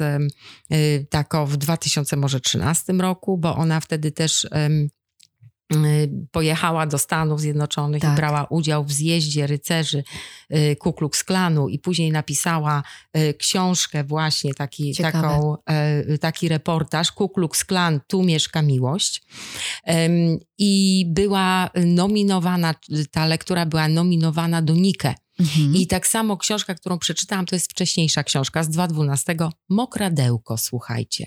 tako 1.10 1.46
w 1.46 1.58
2013 1.58 2.94
roku, 2.94 3.38
bo 3.38 3.56
ona 3.56 3.80
wtedy 3.80 3.95
wtedy 3.96 4.12
też 4.12 4.44
y, 4.44 4.90
pojechała 6.32 6.88
do 6.88 6.98
Stanów 6.98 7.42
Zjednoczonych 7.42 8.02
tak. 8.02 8.14
i 8.14 8.16
brała 8.16 8.46
udział 8.50 8.84
w 8.84 8.92
zjeździe 8.92 9.48
rycerzy 9.48 10.04
y, 10.52 10.76
Ku 10.80 10.94
Klux 10.94 11.24
Klanu 11.24 11.70
i 11.70 11.80
później 11.80 12.12
napisała 12.12 12.84
y, 13.18 13.34
książkę 13.34 14.04
właśnie, 14.04 14.54
taki, 14.54 14.96
taką, 14.96 15.56
taki 16.22 16.50
reportaż 16.50 17.12
Ku 17.12 17.30
Klux 17.30 17.66
Klan, 17.66 18.00
tu 18.08 18.24
mieszka 18.24 18.62
miłość 18.62 19.24
i 20.58 21.06
była 21.08 21.70
nominowana, 21.86 22.76
ta 23.12 23.26
lektura 23.26 23.66
była 23.66 23.88
nominowana 23.88 24.62
do 24.62 24.74
Nike 24.74 25.16
Mhm. 25.40 25.76
I 25.76 25.88
tak 25.88 26.08
samo 26.08 26.38
książka, 26.38 26.76
którą 26.76 27.00
przeczytałam, 27.00 27.46
to 27.46 27.56
jest 27.56 27.72
wcześniejsza 27.72 28.24
książka 28.24 28.64
z 28.64 28.70
2012, 28.70 29.36
Mokradełko, 29.70 30.58
słuchajcie. 30.58 31.26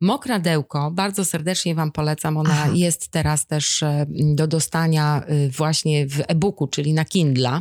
Mokradełko, 0.00 0.90
bardzo 0.90 1.24
serdecznie 1.24 1.74
Wam 1.74 1.92
polecam. 1.92 2.36
Ona 2.36 2.50
Aha. 2.50 2.70
jest 2.74 3.08
teraz 3.08 3.46
też 3.46 3.82
e, 3.82 4.06
do 4.10 4.46
dostania 4.46 5.22
e, 5.26 5.48
właśnie 5.48 6.06
w 6.06 6.20
e-booku, 6.28 6.68
czyli 6.68 6.92
na 6.92 7.04
Kindle, 7.04 7.60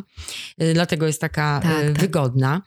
e, 0.57 0.73
dlatego 0.73 1.07
jest 1.07 1.21
taka 1.21 1.59
tak, 1.63 1.71
tak. 1.71 1.99
wygodna. 1.99 2.61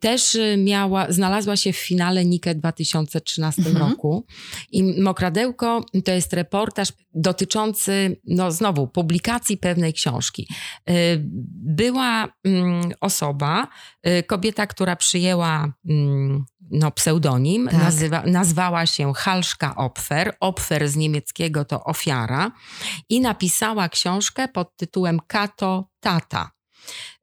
Też 0.00 0.38
miała, 0.58 1.12
znalazła 1.12 1.56
się 1.56 1.72
w 1.72 1.76
finale 1.76 2.24
Nike 2.24 2.54
2013 2.54 3.62
mhm. 3.62 3.90
roku. 3.90 4.26
I 4.72 5.00
Mokradełko 5.00 5.84
to 6.04 6.12
jest 6.12 6.32
reportaż 6.32 6.88
dotyczący, 7.14 8.16
no 8.26 8.52
znowu, 8.52 8.88
publikacji 8.88 9.56
pewnej 9.56 9.92
książki. 9.92 10.48
Była 11.54 12.28
mm, 12.44 12.90
osoba, 13.00 13.68
kobieta, 14.26 14.66
która 14.66 14.96
przyjęła 14.96 15.72
mm, 15.88 16.44
no, 16.70 16.90
pseudonim, 16.90 17.68
tak. 17.68 17.80
nazywa, 17.80 18.22
nazwała 18.26 18.86
się 18.86 19.12
Halszka 19.14 19.74
Opfer, 19.76 20.36
Opfer 20.40 20.88
z 20.88 20.96
niemieckiego 20.96 21.64
to 21.64 21.84
ofiara 21.84 22.50
i 23.08 23.20
napisała 23.20 23.88
książkę 23.88 24.48
pod 24.48 24.76
tytułem 24.76 25.20
Kato 25.26 25.88
Tata. 26.00 26.50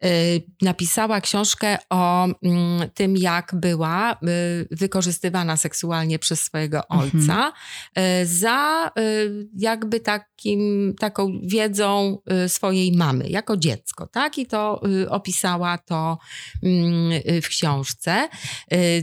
Y, 0.06 0.44
napisała 0.62 1.22
książkę 1.22 1.78
o 1.90 2.26
mm, 2.26 2.90
tym, 2.94 3.18
jak 3.18 3.52
była 3.56 4.14
y, 4.14 4.18
wykorzystywana 4.72 5.58
seksualnie 5.58 6.20
przez 6.20 6.44
swojego 6.44 6.78
mhm. 6.90 7.02
ojca 7.02 7.54
mhm. 7.96 8.28
za 8.28 8.92
jakby 9.58 10.00
takim, 10.00 10.94
taką 11.00 11.40
wiedzą 11.44 12.18
swojej 12.48 12.92
mamy, 12.92 13.30
jako 13.30 13.58
dziecko, 13.58 14.08
tak? 14.08 14.38
I 14.38 14.46
to 14.46 14.82
opisała 15.10 15.78
to 15.78 16.18
mm, 16.64 17.22
w 17.42 17.48
książce. 17.48 18.30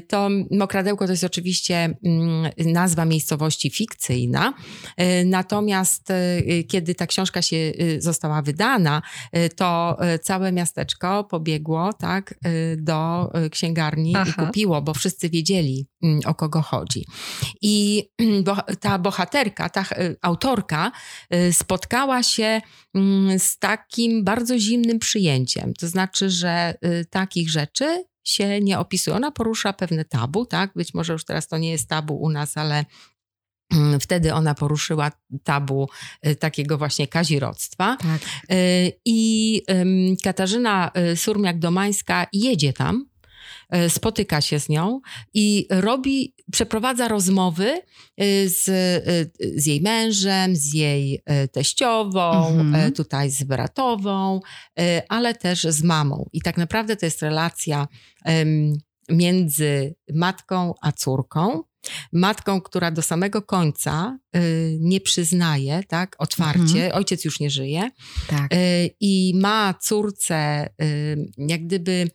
To 0.08 0.28
Mokradełko 0.50 1.06
to 1.06 1.12
jest 1.12 1.24
oczywiście 1.24 1.76
mm, 2.04 2.50
nazwa 2.58 3.04
miejscowości 3.04 3.70
fikcyjna, 3.70 4.54
natomiast 5.24 6.12
kiedy 6.68 6.94
ta 6.94 7.06
książka 7.06 7.42
się 7.42 7.72
została 7.98 8.42
wydana, 8.42 9.02
to 9.56 9.98
całe 10.22 10.52
miasteczko 10.52 10.85
pobiegło 11.30 11.92
tak, 11.92 12.34
y, 12.46 12.76
do 12.80 13.30
y, 13.46 13.50
księgarni 13.50 14.12
Aha. 14.16 14.30
i 14.30 14.46
kupiło, 14.46 14.82
bo 14.82 14.94
wszyscy 14.94 15.30
wiedzieli, 15.30 15.86
mm, 16.02 16.20
o 16.26 16.34
kogo 16.34 16.62
chodzi. 16.62 17.06
I 17.62 18.04
ta 18.80 18.98
bohaterka, 18.98 19.68
ta 19.68 19.82
y, 19.82 20.16
autorka 20.22 20.92
spotkała 21.52 22.22
się 22.22 22.60
mm, 22.94 23.38
z 23.38 23.58
takim 23.58 24.24
bardzo 24.24 24.58
zimnym 24.58 24.98
przyjęciem. 24.98 25.74
To 25.74 25.88
znaczy, 25.88 26.30
że 26.30 26.74
takich 27.10 27.50
rzeczy 27.50 28.04
się 28.24 28.60
nie 28.60 28.78
opisuje. 28.78 29.16
Ona 29.16 29.30
porusza 29.30 29.72
pewne 29.72 30.04
tabu, 30.04 30.46
tak? 30.46 30.70
Być 30.74 30.94
może 30.94 31.12
już 31.12 31.24
teraz 31.24 31.48
to 31.48 31.58
nie 31.58 31.70
jest 31.70 31.88
tabu 31.88 32.16
u 32.16 32.30
nas, 32.30 32.56
ale 32.56 32.76
Mm, 32.76 32.84
wtedy 34.00 34.34
ona 34.34 34.54
poruszyła 34.54 35.12
tabu 35.44 35.88
y, 36.26 36.36
takiego 36.36 36.78
właśnie 36.78 37.06
kazirodztwa. 37.06 37.96
Tak. 37.96 38.20
Y, 38.52 38.92
I 39.04 39.62
Katarzyna 40.24 40.90
y, 41.12 41.16
Surmiak-Domańska 41.16 42.26
jedzie 42.32 42.72
tam 42.72 43.06
spotyka 43.88 44.40
się 44.40 44.60
z 44.60 44.68
nią 44.68 45.00
i 45.34 45.66
robi, 45.70 46.34
przeprowadza 46.52 47.08
rozmowy 47.08 47.80
z, 48.46 48.64
z 49.56 49.66
jej 49.66 49.80
mężem, 49.80 50.56
z 50.56 50.74
jej 50.74 51.22
teściową, 51.52 52.48
mhm. 52.48 52.92
tutaj 52.92 53.30
z 53.30 53.44
bratową, 53.44 54.40
ale 55.08 55.34
też 55.34 55.62
z 55.62 55.82
mamą. 55.82 56.28
I 56.32 56.42
tak 56.42 56.56
naprawdę 56.56 56.96
to 56.96 57.06
jest 57.06 57.22
relacja 57.22 57.88
między 59.08 59.94
matką 60.14 60.74
a 60.82 60.92
córką 60.92 61.62
matką, 62.12 62.60
która 62.60 62.90
do 62.90 63.02
samego 63.02 63.42
końca 63.42 64.18
y, 64.36 64.78
nie 64.80 65.00
przyznaje, 65.00 65.82
tak, 65.88 66.16
otwarcie, 66.18 66.84
mhm. 66.84 66.92
ojciec 66.92 67.24
już 67.24 67.40
nie 67.40 67.50
żyje 67.50 67.90
tak. 68.28 68.54
y, 68.54 68.90
i 69.00 69.32
ma 69.34 69.74
córce 69.80 70.68
y, 70.82 71.16
jak 71.38 71.66
gdyby 71.66 72.10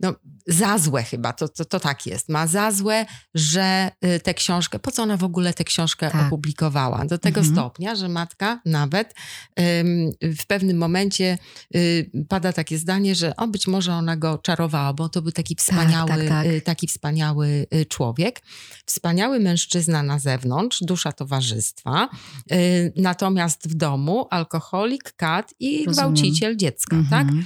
no, 0.00 0.14
za 0.46 0.78
złe 0.78 1.02
chyba, 1.02 1.32
to, 1.32 1.48
to, 1.48 1.64
to 1.64 1.80
tak 1.80 2.06
jest. 2.06 2.28
Ma 2.28 2.46
za 2.46 2.72
złe, 2.72 3.06
że 3.34 3.90
y, 4.04 4.20
tę 4.20 4.34
książkę, 4.34 4.78
po 4.78 4.90
co 4.90 5.02
ona 5.02 5.16
w 5.16 5.24
ogóle 5.24 5.54
tę 5.54 5.64
książkę 5.64 6.10
tak. 6.10 6.26
opublikowała? 6.26 7.04
Do 7.04 7.18
tego 7.18 7.40
mhm. 7.40 7.56
stopnia, 7.56 7.94
że 7.94 8.08
matka 8.08 8.60
nawet 8.64 9.14
ym, 9.60 10.10
w 10.22 10.46
pewnym 10.46 10.78
momencie 10.78 11.38
y, 11.76 12.10
pada 12.28 12.52
takie 12.52 12.78
zdanie, 12.78 13.14
że 13.14 13.36
o, 13.36 13.46
być 13.46 13.66
może 13.66 13.94
ona 13.94 14.16
go 14.16 14.38
czarowała, 14.38 14.92
bo 14.92 15.08
to 15.08 15.22
był 15.22 15.32
taki 15.32 15.56
tak, 15.56 15.64
wspaniały, 15.64 16.08
tak, 16.08 16.28
tak, 16.28 16.46
y, 16.46 16.60
taki 16.60 16.86
wspaniały 16.86 17.66
y, 17.74 17.86
człowiek. 17.86 18.42
Wspaniały 18.86 19.40
mężczyzna 19.40 20.02
na 20.02 20.18
zewnątrz, 20.18 20.78
dusza 20.82 21.12
towarzystwa, 21.12 22.08
y, 22.52 22.92
natomiast 22.96 23.68
w 23.68 23.74
domu 23.74 24.26
alkoholik, 24.30 25.12
kat 25.16 25.54
i 25.60 25.76
Rozumiem. 25.76 25.92
gwałciciel 25.92 26.56
dziecka, 26.56 26.96
tak? 27.10 27.28
mhm. 27.28 27.44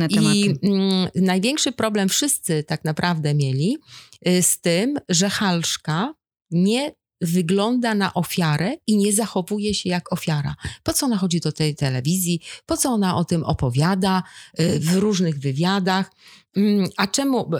tak? 0.00 0.12
I 0.12 0.54
mm, 0.62 1.08
problem 1.72 2.08
wszyscy 2.08 2.64
tak 2.64 2.84
naprawdę 2.84 3.34
mieli 3.34 3.78
y, 4.28 4.42
z 4.42 4.60
tym, 4.60 4.98
że 5.08 5.30
Halszka 5.30 6.14
nie 6.50 6.92
wygląda 7.20 7.94
na 7.94 8.14
ofiarę 8.14 8.76
i 8.86 8.96
nie 8.96 9.12
zachowuje 9.12 9.74
się 9.74 9.88
jak 9.88 10.12
ofiara. 10.12 10.54
Po 10.82 10.92
co 10.92 11.06
ona 11.06 11.16
chodzi 11.16 11.40
do 11.40 11.52
tej 11.52 11.74
telewizji? 11.74 12.40
Po 12.66 12.76
co 12.76 12.90
ona 12.90 13.16
o 13.16 13.24
tym 13.24 13.44
opowiada 13.44 14.22
y, 14.60 14.80
w 14.80 14.94
różnych 14.94 15.38
wywiadach? 15.38 16.10
Mm, 16.56 16.88
a 16.96 17.06
czemu 17.06 17.50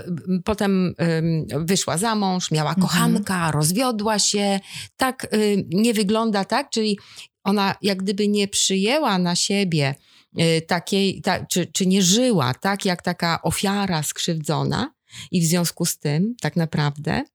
potem 0.44 0.94
wyszła 1.50 1.98
za 1.98 2.14
mąż, 2.14 2.50
miała 2.50 2.70
mhm. 2.70 2.88
kochanka, 2.88 3.34
mhm. 3.34 3.52
rozwiodła 3.52 4.18
się? 4.18 4.60
Tak 4.96 5.34
y, 5.34 5.64
nie 5.68 5.94
wygląda 5.94 6.44
tak, 6.44 6.70
czyli 6.70 6.98
ona 7.44 7.74
jak 7.82 8.02
gdyby 8.02 8.28
nie 8.28 8.48
przyjęła 8.48 9.18
na 9.18 9.36
siebie 9.36 9.94
takiej, 10.66 11.20
ta, 11.22 11.46
czy, 11.46 11.66
czy 11.66 11.86
nie 11.86 12.02
żyła 12.02 12.54
tak 12.54 12.84
jak 12.84 13.02
taka 13.02 13.42
ofiara 13.42 14.02
skrzywdzona 14.02 14.94
i 15.30 15.40
w 15.40 15.44
związku 15.44 15.84
z 15.84 15.98
tym 15.98 16.34
tak 16.40 16.56
naprawdę 16.56 17.20
y, 17.20 17.33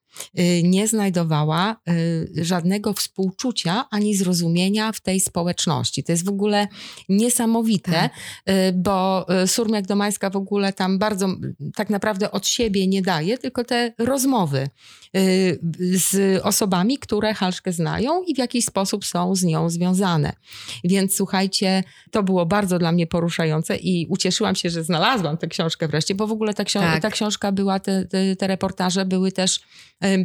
nie 0.64 0.88
znajdowała 0.88 1.76
y, 1.89 2.45
żadnego 2.45 2.93
współczucia 2.93 3.86
ani 3.91 4.16
zrozumienia 4.16 4.91
w 4.91 5.01
tej 5.01 5.20
społeczności. 5.20 6.03
To 6.03 6.12
jest 6.12 6.26
w 6.26 6.30
ogóle 6.30 6.68
niesamowite, 7.10 7.91
tak. 7.91 8.12
bo 8.74 9.26
Surmiak 9.45 9.88
Domańska 9.88 10.30
w 10.30 10.36
ogóle 10.36 10.74
tam 10.74 10.99
bardzo 10.99 11.28
tak 11.76 11.89
naprawdę 11.89 12.32
od 12.32 12.47
siebie 12.47 12.88
nie 12.88 13.01
daje, 13.01 13.38
tylko 13.38 13.64
te 13.64 13.93
rozmowy 13.97 14.70
Y, 15.18 15.60
z 15.97 16.41
osobami, 16.43 16.97
które 16.97 17.34
Halszkę 17.34 17.72
znają 17.72 18.24
i 18.24 18.36
w 18.36 18.38
jakiś 18.38 18.66
sposób 18.66 19.05
są 19.05 19.36
z 19.36 19.43
nią 19.43 19.70
związane. 19.70 20.34
Więc 20.84 21.16
słuchajcie, 21.16 21.84
to 22.12 22.24
było 22.24 22.45
bardzo 22.45 22.80
dla 22.80 22.91
mnie 22.91 23.07
poruszające 23.07 23.76
i 23.76 24.07
ucieszyłam 24.10 24.55
się, 24.55 24.70
że 24.70 24.84
znalazłam 24.84 25.38
tę 25.38 25.47
książkę 25.47 25.88
wreszcie, 25.88 26.16
bo 26.16 26.28
w 26.28 26.32
ogóle 26.32 26.53
ta, 26.53 26.64
książ 26.64 26.84
tak. 26.84 27.01
ta 27.01 27.10
książka 27.10 27.51
była, 27.51 27.80
te, 27.80 28.05
te, 28.05 28.36
te, 28.36 28.47
reportaże 28.47 29.05
były 29.05 29.32
też 29.32 29.60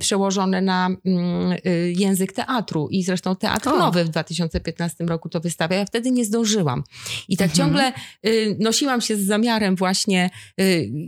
przełożone 0.01 0.63
na 0.63 0.87
mm, 1.05 1.53
y, 1.67 1.93
język 1.97 2.33
teatru 2.33 2.89
i 2.91 3.03
zresztą 3.03 3.37
Teatr 3.37 3.69
o. 3.69 3.79
Nowy 3.79 4.05
w 4.05 4.09
2015 4.09 5.05
roku 5.05 5.29
to 5.29 5.41
wystawia. 5.41 5.77
Ja 5.77 5.85
wtedy 5.85 6.11
nie 6.11 6.25
zdążyłam. 6.25 6.83
I 7.29 7.37
tak 7.37 7.51
mhm. 7.51 7.57
ciągle 7.57 7.93
y, 8.27 8.57
nosiłam 8.61 9.01
się 9.01 9.17
z 9.17 9.27
zamiarem 9.27 9.77
właśnie, 9.77 10.31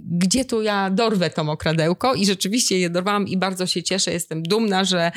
gdzie 0.05 0.45
tu 0.45 0.63
ja 0.63 0.91
dorwę 0.91 1.31
to 1.31 1.43
okradełko 1.43 2.15
i 2.15 2.27
rzeczywiście 2.27 2.79
je 2.79 2.91
dorwałam 2.91 3.29
i 3.29 3.37
bardzo 3.37 3.67
się 3.67 3.83
cieszę, 3.83 4.13
jestem 4.13 4.43
dumna, 4.43 4.85
że 4.85 5.13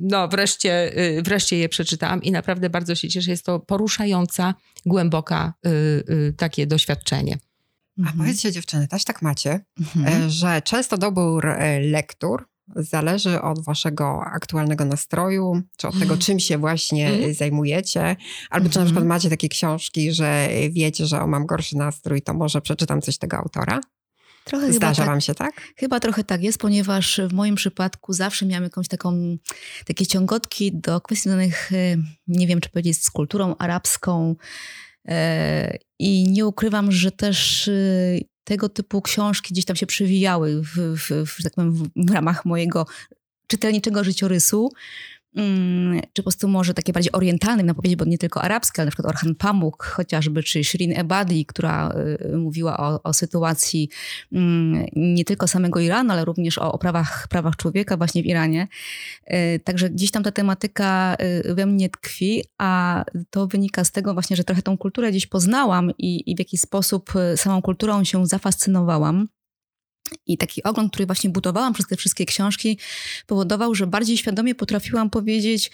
no, 0.00 0.28
wreszcie, 0.28 0.98
y, 1.18 1.22
wreszcie 1.22 1.58
je 1.58 1.68
przeczytałam 1.68 2.22
i 2.22 2.30
naprawdę 2.30 2.70
bardzo 2.70 2.94
się 2.94 3.08
cieszę. 3.08 3.30
Jest 3.30 3.44
to 3.44 3.60
poruszająca, 3.60 4.54
głęboka 4.86 5.54
y, 5.66 5.70
y, 6.10 6.34
takie 6.36 6.66
doświadczenie. 6.66 7.38
A 7.98 8.00
mhm. 8.00 8.18
powiedzcie 8.18 8.52
dziewczyny, 8.52 8.88
też 8.88 9.04
tak 9.04 9.22
macie, 9.22 9.60
mhm. 9.80 10.26
E, 10.26 10.30
że 10.30 10.62
często 10.62 10.98
dobór 10.98 11.46
e, 11.46 11.80
lektur 11.80 12.48
zależy 12.76 13.42
od 13.42 13.64
waszego 13.64 14.20
aktualnego 14.24 14.84
nastroju, 14.84 15.62
czy 15.76 15.88
od 15.88 15.98
tego, 15.98 16.16
czym 16.16 16.40
się 16.40 16.58
właśnie 16.58 17.08
mhm. 17.08 17.34
zajmujecie, 17.34 18.16
albo 18.50 18.68
czy 18.68 18.78
na 18.78 18.84
przykład 18.84 19.06
macie 19.06 19.30
takie 19.30 19.48
książki, 19.48 20.12
że 20.12 20.48
wiecie, 20.70 21.06
że 21.06 21.20
o, 21.20 21.26
mam 21.26 21.46
gorszy 21.46 21.76
nastrój, 21.76 22.22
to 22.22 22.34
może 22.34 22.60
przeczytam 22.60 23.02
coś 23.02 23.18
tego 23.18 23.36
autora? 23.36 23.80
Trochę 24.44 24.72
Zdarza 24.72 25.02
tak, 25.02 25.06
wam 25.06 25.20
się 25.20 25.34
tak? 25.34 25.60
Chyba 25.76 26.00
trochę 26.00 26.24
tak 26.24 26.42
jest, 26.42 26.58
ponieważ 26.58 27.20
w 27.28 27.32
moim 27.32 27.54
przypadku 27.54 28.12
zawsze 28.12 28.46
miałam 28.46 28.64
jakąś 28.64 28.88
taką, 28.88 29.36
takie 29.86 30.06
ciągotki 30.06 30.72
do 30.74 31.00
kwestii 31.00 31.22
związanych, 31.22 31.72
e, 31.72 31.96
nie 32.26 32.46
wiem 32.46 32.60
czy 32.60 32.70
powiedzieć, 32.70 33.02
z 33.04 33.10
kulturą 33.10 33.56
arabską 33.56 34.34
e, 35.08 35.78
i 35.98 36.30
nie 36.30 36.46
ukrywam, 36.46 36.92
że 36.92 37.12
też 37.12 37.68
e, 37.68 37.72
tego 38.44 38.68
typu 38.68 39.02
książki 39.02 39.54
gdzieś 39.54 39.64
tam 39.64 39.76
się 39.76 39.86
przewijały 39.86 40.62
w, 40.62 40.76
w, 40.76 41.10
w, 41.26 41.42
tak 41.42 41.54
powiem, 41.54 41.90
w 41.96 42.10
ramach 42.10 42.44
mojego 42.44 42.86
czytelniczego 43.46 44.04
życiorysu. 44.04 44.72
Mm, 45.36 46.00
czy 46.00 46.22
po 46.22 46.22
prostu 46.22 46.48
może 46.48 46.74
takie 46.74 46.92
bardziej 46.92 47.12
orientalne 47.12 47.62
na 47.62 47.74
powiedzieć, 47.74 47.98
bo 47.98 48.04
nie 48.04 48.18
tylko 48.18 48.42
arabskie, 48.42 48.82
ale 48.82 48.86
na 48.86 48.90
przykład 48.90 49.14
Orhan 49.14 49.34
Pamuk 49.34 49.84
chociażby, 49.84 50.42
czy 50.42 50.64
Shirin 50.64 50.98
Ebadi, 50.98 51.46
która 51.46 51.94
y, 52.32 52.36
mówiła 52.36 52.76
o, 52.78 53.02
o 53.02 53.12
sytuacji 53.12 53.88
mm, 54.32 54.86
nie 54.96 55.24
tylko 55.24 55.48
samego 55.48 55.80
Iranu, 55.80 56.12
ale 56.12 56.24
również 56.24 56.58
o, 56.58 56.72
o 56.72 56.78
prawach, 56.78 57.28
prawach 57.28 57.56
człowieka 57.56 57.96
właśnie 57.96 58.22
w 58.22 58.26
Iranie. 58.26 58.68
Y, 59.30 59.60
także 59.64 59.90
gdzieś 59.90 60.10
tam 60.10 60.22
ta 60.22 60.32
tematyka 60.32 61.16
y, 61.44 61.54
we 61.54 61.66
mnie 61.66 61.90
tkwi, 61.90 62.44
a 62.58 63.04
to 63.30 63.46
wynika 63.46 63.84
z 63.84 63.92
tego 63.92 64.14
właśnie, 64.14 64.36
że 64.36 64.44
trochę 64.44 64.62
tą 64.62 64.78
kulturę 64.78 65.10
gdzieś 65.10 65.26
poznałam 65.26 65.90
i, 65.98 66.30
i 66.30 66.36
w 66.36 66.38
jakiś 66.38 66.60
sposób 66.60 67.12
samą 67.36 67.62
kulturą 67.62 68.04
się 68.04 68.26
zafascynowałam. 68.26 69.28
I 70.26 70.38
taki 70.38 70.62
ogląd, 70.62 70.92
który 70.92 71.06
właśnie 71.06 71.30
budowałam 71.30 71.72
przez 71.72 71.86
te 71.86 71.96
wszystkie 71.96 72.26
książki, 72.26 72.78
powodował, 73.26 73.74
że 73.74 73.86
bardziej 73.86 74.18
świadomie 74.18 74.54
potrafiłam 74.54 75.10
powiedzieć, 75.10 75.70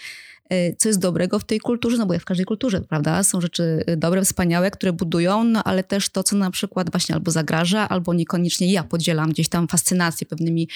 co 0.79 0.89
jest 0.89 0.99
dobrego 0.99 1.39
w 1.39 1.45
tej 1.45 1.61
kulturze, 1.61 1.97
no 1.97 2.07
bo 2.07 2.13
jak 2.13 2.23
w 2.23 2.25
każdej 2.25 2.47
kulturze, 2.47 2.81
prawda? 2.81 3.23
Są 3.23 3.41
rzeczy 3.41 3.85
e, 3.87 3.97
dobre, 3.97 4.25
wspaniałe, 4.25 4.71
które 4.71 4.93
budują, 4.93 5.45
no 5.45 5.65
ale 5.65 5.85
też 5.85 6.09
to, 6.09 6.23
co 6.23 6.37
na 6.37 6.51
przykład 6.51 6.91
właśnie 6.91 7.15
albo 7.15 7.31
zagraża, 7.31 7.89
albo 7.89 8.15
niekoniecznie 8.15 8.73
ja 8.73 8.85
podzielam 8.85 9.31
gdzieś 9.31 9.49
tam 9.49 9.69
fascynację 9.69 10.27
pewnymi 10.27 10.69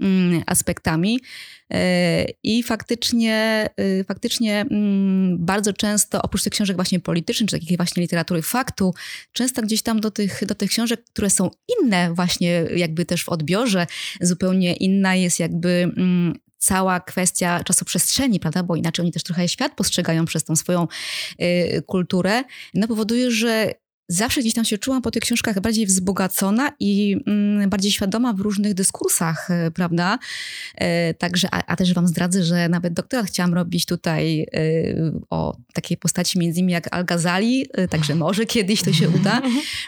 mm, 0.00 0.42
aspektami. 0.46 1.20
E, 1.72 2.24
I 2.42 2.62
faktycznie, 2.62 3.66
y, 3.80 4.04
faktycznie 4.08 4.60
mm, 4.60 5.38
bardzo 5.38 5.72
często, 5.72 6.22
oprócz 6.22 6.42
tych 6.42 6.52
książek 6.52 6.76
właśnie 6.76 7.00
politycznych, 7.00 7.50
czy 7.50 7.60
takiej 7.60 7.76
właśnie 7.76 8.02
literatury 8.02 8.42
faktu, 8.42 8.94
często 9.32 9.62
gdzieś 9.62 9.82
tam 9.82 10.00
do 10.00 10.10
tych, 10.10 10.46
do 10.46 10.54
tych 10.54 10.70
książek, 10.70 11.04
które 11.04 11.30
są 11.30 11.50
inne 11.82 12.14
właśnie 12.14 12.64
jakby 12.76 13.04
też 13.04 13.24
w 13.24 13.28
odbiorze, 13.28 13.86
zupełnie 14.20 14.74
inna 14.74 15.14
jest 15.14 15.40
jakby 15.40 15.92
mm, 15.96 16.34
cała 16.60 17.00
kwestia 17.00 17.64
czasoprzestrzeni, 17.64 18.40
prawda, 18.40 18.62
bo 18.62 18.76
inaczej 18.76 19.02
oni 19.02 19.12
też 19.12 19.22
trochę 19.22 19.48
świat 19.48 19.74
postrzegają 19.74 20.24
przez 20.24 20.44
tą 20.44 20.56
swoją 20.56 20.88
y, 21.40 21.82
kulturę, 21.86 22.44
no 22.74 22.88
powoduje, 22.88 23.30
że 23.30 23.74
zawsze 24.10 24.40
gdzieś 24.40 24.54
tam 24.54 24.64
się 24.64 24.78
czułam 24.78 25.02
po 25.02 25.10
tych 25.10 25.22
książkach 25.22 25.60
bardziej 25.60 25.86
wzbogacona 25.86 26.72
i 26.80 27.16
mm, 27.26 27.70
bardziej 27.70 27.92
świadoma 27.92 28.32
w 28.32 28.40
różnych 28.40 28.74
dyskursach, 28.74 29.50
e, 29.50 29.70
prawda? 29.70 30.18
E, 30.74 31.14
także, 31.14 31.48
a, 31.52 31.62
a, 31.66 31.76
też 31.76 31.94
wam 31.94 32.08
zdradzę, 32.08 32.44
że 32.44 32.68
nawet 32.68 32.92
doktorat 32.92 33.26
chciałam 33.26 33.54
robić 33.54 33.86
tutaj 33.86 34.40
e, 34.40 34.46
o 35.30 35.56
takiej 35.72 35.96
postaci 35.96 36.38
między 36.38 36.60
innymi 36.60 36.72
jak 36.72 36.94
Al-Ghazali, 36.94 37.66
e, 37.72 37.88
także 37.88 38.14
może 38.14 38.46
kiedyś 38.46 38.82
to 38.82 38.92
się 38.92 39.08
uda. 39.08 39.42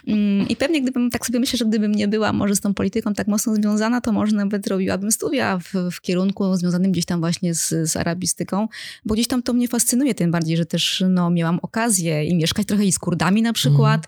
Mm, 0.06 0.48
I 0.48 0.56
pewnie 0.56 0.82
gdybym, 0.82 1.10
tak 1.10 1.26
sobie 1.26 1.40
myślę, 1.40 1.56
że 1.56 1.64
gdybym 1.64 1.92
nie 1.92 2.08
była 2.08 2.32
może 2.32 2.56
z 2.56 2.60
tą 2.60 2.74
polityką 2.74 3.14
tak 3.14 3.28
mocno 3.28 3.54
związana, 3.54 4.00
to 4.00 4.12
może 4.12 4.36
nawet 4.36 4.66
robiłabym 4.66 5.12
studia 5.12 5.58
w, 5.58 5.90
w 5.92 6.00
kierunku 6.00 6.56
związanym 6.56 6.92
gdzieś 6.92 7.04
tam 7.04 7.20
właśnie 7.20 7.54
z, 7.54 7.90
z 7.90 7.96
arabistyką, 7.96 8.68
bo 9.04 9.14
gdzieś 9.14 9.28
tam 9.28 9.42
to 9.42 9.52
mnie 9.52 9.68
fascynuje, 9.68 10.14
tym 10.14 10.30
bardziej, 10.30 10.56
że 10.56 10.66
też 10.66 11.04
no, 11.08 11.30
miałam 11.30 11.58
okazję 11.62 12.24
i 12.24 12.34
mieszkać 12.34 12.66
trochę 12.66 12.84
i 12.84 12.92
z 12.92 12.98
Kurdami 12.98 13.42
na 13.42 13.52
przykład, 13.52 14.06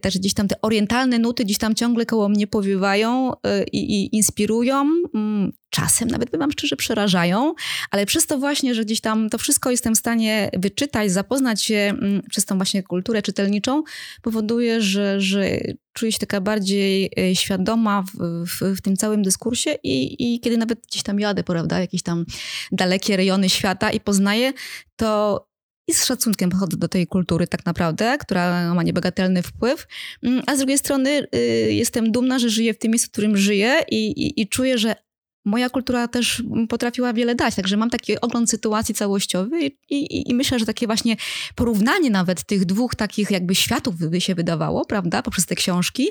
Także 0.00 0.18
gdzieś 0.18 0.34
tam 0.34 0.48
te 0.48 0.60
orientalne 0.62 1.18
nuty 1.18 1.44
gdzieś 1.44 1.58
tam 1.58 1.74
ciągle 1.74 2.06
koło 2.06 2.28
mnie 2.28 2.46
powiewają 2.46 3.32
e, 3.32 3.64
i, 3.72 4.16
inspirują. 4.16 4.86
Mm, 5.14 5.52
czasem 5.70 6.08
nawet, 6.08 6.30
bym 6.30 6.40
wam 6.40 6.52
szczerze, 6.52 6.76
przerażają, 6.76 7.54
ale 7.90 8.06
przez 8.06 8.26
to 8.26 8.38
właśnie, 8.38 8.74
że 8.74 8.84
gdzieś 8.84 9.00
tam 9.00 9.30
to 9.30 9.38
wszystko 9.38 9.70
jestem 9.70 9.94
w 9.94 9.98
stanie 9.98 10.50
wyczytać, 10.52 11.12
zapoznać 11.12 11.62
się 11.62 11.74
mm, 11.74 12.22
przez 12.30 12.44
tą 12.44 12.56
właśnie 12.56 12.82
kulturę 12.82 13.22
czytelniczą, 13.22 13.82
powoduje, 14.22 14.82
że, 14.82 15.20
że 15.20 15.60
czuję 15.92 16.12
się 16.12 16.18
taka 16.18 16.40
bardziej 16.40 17.10
e, 17.18 17.36
świadoma 17.36 18.02
w, 18.02 18.46
w, 18.46 18.76
w, 18.76 18.80
tym 18.80 18.96
całym 18.96 19.22
dyskursie 19.22 19.70
i, 19.82 20.34
i 20.34 20.40
kiedy 20.40 20.56
nawet 20.56 20.86
gdzieś 20.86 21.02
tam 21.02 21.20
jadę, 21.20 21.44
prawda, 21.44 21.80
jakieś 21.80 22.02
tam 22.02 22.24
dalekie 22.72 23.16
rejony 23.16 23.48
świata 23.48 23.90
i 23.90 24.00
poznaję, 24.00 24.52
to 24.96 25.49
i 25.88 25.94
z 25.94 26.04
szacunkiem 26.04 26.50
podchodzę 26.50 26.76
do 26.76 26.88
tej 26.88 27.06
kultury 27.06 27.46
tak 27.46 27.66
naprawdę, 27.66 28.18
która 28.18 28.74
ma 28.74 28.82
niebagatelny 28.82 29.42
wpływ, 29.42 29.86
mm, 30.22 30.42
a 30.46 30.54
z 30.54 30.58
drugiej 30.58 30.78
strony 30.78 31.26
y, 31.34 31.38
jestem 31.72 32.12
dumna, 32.12 32.38
że 32.38 32.50
żyję 32.50 32.74
w 32.74 32.78
tym 32.78 32.90
miejscu, 32.90 33.08
w 33.08 33.12
którym 33.12 33.36
żyję 33.36 33.80
i, 33.90 34.06
i, 34.06 34.40
i 34.40 34.48
czuję, 34.48 34.78
że 34.78 34.94
moja 35.44 35.70
kultura 35.70 36.08
też 36.08 36.42
potrafiła 36.68 37.12
wiele 37.12 37.34
dać. 37.34 37.54
Także 37.54 37.76
mam 37.76 37.90
taki 37.90 38.20
ogląd 38.20 38.50
sytuacji 38.50 38.94
całościowy 38.94 39.60
i, 39.60 39.76
i, 39.90 40.30
i, 40.30 40.34
myślę, 40.34 40.58
że 40.58 40.66
takie 40.66 40.86
właśnie 40.86 41.16
porównanie 41.54 42.10
nawet 42.10 42.44
tych 42.44 42.64
dwóch 42.64 42.94
takich 42.94 43.30
jakby 43.30 43.54
światów 43.54 43.96
by 43.96 44.20
się 44.20 44.34
wydawało, 44.34 44.84
prawda, 44.84 45.22
poprzez 45.22 45.46
te 45.46 45.54
książki. 45.54 46.08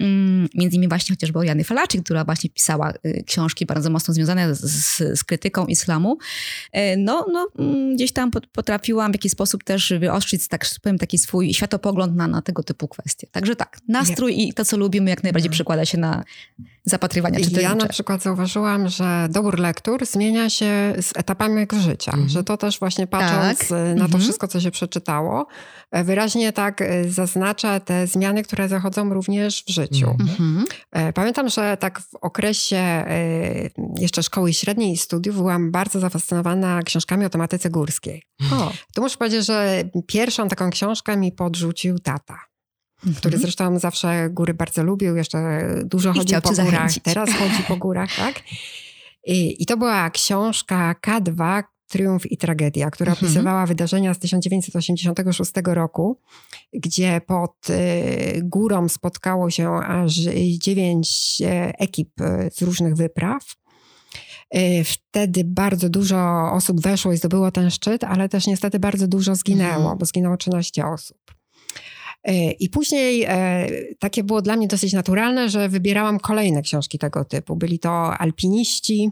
Mm, 0.00 0.48
między 0.54 0.76
innymi 0.76 0.88
właśnie 0.88 1.16
chociażby 1.16 1.38
o 1.38 1.42
Jany 1.42 1.64
Falaczy, 1.64 2.02
która 2.02 2.24
właśnie 2.24 2.50
pisała 2.50 2.92
y, 3.06 3.24
książki 3.26 3.66
bardzo 3.66 3.90
mocno 3.90 4.14
związane 4.14 4.54
z, 4.54 4.60
z, 4.60 5.18
z 5.18 5.24
krytyką 5.24 5.66
islamu. 5.66 6.18
E, 6.72 6.96
no, 6.96 7.26
no, 7.32 7.48
mm, 7.58 7.94
gdzieś 7.94 8.12
tam 8.12 8.30
potrafiłam 8.52 9.12
w 9.12 9.14
jakiś 9.14 9.32
sposób 9.32 9.64
też 9.64 9.92
wyostrzyć, 10.00 10.48
tak 10.48 10.66
powiem, 10.82 10.98
taki 10.98 11.18
swój 11.18 11.54
światopogląd 11.54 12.16
na, 12.16 12.28
na 12.28 12.42
tego 12.42 12.62
typu 12.62 12.88
kwestie. 12.88 13.26
Także 13.32 13.56
tak, 13.56 13.78
nastrój 13.88 14.40
i 14.40 14.52
to, 14.52 14.64
co 14.64 14.76
lubimy, 14.76 15.10
jak 15.10 15.22
najbardziej 15.22 15.50
no. 15.50 15.54
przekłada 15.54 15.84
się 15.84 15.98
na 15.98 16.24
zapatrywania 16.84 17.38
czytelnicze. 17.38 17.62
Ja 17.62 17.74
na 17.74 17.88
przykład 17.88 18.22
zauważyłam, 18.22 18.55
że 18.86 19.28
dobór 19.30 19.58
lektur 19.58 20.06
zmienia 20.06 20.50
się 20.50 20.94
z 21.00 21.16
etapami 21.16 21.54
mojego 21.54 21.80
życia, 21.80 22.12
mm. 22.12 22.28
że 22.28 22.44
to 22.44 22.56
też 22.56 22.78
właśnie 22.78 23.06
patrząc 23.06 23.58
tak. 23.58 23.70
na 23.70 23.76
to 23.76 23.90
mm 23.94 24.06
-hmm. 24.06 24.20
wszystko, 24.20 24.48
co 24.48 24.60
się 24.60 24.70
przeczytało, 24.70 25.46
e, 25.90 26.04
wyraźnie 26.04 26.52
tak 26.52 26.82
e, 26.82 27.08
zaznacza 27.08 27.80
te 27.80 28.06
zmiany, 28.06 28.42
które 28.42 28.68
zachodzą 28.68 29.14
również 29.14 29.64
w 29.66 29.70
życiu. 29.70 30.16
Mm 30.20 30.26
-hmm. 30.26 31.12
Pamiętam, 31.12 31.48
że 31.48 31.76
tak 31.80 32.00
w 32.00 32.14
okresie 32.14 33.04
jeszcze 33.98 34.22
szkoły 34.22 34.52
średniej 34.52 34.92
i 34.92 34.96
studiów 34.96 35.36
byłam 35.36 35.70
bardzo 35.70 36.00
zafascynowana 36.00 36.82
książkami 36.82 37.24
o 37.24 37.30
tematyce 37.30 37.70
górskiej. 37.70 38.22
O. 38.52 38.72
Tu 38.94 39.02
muszę 39.02 39.16
powiedzieć, 39.16 39.46
że 39.46 39.82
pierwszą 40.06 40.48
taką 40.48 40.70
książkę 40.70 41.16
mi 41.16 41.32
podrzucił 41.32 41.98
tata 41.98 42.38
który 43.00 43.34
mhm. 43.34 43.40
zresztą 43.40 43.78
zawsze 43.78 44.30
góry 44.30 44.54
bardzo 44.54 44.82
lubił, 44.82 45.16
jeszcze 45.16 45.68
dużo 45.84 46.10
I 46.10 46.18
chodził 46.18 46.40
po 46.40 46.48
górach, 46.48 46.70
zachęcić. 46.70 47.02
teraz 47.02 47.30
chodzi 47.30 47.62
po 47.68 47.76
górach, 47.76 48.16
tak? 48.16 48.42
I, 49.26 49.62
I, 49.62 49.66
to 49.66 49.76
była 49.76 50.10
książka 50.10 50.94
K2, 51.06 51.62
Triumf 51.88 52.32
i 52.32 52.36
Tragedia, 52.36 52.90
która 52.90 53.12
mhm. 53.12 53.26
opisywała 53.26 53.66
wydarzenia 53.66 54.14
z 54.14 54.18
1986 54.18 55.52
roku, 55.64 56.20
gdzie 56.72 57.20
pod 57.26 57.70
y, 57.70 58.40
górą 58.42 58.88
spotkało 58.88 59.50
się 59.50 59.74
aż 59.74 60.14
dziewięć 60.58 61.38
e, 61.44 61.78
ekip 61.78 62.20
e, 62.20 62.50
z 62.50 62.62
różnych 62.62 62.94
wypraw. 62.94 63.42
E, 64.50 64.84
wtedy 64.84 65.44
bardzo 65.44 65.88
dużo 65.88 66.50
osób 66.52 66.80
weszło 66.80 67.12
i 67.12 67.16
zdobyło 67.16 67.50
ten 67.50 67.70
szczyt, 67.70 68.04
ale 68.04 68.28
też 68.28 68.46
niestety 68.46 68.78
bardzo 68.78 69.08
dużo 69.08 69.34
zginęło, 69.34 69.76
mhm. 69.76 69.98
bo 69.98 70.06
zginęło 70.06 70.36
13 70.36 70.86
osób. 70.86 71.35
E, 72.26 72.50
I 72.50 72.68
później 72.68 73.24
e, 73.28 73.66
takie 73.98 74.24
było 74.24 74.42
dla 74.42 74.56
mnie 74.56 74.68
dosyć 74.68 74.92
naturalne, 74.92 75.48
że 75.48 75.68
wybierałam 75.68 76.20
kolejne 76.20 76.62
książki 76.62 76.98
tego 76.98 77.24
typu. 77.24 77.56
Byli 77.56 77.78
to 77.78 78.18
alpiniści, 78.18 79.10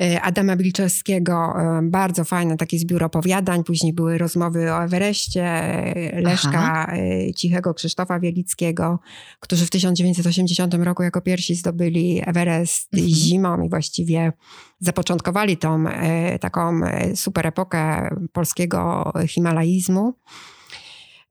e, 0.00 0.20
Adama 0.22 0.56
Bilczewskiego, 0.56 1.54
bardzo 1.82 2.24
fajny 2.24 2.56
taki 2.56 2.78
zbiór 2.78 3.04
opowiadań. 3.04 3.64
Później 3.64 3.92
były 3.92 4.18
rozmowy 4.18 4.72
o 4.72 4.84
Everestie, 4.84 5.64
Leszka 6.14 6.86
Aha. 6.88 6.92
Cichego, 7.36 7.74
Krzysztofa 7.74 8.20
Wielickiego, 8.20 8.98
którzy 9.40 9.66
w 9.66 9.70
1980 9.70 10.74
roku 10.74 11.02
jako 11.02 11.20
pierwsi 11.20 11.54
zdobyli 11.54 12.22
Everest 12.26 12.94
mhm. 12.94 13.12
zimą 13.12 13.62
i 13.62 13.68
właściwie 13.68 14.32
zapoczątkowali 14.80 15.56
tą 15.56 15.84
taką 16.40 16.80
super 17.14 17.46
epokę 17.46 18.08
polskiego 18.32 19.12
himalaizmu. 19.28 20.14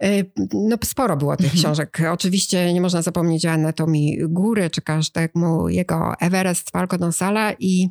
E, 0.03 0.23
no, 0.53 0.77
sporo 0.83 1.17
było 1.17 1.37
tych 1.37 1.45
mhm. 1.45 1.63
książek. 1.63 2.01
Oczywiście 2.11 2.73
nie 2.73 2.81
można 2.81 3.01
zapomnieć 3.01 3.45
o 3.45 3.51
anatomii 3.51 4.19
góry, 4.29 4.69
czy 4.69 4.81
każdemu 4.81 5.69
jego 5.69 6.13
Everest, 6.19 6.71
Falco 6.71 6.97
Donsala 6.97 7.53
i 7.59 7.89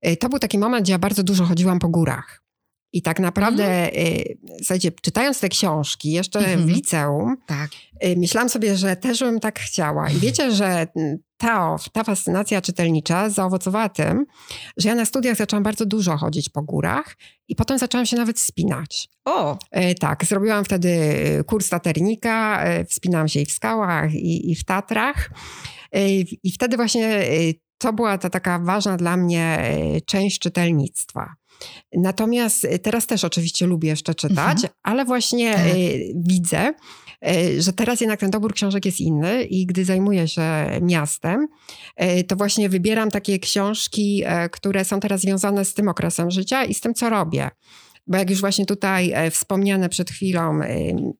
e, 0.00 0.16
to 0.16 0.28
był 0.28 0.38
taki 0.38 0.58
moment, 0.58 0.84
gdzie 0.84 0.92
ja 0.92 0.98
bardzo 0.98 1.22
dużo 1.22 1.44
chodziłam 1.44 1.78
po 1.78 1.88
górach. 1.88 2.45
I 2.96 3.02
tak 3.02 3.20
naprawdę, 3.20 3.64
mhm. 3.64 4.38
słuchajcie, 4.58 4.92
czytając 5.02 5.40
te 5.40 5.48
książki 5.48 6.10
jeszcze 6.10 6.38
mhm. 6.38 6.66
w 6.66 6.68
liceum, 6.68 7.36
tak. 7.46 7.70
myślałam 8.16 8.48
sobie, 8.48 8.76
że 8.76 8.96
też 8.96 9.20
bym 9.20 9.40
tak 9.40 9.58
chciała. 9.58 10.10
I 10.10 10.18
wiecie, 10.18 10.50
że 10.50 10.86
ta, 11.36 11.76
ta 11.92 12.04
fascynacja 12.04 12.62
czytelnicza 12.62 13.30
zaowocowała 13.30 13.88
tym, 13.88 14.26
że 14.76 14.88
ja 14.88 14.94
na 14.94 15.04
studiach 15.04 15.36
zaczęłam 15.36 15.62
bardzo 15.62 15.86
dużo 15.86 16.16
chodzić 16.16 16.48
po 16.48 16.62
górach 16.62 17.16
i 17.48 17.56
potem 17.56 17.78
zaczęłam 17.78 18.06
się 18.06 18.16
nawet 18.16 18.40
spinać. 18.40 19.08
O! 19.24 19.58
E, 19.70 19.94
tak, 19.94 20.24
zrobiłam 20.24 20.64
wtedy 20.64 20.98
kurs 21.46 21.68
taternika, 21.68 22.64
wspinałam 22.88 23.28
się 23.28 23.40
i 23.40 23.46
w 23.46 23.52
skałach, 23.52 24.14
i, 24.14 24.50
i 24.50 24.54
w 24.54 24.64
Tatrach. 24.64 25.30
I 26.42 26.52
wtedy 26.52 26.76
właśnie 26.76 27.26
to 27.78 27.92
była 27.92 28.18
ta 28.18 28.30
taka 28.30 28.58
ważna 28.58 28.96
dla 28.96 29.16
mnie 29.16 29.72
część 30.06 30.38
czytelnictwa. 30.38 31.34
Natomiast 31.92 32.66
teraz 32.82 33.06
też 33.06 33.24
oczywiście 33.24 33.66
lubię 33.66 33.88
jeszcze 33.88 34.14
czytać, 34.14 34.56
mhm. 34.56 34.72
ale 34.82 35.04
właśnie 35.04 35.52
tak. 35.54 35.64
widzę, 36.14 36.72
E, 37.26 37.62
że 37.62 37.72
teraz 37.72 38.00
jednak 38.00 38.20
ten 38.20 38.30
dobór 38.30 38.54
książek 38.54 38.86
jest 38.86 39.00
inny 39.00 39.44
i 39.44 39.66
gdy 39.66 39.84
zajmuję 39.84 40.28
się 40.28 40.42
miastem, 40.82 41.48
e, 41.96 42.24
to 42.24 42.36
właśnie 42.36 42.68
wybieram 42.68 43.10
takie 43.10 43.38
książki, 43.38 44.22
e, 44.26 44.48
które 44.48 44.84
są 44.84 45.00
teraz 45.00 45.20
związane 45.20 45.64
z 45.64 45.74
tym 45.74 45.88
okresem 45.88 46.30
życia 46.30 46.64
i 46.64 46.74
z 46.74 46.80
tym, 46.80 46.94
co 46.94 47.10
robię. 47.10 47.50
Bo 48.06 48.18
jak 48.18 48.30
już 48.30 48.40
właśnie 48.40 48.66
tutaj 48.66 49.14
wspomniane 49.30 49.88
przed 49.88 50.10
chwilą 50.10 50.60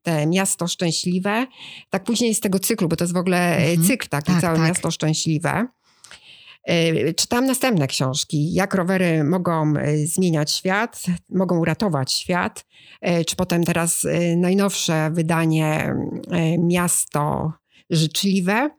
te 0.03 0.27
Miasto 0.27 0.69
Szczęśliwe, 0.69 1.47
tak 1.91 2.05
później 2.05 2.35
z 2.35 2.41
tego 2.41 2.59
cyklu, 2.59 2.89
bo 2.89 2.97
to 2.97 3.05
jest 3.05 3.15
w 3.15 3.17
ogóle 3.17 3.57
mhm. 3.57 3.89
cykl 3.89 4.09
taki, 4.09 4.33
tak, 4.33 4.41
całe 4.41 4.57
tak. 4.57 4.69
Miasto 4.69 4.91
Szczęśliwe. 4.91 5.67
Czytam 7.17 7.47
następne 7.47 7.87
książki, 7.87 8.53
jak 8.53 8.75
rowery 8.75 9.25
mogą 9.25 9.75
zmieniać 10.05 10.53
świat, 10.53 11.03
mogą 11.29 11.59
uratować 11.59 12.13
świat, 12.13 12.65
E, 13.01 13.25
czy 13.25 13.37
potem 13.37 13.65
teraz 13.65 14.05
e, 14.05 14.37
najnowsze 14.37 15.11
wydanie 15.11 15.95
e, 16.31 16.59
Miasto 16.59 17.53
Życzliwe. 17.91 18.71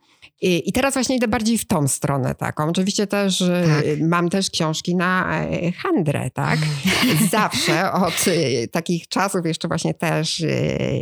I 0.41 0.73
teraz 0.73 0.93
właśnie 0.93 1.15
idę 1.15 1.27
bardziej 1.27 1.57
w 1.57 1.67
tą 1.67 1.87
stronę 1.87 2.35
taką. 2.35 2.69
Oczywiście 2.69 3.07
też 3.07 3.39
tak. 3.39 3.85
mam 4.01 4.29
też 4.29 4.49
książki 4.49 4.95
na 4.95 5.41
handrę, 5.77 6.29
tak? 6.33 6.59
Zawsze 7.31 7.91
od 7.91 8.25
takich 8.71 9.07
czasów 9.07 9.45
jeszcze 9.45 9.67
właśnie 9.67 9.93
też 9.93 10.43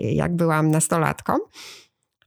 jak 0.03 0.35
byłam 0.35 0.71
nastolatką 0.71 1.33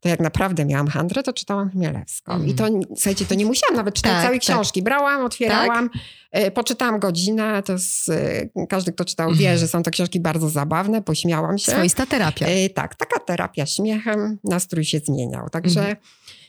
to 0.00 0.08
jak 0.08 0.20
naprawdę 0.20 0.64
miałam 0.64 0.88
handrę, 0.88 1.22
to 1.22 1.32
czytałam 1.32 1.70
Chmielewską. 1.70 2.32
Mm. 2.32 2.46
I 2.46 2.54
to, 2.54 2.68
słuchajcie, 2.94 3.24
to 3.24 3.34
nie 3.34 3.46
musiałam 3.46 3.76
nawet 3.76 3.94
czytać 3.94 4.12
tak, 4.12 4.22
całej 4.22 4.40
tak. 4.40 4.48
książki. 4.48 4.82
Brałam, 4.82 5.24
otwierałam, 5.24 5.90
tak? 5.90 6.02
e, 6.30 6.50
poczytałam 6.50 7.00
godzinę. 7.00 7.62
To 7.62 7.72
jest, 7.72 8.08
e, 8.08 8.66
każdy, 8.68 8.92
kto 8.92 9.04
czytał, 9.04 9.32
wie, 9.34 9.48
mm. 9.48 9.58
że 9.58 9.68
są 9.68 9.82
to 9.82 9.90
książki 9.90 10.20
bardzo 10.20 10.48
zabawne, 10.48 11.02
pośmiałam 11.02 11.58
się. 11.58 11.72
Swoista 11.72 12.06
terapia. 12.06 12.46
E, 12.46 12.68
tak, 12.68 12.94
taka 12.94 13.20
terapia 13.20 13.66
śmiechem, 13.66 14.38
nastrój 14.44 14.84
się 14.84 14.98
zmieniał. 14.98 15.48
Także... 15.48 15.80
Mm 15.80 15.96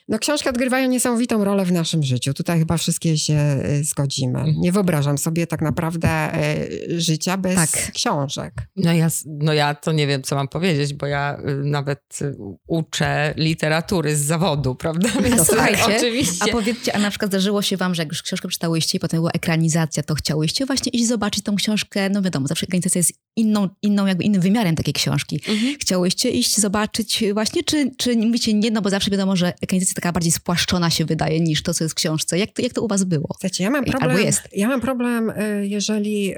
no 0.10 0.20
książki 0.20 0.50
odgrywają 0.50 0.90
niesamowitą 0.90 1.44
rolę 1.44 1.66
w 1.66 1.72
naszym 1.72 2.04
życiu. 2.04 2.34
Tutaj 2.34 2.60
chyba 2.60 2.78
wszystkie 2.78 3.18
się 3.18 3.34
e, 3.34 3.84
zgodzimy. 3.84 4.40
Mhm. 4.40 4.62
Nie 4.62 4.72
wyobrażam 4.72 5.18
sobie 5.18 5.48
tak 5.48 5.62
naprawdę 5.62 6.10
e, 6.10 6.68
życia 6.98 7.38
bez 7.38 7.56
tak. 7.56 7.92
książek. 7.94 8.54
No 8.76 8.94
ja, 8.94 9.08
no 9.26 9.54
ja 9.54 9.76
to 9.76 9.92
nie 9.92 10.08
wiem, 10.08 10.22
co 10.22 10.36
mam 10.36 10.48
powiedzieć, 10.48 10.94
bo 10.94 11.06
ja 11.06 11.38
y, 11.50 11.64
nawet 11.64 12.20
y, 12.22 12.36
uczę 12.68 13.34
literatury 13.38 14.16
z 14.16 14.20
zawodu, 14.20 14.76
prawda? 14.76 15.10
Więc 15.24 15.38
no, 15.38 15.46
słuchajcie, 15.46 15.98
oczywiście. 15.98 16.44
a 16.44 16.48
powiedzcie, 16.48 16.96
a 16.96 17.00
na 17.00 17.10
przykład 17.10 17.32
zdarzyło 17.32 17.62
się 17.62 17.78
wam, 17.78 17.96
że 17.96 18.02
jak 18.02 18.10
już 18.10 18.24
książkę 18.24 18.48
czytałyście 18.48 18.98
i 18.98 19.00
potem 19.00 19.20
była 19.20 19.32
ekranizacja, 19.32 20.04
to 20.04 20.16
chciałyście 20.16 20.66
właśnie 20.66 20.90
iść 20.92 21.08
zobaczyć 21.08 21.44
tą 21.44 21.56
książkę, 21.56 22.10
no 22.10 22.22
wiadomo, 22.22 22.48
zawsze 22.48 22.66
ekranizacja 22.66 23.00
jest 23.00 23.14
inną, 23.36 23.70
inną 23.82 24.06
jakby 24.06 24.24
innym 24.24 24.42
wymiarem 24.42 24.76
takiej 24.76 24.94
książki. 24.94 25.42
Mhm. 25.48 25.76
Chciałyście 25.80 26.30
iść 26.30 26.58
zobaczyć 26.58 27.24
właśnie, 27.34 27.64
czy, 27.64 27.92
czy 27.98 28.16
mówicie 28.16 28.54
nie, 28.54 28.72
no 28.72 28.82
bo 28.82 28.90
zawsze 28.90 29.12
wiadomo, 29.12 29.36
że 29.36 29.54
ekranizacja 29.62 29.99
taka 30.02 30.12
bardziej 30.12 30.32
spłaszczona 30.32 30.90
się 30.90 31.06
wydaje 31.06 31.40
niż 31.40 31.64
to, 31.64 31.74
co 31.74 31.84
jest 31.84 31.94
w 31.94 31.96
książce. 31.96 32.38
Jak 32.38 32.52
to, 32.52 32.62
jak 32.62 32.74
to 32.74 32.82
u 32.82 32.88
was 32.88 33.04
było? 33.04 33.36
Ja 33.60 33.70
mam 33.70 33.86
problem, 33.86 34.12
Albo 34.12 34.24
jest. 34.24 34.42
Ja 34.52 34.68
mam 34.68 34.82
problem, 34.82 35.30
y, 35.30 35.68
jeżeli 35.68 36.36
y, 36.36 36.38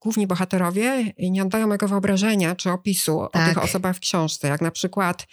główni 0.00 0.26
bohaterowie 0.26 1.12
nie 1.18 1.42
oddają 1.42 1.66
mojego 1.66 1.88
wyobrażenia 1.88 2.56
czy 2.56 2.70
opisu 2.70 3.26
tak. 3.32 3.42
o 3.42 3.48
tych 3.48 3.64
osobach 3.64 3.96
w 3.96 4.00
książce, 4.00 4.48
jak 4.48 4.60
na 4.60 4.70
przykład 4.70 5.26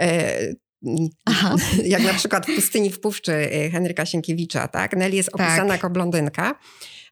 e, 0.00 0.54
Aha. 1.24 1.56
jak 1.84 2.02
na 2.02 2.14
przykład 2.14 2.46
w 2.46 2.54
Pustyni 2.54 2.90
w 2.90 3.00
Puszczy 3.00 3.50
Henryka 3.72 4.06
Sienkiewicza, 4.06 4.68
tak? 4.68 4.96
Nelly 4.96 5.16
jest 5.16 5.28
opisana 5.28 5.56
tak. 5.56 5.70
jako 5.70 5.90
blondynka, 5.90 6.54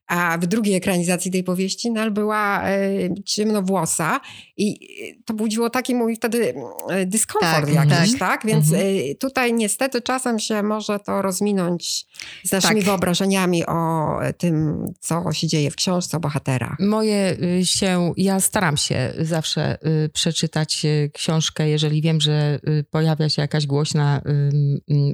a 0.09 0.39
w 0.39 0.47
drugiej 0.47 0.75
ekranizacji 0.75 1.31
tej 1.31 1.45
powieści 1.45 1.91
Nel 1.91 2.11
była 2.11 2.69
e, 2.69 2.79
ciemnowłosa 3.25 4.21
i 4.57 4.79
to 5.25 5.35
budziło 5.35 5.71
taki 5.71 5.95
mój 5.95 6.17
wtedy 6.17 6.55
e, 6.89 7.07
dyskomfort 7.07 7.75
tak, 7.75 7.91
jakiś, 7.91 8.11
tak? 8.13 8.19
tak? 8.19 8.47
Więc 8.47 8.73
mhm. 8.73 8.87
e, 9.11 9.15
tutaj 9.15 9.53
niestety 9.53 10.03
czasem 10.03 10.39
się 10.39 10.63
może 10.63 10.99
to 10.99 11.23
rozminąć 11.23 12.07
z 12.45 12.53
naszymi 12.53 12.81
tak. 12.81 12.85
wyobrażeniami 12.85 13.67
o 13.67 14.09
tym, 14.39 14.85
co 15.01 15.33
się 15.33 15.47
dzieje 15.47 15.71
w 15.71 15.77
książce 15.77 16.17
o 16.17 16.21
bohaterach. 16.21 16.77
Moje 16.81 17.37
y, 17.61 17.67
się, 17.67 18.13
ja 18.17 18.41
staram 18.41 18.77
się 18.77 19.13
zawsze 19.19 19.79
y, 20.05 20.09
przeczytać 20.09 20.85
y, 20.85 21.11
książkę, 21.15 21.69
jeżeli 21.69 22.03
wiem, 22.03 22.21
że 22.21 22.61
pojawia 22.91 23.29
się 23.29 23.43
jakaś 23.43 23.67
głośna 23.67 24.23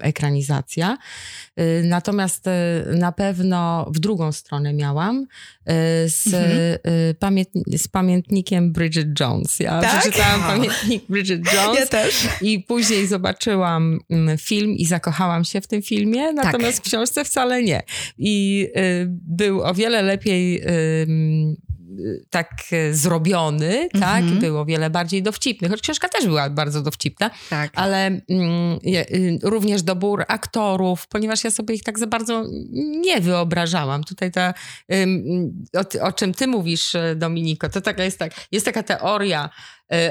ekranizacja. 0.01 0.99
Natomiast 1.85 2.45
na 2.95 3.13
pewno 3.13 3.91
w 3.91 3.99
drugą 3.99 4.33
stronę 4.33 4.73
miałam 4.73 4.84
miałam 4.85 5.27
e, 5.67 6.09
z, 6.09 6.27
mhm. 6.27 7.15
Pamiętni 7.19 7.79
z 7.79 7.89
pamiętnikiem 7.89 8.73
Bridget 8.73 9.21
Jones. 9.21 9.61
Ja 9.61 9.81
tak? 9.81 10.01
przeczytałam 10.01 10.41
pamiętnik 10.41 11.05
Bridget 11.09 11.53
Jones 11.55 11.81
ja 11.81 11.87
też. 11.87 12.29
i 12.41 12.61
później 12.61 13.07
zobaczyłam 13.07 13.99
mm, 14.11 14.39
film 14.39 14.73
i 14.73 14.87
zakochałam 14.87 15.45
się 15.45 15.61
w 15.61 15.67
tym 15.67 15.83
filmie, 15.83 16.33
natomiast 16.33 16.77
tak. 16.79 16.85
w 16.85 16.89
książce 16.89 17.25
wcale 17.25 17.63
nie. 17.63 17.83
I 18.19 18.67
y, 18.77 19.07
był 19.09 19.63
o 19.63 19.75
wiele 19.75 20.03
lepiej 20.03 20.63
y, 20.63 21.07
tak 22.31 22.51
e, 22.73 22.95
zrobiony, 22.95 23.89
tak? 24.01 24.23
Mm 24.23 24.37
-hmm. 24.37 24.41
Był 24.41 24.59
o 24.59 24.65
wiele 24.65 24.91
bardziej 24.91 25.23
dowcipny, 25.23 25.69
choć 25.69 25.81
książka 25.81 26.09
też 26.09 26.27
była 26.27 26.51
bardzo 26.51 26.83
dowcipna, 26.83 27.31
tak. 27.51 27.73
ale 27.75 28.07
mm, 28.07 28.79
y, 28.87 29.39
również 29.43 29.83
dobór 29.83 30.25
aktorów, 30.29 31.07
ponieważ 31.07 31.45
ja 31.45 31.51
sobie 31.51 31.75
ich 31.75 31.83
tak 31.83 31.99
za 31.99 32.07
bardzo 32.07 32.45
nie 32.77 33.21
wyobrażałam. 33.21 34.05
Tutaj 34.05 34.33
ta, 34.33 34.55
o, 35.77 36.07
o 36.07 36.13
czym 36.13 36.35
ty 36.35 36.47
mówisz, 36.47 36.97
Dominiko, 37.17 37.69
to 37.69 37.81
taka 37.81 38.05
jest 38.05 38.19
tak, 38.19 38.33
jest 38.53 38.67
taka 38.67 38.83
teoria, 38.83 39.51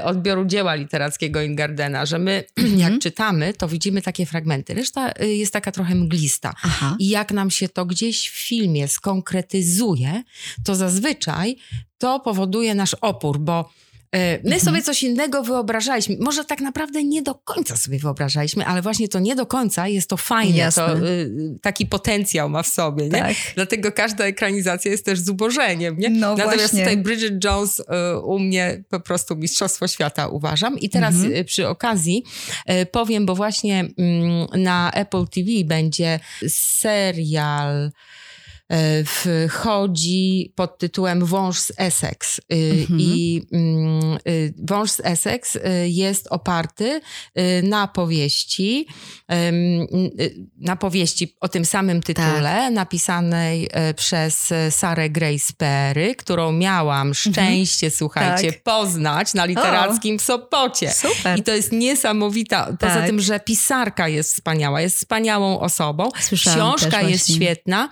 odbioru 0.04 0.46
dzieła 0.46 0.76
literackiego 0.76 1.42
Ingardena, 1.42 2.06
że 2.06 2.20
my 2.20 2.44
jak 2.58 2.68
mhm. 2.68 3.00
czytamy, 3.00 3.54
to 3.54 3.68
widzimy 3.68 4.02
takie 4.02 4.26
fragmenty. 4.26 4.74
Reszta 4.74 5.12
e, 5.12 5.28
jest 5.28 5.54
taka 5.54 5.72
trochę 5.72 5.96
mglista. 5.96 6.54
Aha. 6.64 6.96
I 7.00 7.10
jak 7.10 7.32
nam 7.32 7.52
się 7.52 7.70
to 7.70 7.86
gdzieś 7.86 8.30
w 8.30 8.48
filmie 8.48 8.88
skonkretyzuje, 8.88 10.24
to 10.64 10.76
zazwyczaj 10.76 11.56
to 11.98 12.20
powoduje 12.20 12.76
nasz 12.76 12.94
opór, 13.02 13.40
bo 13.40 13.70
E, 13.70 13.83
my 14.14 14.40
mhm. 14.44 14.60
sobie 14.60 14.82
coś 14.82 15.04
innego 15.04 15.44
wyobrażaliśmy. 15.44 16.18
Może 16.20 16.46
tak 16.46 16.62
naprawdę 16.62 17.04
nie 17.04 17.22
do 17.22 17.36
końca 17.36 17.78
sobie 17.78 18.00
wyobrażaliśmy, 18.00 18.66
ale 18.66 18.82
właśnie 18.82 19.08
to 19.08 19.20
nie 19.20 19.36
do 19.36 19.46
końca 19.46 19.88
jest 19.88 20.10
to 20.10 20.18
fajne. 20.18 20.58
Jasne. 20.58 20.88
To, 20.88 21.08
y, 21.08 21.32
taki 21.62 21.86
potencjał 21.86 22.50
ma 22.50 22.64
w 22.64 22.68
sobie. 22.68 23.04
Nie? 23.04 23.12
Tak. 23.12 23.34
Dlatego 23.56 23.92
każda 23.92 24.26
ekranizacja 24.26 24.92
jest 24.92 25.06
też 25.06 25.20
zubożeniem. 25.20 26.00
Nie? 26.00 26.10
No 26.10 26.36
Natomiast 26.36 26.60
właśnie. 26.60 26.80
tutaj 26.80 26.98
Bridget 26.98 27.44
Jones 27.44 27.80
y, 27.80 27.84
u 28.20 28.40
mnie 28.40 28.84
po 28.90 29.00
prostu 29.00 29.36
Mistrzostwo 29.36 29.88
Świata 29.88 30.28
uważam. 30.28 30.80
I 30.80 30.90
teraz 30.90 31.16
mhm. 31.16 31.34
Y, 31.34 31.46
przy 31.46 31.68
okazji 31.68 32.24
powiem, 32.92 33.26
bo 33.26 33.36
właśnie 33.36 33.80
mm, 33.98 34.48
na 34.64 34.92
Apple 34.92 35.28
TV 35.28 35.50
będzie 35.66 36.20
serial 36.48 37.84
E, 37.86 37.92
wchodzi 39.50 40.54
pod 40.56 40.78
tytułem 40.78 41.26
Wąż 41.26 41.60
z 41.60 41.72
Essex. 41.78 42.40
E, 42.40 42.56
mhm. 42.56 43.00
I 43.00 43.42
mm, 43.52 44.14
e, 44.14 44.20
Wąż 44.68 44.92
z 44.92 45.00
Essex 45.00 45.58
jest 45.86 46.28
oparty 46.30 47.02
na 47.64 47.88
powieści, 47.88 48.88
na 50.58 50.76
powieści 50.76 51.36
o 51.42 51.50
tym 51.50 51.66
samym 51.66 52.02
tytule, 52.02 52.42
tak. 52.42 52.74
napisanej 52.74 53.70
przez 53.96 54.54
Sarę 54.70 55.10
Grace 55.10 55.54
Perry, 55.58 56.16
którą 56.16 56.52
miałam 56.52 57.08
mhm. 57.08 57.14
szczęście, 57.14 57.88
mhm. 57.88 57.98
słuchajcie, 57.98 58.54
tak. 58.54 58.64
poznać 58.64 59.34
na 59.34 59.46
literackim 59.46 60.16
o. 60.16 60.20
Sopocie. 60.20 60.92
Super. 60.92 61.40
I 61.40 61.44
to 61.44 61.52
jest 61.52 61.72
niesamowita, 61.72 62.66
tak. 62.66 62.78
poza 62.78 63.06
tym, 63.06 63.20
że 63.20 63.40
pisarka 63.40 64.08
jest 64.08 64.34
wspaniała, 64.34 64.82
jest 64.82 64.98
wspaniałą 64.98 65.60
osobą. 65.60 66.10
Słyszałam 66.20 66.76
Książka 66.76 67.02
jest 67.02 67.36
świetna 67.36 67.90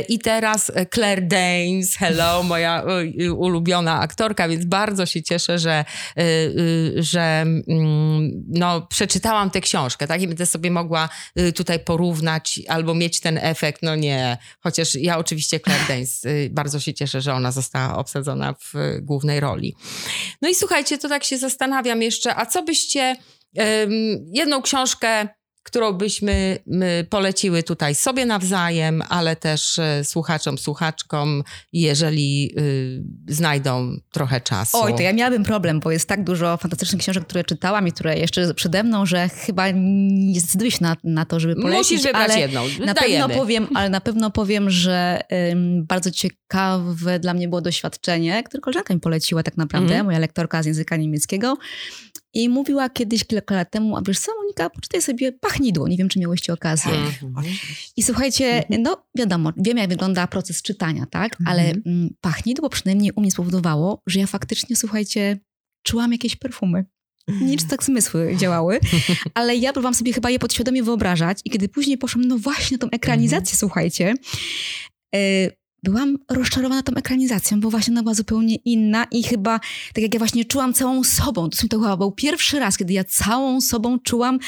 i 0.00 0.18
teraz 0.18 0.72
Claire 0.94 1.28
Danes, 1.28 1.96
hello, 1.96 2.42
moja 2.42 2.82
e, 2.82 3.32
ulubiona 3.32 4.00
aktorka, 4.00 4.48
więc 4.48 4.64
bardzo 4.64 5.06
się 5.06 5.22
cieszę, 5.22 5.58
że, 5.58 5.84
e, 6.18 6.24
że 7.02 7.20
mm, 7.20 8.44
no, 8.48 8.82
przeczytałam 8.82 9.50
tę 9.50 9.60
książkę, 9.60 10.06
tak? 10.06 10.22
I 10.22 10.28
będę 10.28 10.46
sobie 10.46 10.70
mogła 10.70 11.08
tutaj 11.54 11.80
porównać 11.80 12.60
albo 12.68 12.94
mieć 12.94 13.20
ten 13.20 13.38
efekt, 13.42 13.82
no 13.82 13.96
nie. 13.96 14.38
Chociaż 14.60 14.94
ja 14.94 15.18
oczywiście 15.18 15.60
Claire 15.60 15.86
Danes 15.88 16.22
bardzo 16.50 16.80
się 16.80 16.94
cieszę, 16.94 17.20
że 17.20 17.34
ona 17.34 17.52
została 17.52 17.96
obsadzona 17.96 18.54
w 18.54 18.98
głównej 19.00 19.40
roli. 19.40 19.74
No 20.42 20.48
i 20.48 20.54
słuchajcie, 20.54 20.98
to 20.98 21.08
tak 21.08 21.24
się 21.24 21.38
zastanawiam 21.38 22.02
jeszcze, 22.02 22.36
a 22.36 22.46
co 22.46 22.62
byście 22.62 23.16
jedną 24.32 24.62
książkę 24.62 25.28
którą 25.68 25.92
byśmy 25.92 26.58
poleciły 27.10 27.62
tutaj 27.62 27.94
sobie 27.94 28.26
nawzajem, 28.26 29.02
ale 29.08 29.36
też 29.36 29.78
e, 29.78 30.04
słuchaczom, 30.04 30.58
słuchaczkom, 30.58 31.42
jeżeli 31.72 32.54
y, 32.58 33.02
znajdą 33.28 33.96
trochę 34.12 34.40
czasu. 34.40 34.78
Oj, 34.80 34.94
to 34.94 35.02
ja 35.02 35.12
miałabym 35.12 35.44
problem, 35.44 35.80
bo 35.80 35.90
jest 35.90 36.08
tak 36.08 36.24
dużo 36.24 36.56
fantastycznych 36.56 37.02
książek, 37.02 37.24
które 37.24 37.44
czytałam 37.44 37.88
i 37.88 37.92
które 37.92 38.18
jeszcze 38.18 38.54
przede 38.54 38.82
mną, 38.82 39.06
że 39.06 39.28
chyba 39.28 39.66
nie 39.70 40.40
zdecydujesz 40.40 40.80
na, 40.80 40.96
na 41.04 41.24
to, 41.24 41.40
żeby 41.40 41.56
polecić. 41.56 41.78
Musisz 41.78 42.02
wybrać 42.02 42.36
jedną. 42.36 42.64
Na 42.86 42.94
pewno 42.94 43.28
powiem, 43.28 43.68
ale 43.74 43.90
na 43.90 44.00
pewno 44.00 44.30
powiem, 44.30 44.70
że 44.70 45.20
ym, 45.52 45.84
bardzo 45.86 46.10
ciekawe 46.10 47.18
dla 47.18 47.34
mnie 47.34 47.48
było 47.48 47.60
doświadczenie, 47.60 48.42
które 48.42 48.60
koleżanka 48.60 48.94
mi 48.94 49.00
poleciła 49.00 49.42
tak 49.42 49.56
naprawdę, 49.56 49.94
mm. 49.94 50.06
moja 50.06 50.18
lektorka 50.18 50.62
z 50.62 50.66
języka 50.66 50.96
niemieckiego. 50.96 51.56
I 52.38 52.48
mówiła 52.48 52.90
kiedyś 52.90 53.24
kilka 53.24 53.54
lat 53.54 53.70
temu, 53.70 53.96
a 53.96 54.02
wiesz 54.06 54.18
co, 54.18 54.32
Monika, 54.42 54.70
poczytaj 54.70 55.02
sobie 55.02 55.32
Pachnidło. 55.32 55.88
Nie 55.88 55.96
wiem, 55.96 56.08
czy 56.08 56.18
miałyście 56.18 56.52
okazję. 56.52 56.92
Mhm. 56.92 57.44
I 57.96 58.02
słuchajcie, 58.02 58.46
mhm. 58.46 58.82
no 58.82 59.06
wiadomo, 59.18 59.52
wiem 59.56 59.78
jak 59.78 59.88
wygląda 59.88 60.26
proces 60.26 60.62
czytania, 60.62 61.06
tak? 61.10 61.36
Ale 61.46 61.62
mhm. 61.62 61.82
mm, 61.86 62.10
Pachnidło 62.20 62.68
przynajmniej 62.68 63.12
u 63.16 63.20
mnie 63.20 63.30
spowodowało, 63.30 64.02
że 64.06 64.20
ja 64.20 64.26
faktycznie, 64.26 64.76
słuchajcie, 64.76 65.38
czułam 65.82 66.12
jakieś 66.12 66.36
perfumy. 66.36 66.84
Nic 67.40 67.68
tak 67.68 67.84
zmysły 67.84 68.36
działały, 68.36 68.80
ale 69.34 69.56
ja 69.56 69.72
próbowałam 69.72 69.94
sobie 69.94 70.12
chyba 70.12 70.30
je 70.30 70.38
podświadomie 70.38 70.82
wyobrażać 70.82 71.40
i 71.44 71.50
kiedy 71.50 71.68
później 71.68 71.98
poszłam, 71.98 72.24
no 72.24 72.38
właśnie 72.38 72.78
tą 72.78 72.90
ekranizację, 72.90 73.58
słuchajcie, 73.58 74.14
y, 75.16 75.52
byłam 75.82 76.18
rozczarowana 76.28 76.82
tą 76.82 76.94
ekranizacją, 76.94 77.60
bo 77.60 77.70
właśnie 77.70 77.92
ona 77.92 78.02
była 78.02 78.14
zupełnie 78.14 78.56
inna 78.56 79.06
i 79.10 79.22
chyba 79.22 79.60
tak 79.94 80.02
jak 80.02 80.14
ja 80.14 80.18
właśnie 80.18 80.44
czułam 80.44 80.74
całą 80.74 81.04
sobą, 81.04 81.48
to 81.70 81.80
chyba 81.80 81.96
był 81.96 82.12
pierwszy 82.12 82.58
raz, 82.58 82.76
kiedy 82.76 82.92
ja 82.92 83.04
całą 83.04 83.60
sobą 83.60 83.98
czułam 83.98 84.38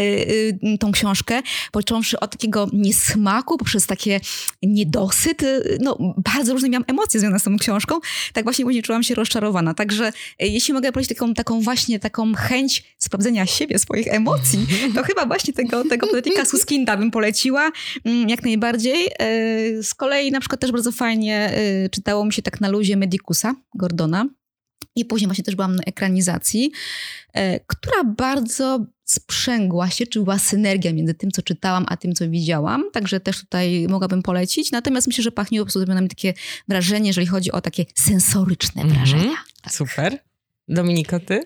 y, 0.00 0.02
y, 0.02 0.78
tą 0.78 0.92
książkę, 0.92 1.42
począwszy 1.72 2.20
od 2.20 2.30
takiego 2.30 2.68
niesmaku, 2.72 3.58
poprzez 3.58 3.86
takie 3.86 4.20
niedosyt, 4.62 5.42
y, 5.42 5.78
no 5.80 6.14
bardzo 6.16 6.52
różne 6.52 6.68
miałam 6.68 6.84
emocje 6.86 7.20
związane 7.20 7.40
z 7.40 7.42
tą 7.42 7.58
książką, 7.58 7.98
tak 8.32 8.44
właśnie 8.44 8.64
później 8.64 8.82
czułam 8.82 9.02
się 9.02 9.14
rozczarowana. 9.14 9.74
Także 9.74 10.08
y, 10.08 10.46
jeśli 10.46 10.74
mogę 10.74 10.92
polecić 10.92 11.18
taką, 11.18 11.34
taką 11.34 11.60
właśnie 11.60 11.98
taką 11.98 12.34
chęć 12.34 12.84
sprawdzenia 12.98 13.46
siebie, 13.46 13.78
swoich 13.78 14.06
emocji, 14.08 14.66
to 14.94 15.02
chyba 15.02 15.26
właśnie 15.26 15.54
tego, 15.54 15.84
tego 15.84 16.06
Patryka 16.06 16.44
Suskinda 16.44 16.96
bym 16.96 17.10
poleciła 17.10 17.72
mm, 18.04 18.28
jak 18.28 18.42
najbardziej. 18.42 19.06
Y, 19.06 19.82
z 19.82 19.94
kolei 19.94 20.30
na 20.30 20.40
przykład 20.40 20.60
też 20.60 20.72
bardzo 20.80 20.92
fajnie 20.92 21.58
y, 21.84 21.88
czytało 21.90 22.24
mi 22.24 22.32
się 22.32 22.42
tak 22.42 22.60
na 22.60 22.68
luzie 22.68 22.96
Medicusa 22.96 23.54
Gordona. 23.74 24.26
I 24.96 25.04
później 25.04 25.26
właśnie 25.26 25.44
też 25.44 25.54
byłam 25.54 25.76
na 25.76 25.82
ekranizacji, 25.82 26.72
y, 27.36 27.40
która 27.66 28.04
bardzo 28.04 28.86
sprzęgła 29.04 29.90
się, 29.90 30.06
czy 30.06 30.20
była 30.20 30.38
synergia 30.38 30.92
między 30.92 31.14
tym, 31.14 31.30
co 31.30 31.42
czytałam, 31.42 31.86
a 31.88 31.96
tym, 31.96 32.12
co 32.12 32.30
widziałam. 32.30 32.84
Także 32.92 33.20
też 33.20 33.40
tutaj 33.40 33.86
mogłabym 33.88 34.22
polecić. 34.22 34.70
Natomiast 34.70 35.06
myślę, 35.06 35.24
że 35.24 35.32
pachnie 35.32 35.58
po 35.58 35.64
prostu 35.64 35.84
na 35.84 36.00
mnie 36.00 36.08
takie 36.08 36.34
wrażenie, 36.68 37.06
jeżeli 37.06 37.26
chodzi 37.26 37.52
o 37.52 37.60
takie 37.60 37.84
sensoryczne 37.94 38.82
mm 38.82 38.94
-hmm. 38.94 38.98
wrażenia. 38.98 39.36
Tak. 39.62 39.72
Super. 39.72 40.18
Dominiko, 40.68 41.20
ty? 41.20 41.42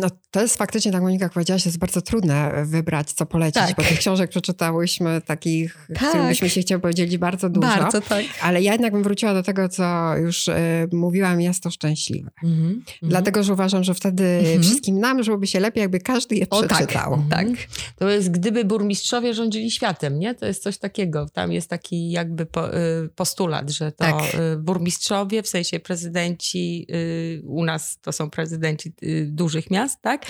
No 0.00 0.08
to 0.30 0.40
jest 0.40 0.56
faktycznie, 0.56 0.92
tak 0.92 1.02
Monika 1.02 1.28
powiedziałaś, 1.28 1.66
jest 1.66 1.78
bardzo 1.78 2.02
trudne 2.02 2.64
wybrać, 2.66 3.12
co 3.12 3.26
polecić, 3.26 3.62
tak. 3.62 3.76
bo 3.76 3.82
tych 3.82 3.98
książek 3.98 4.30
przeczytałyśmy 4.30 5.20
takich, 5.20 5.88
tak. 5.94 6.28
byśmy 6.28 6.50
się 6.50 6.60
chcieli 6.60 6.80
powiedzieli 6.80 7.18
bardzo 7.18 7.48
dużo. 7.48 7.66
Bardzo, 7.66 8.00
tak. 8.00 8.24
Ale 8.42 8.62
ja 8.62 8.72
jednak 8.72 8.92
bym 8.92 9.02
wróciła 9.02 9.34
do 9.34 9.42
tego, 9.42 9.68
co 9.68 10.16
już 10.16 10.48
y, 10.48 10.54
mówiłam, 10.92 11.40
jest 11.40 11.62
to 11.62 11.70
szczęśliwe. 11.70 12.30
Mm 12.44 12.56
-hmm. 12.56 12.80
Dlatego, 13.02 13.42
że 13.42 13.52
uważam, 13.52 13.84
że 13.84 13.94
wtedy 13.94 14.24
mm 14.24 14.44
-hmm. 14.44 14.62
wszystkim 14.62 15.00
nam 15.00 15.22
żyłoby 15.22 15.46
się 15.46 15.60
lepiej, 15.60 15.80
jakby 15.80 16.00
każdy 16.00 16.36
je 16.36 16.46
o, 16.50 16.62
przeczytał. 16.62 17.22
Tak, 17.30 17.48
tak. 17.48 17.56
To 17.96 18.08
jest 18.08 18.30
gdyby 18.30 18.64
burmistrzowie 18.64 19.34
rządzili 19.34 19.70
światem, 19.70 20.18
nie? 20.18 20.34
To 20.34 20.46
jest 20.46 20.62
coś 20.62 20.78
takiego. 20.78 21.26
Tam 21.32 21.52
jest 21.52 21.70
taki 21.70 22.10
jakby 22.10 22.46
po, 22.46 22.76
y, 22.76 23.08
postulat, 23.16 23.70
że 23.70 23.92
to 23.92 24.04
tak. 24.04 24.34
y, 24.34 24.56
burmistrzowie, 24.58 25.42
w 25.42 25.48
sensie 25.48 25.80
prezydenci, 25.80 26.86
y, 26.90 27.42
u 27.44 27.64
nas 27.64 27.98
to 28.02 28.12
są 28.12 28.30
prezydenci 28.30 28.92
dużych 29.34 29.70
miast, 29.70 30.02
tak? 30.02 30.26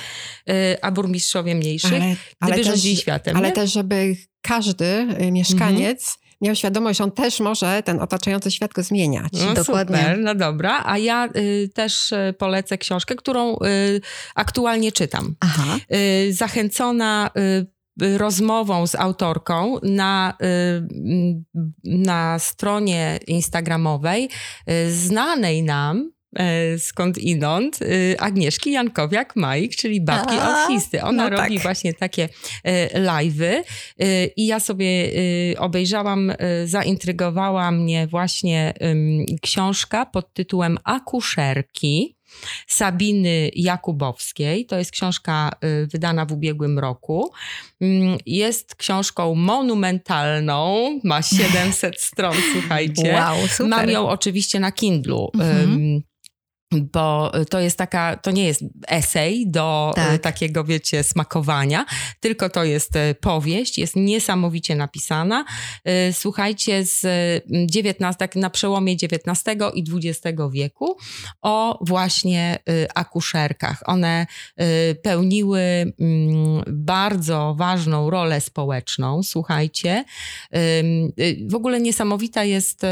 A 0.82 0.90
burmistrzowie 0.90 1.54
mniejszych, 1.54 1.92
ale, 1.92 2.16
ale 2.40 2.52
gdyby 2.52 2.56
też, 2.56 2.66
rządzili 2.66 2.96
światem. 2.96 3.36
Ale 3.36 3.48
nie? 3.48 3.54
też, 3.54 3.72
żeby 3.72 4.16
każdy 4.42 5.06
mieszkaniec 5.32 6.02
mhm 6.02 6.22
miał 6.42 6.54
świadomość, 6.54 7.00
on 7.00 7.10
też 7.10 7.40
może 7.40 7.82
ten 7.82 8.00
otaczający 8.00 8.50
świat 8.50 8.72
go 8.72 8.82
zmieniać. 8.82 9.32
No, 9.32 9.54
Dokładnie. 9.54 9.96
Super, 9.96 10.18
no 10.18 10.34
dobra. 10.34 10.82
A 10.84 10.98
ja 10.98 11.28
y, 11.36 11.70
też 11.74 12.12
y, 12.12 12.34
polecę 12.38 12.78
książkę, 12.78 13.14
którą 13.14 13.56
y, 13.56 14.00
aktualnie 14.34 14.92
czytam. 14.92 15.34
Aha. 15.40 15.78
Y, 16.28 16.32
zachęcona 16.32 17.30
y, 18.02 18.18
rozmową 18.18 18.86
z 18.86 18.94
autorką 18.94 19.78
na, 19.82 20.34
y, 20.42 21.36
na 21.84 22.38
stronie 22.38 23.18
instagramowej 23.26 24.28
znanej 24.88 25.62
nam 25.62 26.12
skąd 26.78 27.18
inąd 27.18 27.82
y, 27.82 28.16
Agnieszki 28.18 28.72
Jankowiak-Majk, 28.72 29.76
czyli 29.76 30.00
babki 30.00 30.34
autisty. 30.36 31.02
Ona 31.02 31.30
no 31.30 31.36
robi 31.36 31.54
tak. 31.54 31.62
właśnie 31.62 31.94
takie 31.94 32.28
e, 32.64 33.00
live'y 33.00 33.62
i 34.36 34.46
ja 34.46 34.60
sobie 34.60 35.12
obejrzałam, 35.58 36.32
zaintrygowała 36.64 37.70
mnie 37.70 38.06
właśnie 38.06 38.74
książka 39.42 40.06
pod 40.06 40.34
tytułem 40.34 40.78
Akuszerki. 40.84 42.16
Sabiny 42.66 43.50
Jakubowskiej. 43.54 44.66
To 44.66 44.78
jest 44.78 44.90
książka 44.90 45.50
wydana 45.92 46.26
w 46.26 46.32
ubiegłym 46.32 46.78
roku. 46.78 47.32
Mm, 47.80 48.18
jest 48.26 48.74
książką 48.74 49.34
monumentalną, 49.34 50.88
ma 51.04 51.22
700 51.22 52.00
stron, 52.00 52.34
słuchajcie. 52.52 53.14
Wow, 53.14 53.48
super. 53.48 53.66
Mam 53.66 53.90
ją 53.90 54.08
oczywiście 54.08 54.60
na 54.60 54.72
Kindlu. 54.72 55.30
Mhm 55.34 56.02
bo 56.80 57.32
to 57.50 57.60
jest 57.60 57.78
taka, 57.78 58.16
to 58.16 58.30
nie 58.30 58.44
jest 58.44 58.64
esej 58.88 59.50
do 59.50 59.92
e, 59.96 60.00
tak. 60.00 60.22
takiego, 60.22 60.64
wiecie, 60.64 61.04
smakowania, 61.04 61.86
tylko 62.20 62.48
to 62.48 62.64
jest 62.64 62.96
e, 62.96 63.14
powieść, 63.14 63.78
jest 63.78 63.96
niesamowicie 63.96 64.74
napisana. 64.74 65.44
E, 65.84 66.12
słuchajcie, 66.12 66.84
z 66.84 67.06
XIX, 67.76 68.16
tak 68.18 68.36
na 68.36 68.50
przełomie 68.50 68.92
XIX 68.92 69.56
i 69.74 69.84
XX 69.92 70.38
wieku 70.52 70.96
o 71.42 71.78
właśnie 71.80 72.58
akuszerkach. 72.94 73.82
One 73.86 74.26
pełniły 75.02 75.60
mm, 75.60 76.62
bardzo 76.66 77.54
ważną 77.58 78.10
rolę 78.10 78.40
społeczną, 78.40 79.22
słuchajcie. 79.22 80.04
W 81.46 81.54
ogóle 81.54 81.80
niesamowita 81.80 82.44
jest 82.44 82.82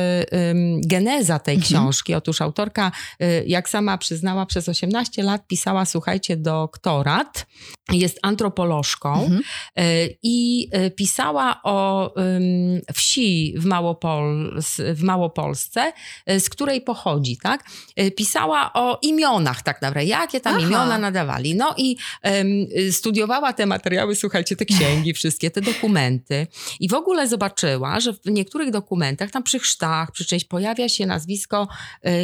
geneza 0.86 1.38
tej 1.38 1.54
mhm. 1.54 1.72
książki. 1.72 2.14
Otóż 2.14 2.40
autorka, 2.40 2.92
jak 3.46 3.68
sama 3.70 3.98
przyznała, 3.98 4.46
przez 4.46 4.68
18 4.68 5.22
lat 5.22 5.46
pisała, 5.46 5.84
słuchajcie, 5.84 6.36
doktorat. 6.36 7.46
Jest 7.92 8.18
antropolożką 8.22 9.12
mhm. 9.12 9.40
E, 9.76 10.08
i 10.22 10.68
e, 10.72 10.90
pisała 10.90 11.60
o 11.62 12.14
wsi 12.94 13.54
w, 13.56 13.64
Małopol 13.64 14.60
w 14.94 15.02
Małopolsce, 15.02 15.92
e, 16.26 16.40
z 16.40 16.48
której 16.48 16.80
pochodzi, 16.80 17.36
tak? 17.42 17.64
Pisała 18.16 18.72
o 18.72 18.98
imionach 19.02 19.62
tak 19.62 19.82
naprawdę, 19.82 20.08
jakie 20.08 20.40
tam 20.40 20.56
Aha. 20.56 20.66
imiona 20.66 20.98
nadawali. 20.98 21.54
No 21.54 21.74
i 21.76 21.96
studiowała 22.90 23.52
te 23.52 23.66
materiały, 23.66 24.16
słuchajcie, 24.16 24.56
te 24.56 24.64
księgi, 24.64 25.14
wszystkie 25.14 25.50
te 25.50 25.60
dokumenty 25.60 26.46
i 26.80 26.88
w 26.88 26.94
ogóle 26.94 27.28
zobaczyła, 27.28 28.00
że 28.00 28.12
w 28.12 28.26
niektórych 28.26 28.70
dokumentach, 28.70 29.30
tam 29.30 29.42
przy 29.42 29.58
chrztach, 29.58 30.12
przy 30.12 30.24
czymś 30.24 30.44
pojawia 30.44 30.88
się 30.88 31.06
nazwisko 31.06 31.68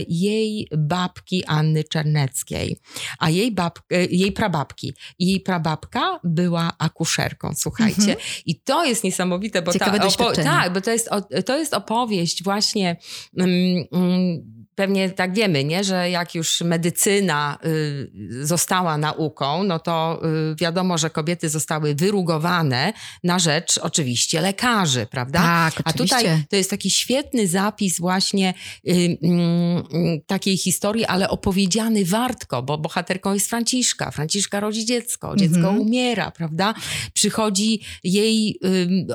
jej 0.08 0.68
babki 0.76 1.35
babki 1.36 1.58
Anny 1.58 1.84
Czerneckiej, 1.84 2.76
a 3.18 3.30
jej, 3.30 3.52
bab, 3.52 3.78
e, 3.92 4.06
jej 4.06 4.32
prababki. 4.32 4.94
I 5.18 5.26
jej 5.26 5.40
prababka 5.40 6.20
była 6.24 6.72
akuszerką, 6.78 7.52
słuchajcie. 7.56 8.00
Mhm. 8.00 8.18
I 8.46 8.60
to 8.60 8.84
jest 8.84 9.04
niesamowite, 9.04 9.62
bo, 9.62 9.72
ta, 9.72 9.84
opo- 9.86 10.44
tak, 10.44 10.72
bo 10.72 10.80
to 10.80 10.90
jest, 10.90 11.10
to 11.46 11.58
jest 11.58 11.74
opowieść 11.74 12.42
właśnie... 12.42 12.96
Mm, 13.38 14.55
pewnie 14.76 15.10
tak 15.10 15.34
wiemy, 15.34 15.64
nie? 15.64 15.84
że 15.84 16.10
jak 16.10 16.34
już 16.34 16.60
medycyna 16.60 17.58
y, 17.64 18.46
została 18.46 18.98
nauką, 18.98 19.64
no 19.64 19.78
to 19.78 20.20
y, 20.52 20.54
wiadomo, 20.54 20.98
że 20.98 21.10
kobiety 21.10 21.48
zostały 21.48 21.94
wyrugowane 21.94 22.92
na 23.24 23.38
rzecz 23.38 23.78
oczywiście 23.78 24.40
lekarzy, 24.40 25.06
prawda? 25.10 25.38
Tak, 25.38 25.74
oczywiście. 25.84 26.16
A 26.16 26.20
tutaj 26.20 26.44
to 26.50 26.56
jest 26.56 26.70
taki 26.70 26.90
świetny 26.90 27.48
zapis 27.48 28.00
właśnie 28.00 28.54
y, 28.88 28.92
y, 28.92 29.18
takiej 30.26 30.56
historii, 30.56 31.04
ale 31.04 31.28
opowiedziany 31.28 32.04
wartko, 32.04 32.62
bo 32.62 32.78
bohaterką 32.78 33.34
jest 33.34 33.48
Franciszka. 33.48 34.10
Franciszka 34.10 34.60
rodzi 34.60 34.84
dziecko, 34.84 35.36
dziecko 35.36 35.58
mhm. 35.58 35.80
umiera, 35.80 36.30
prawda? 36.30 36.74
Przychodzi 37.12 37.80
jej, 38.04 38.60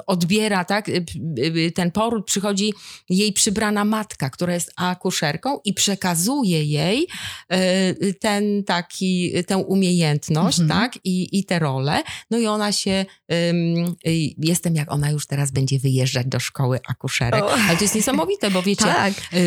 odbiera, 0.07 0.66
tak? 0.66 0.89
Y, 0.89 1.05
y, 1.39 1.72
ten 1.72 1.91
poród, 1.91 2.26
przychodzi 2.26 2.74
jej 3.09 3.34
przybrana 3.34 3.86
matka, 3.86 4.30
która 4.30 4.53
jest 4.53 4.72
akuszerką, 4.76 5.50
i 5.65 5.73
przekazuje 5.73 6.63
jej 6.63 7.07
e, 7.49 8.13
ten 8.13 8.63
taki, 8.63 9.31
tę 9.47 9.57
umiejętność, 9.57 10.59
mhm. 10.59 10.79
tak, 10.81 10.99
I, 11.03 11.39
i 11.39 11.43
tę 11.45 11.59
rolę. 11.59 12.03
No 12.31 12.37
i 12.37 12.47
ona 12.47 12.71
się, 12.71 13.05
jestem 14.37 14.75
jak 14.75 14.91
ona 14.91 15.09
już 15.11 15.27
teraz 15.27 15.51
będzie 15.51 15.79
wyjeżdżać 15.79 16.27
do 16.27 16.39
szkoły 16.39 16.79
akuszerek. 16.87 17.43
O. 17.43 17.53
Ale 17.53 17.77
to 17.77 17.83
jest 17.83 17.95
niesamowite, 17.95 18.51
bo 18.51 18.61
wiecie, 18.61 18.85
tak. 18.85 19.13
Y, 19.33 19.37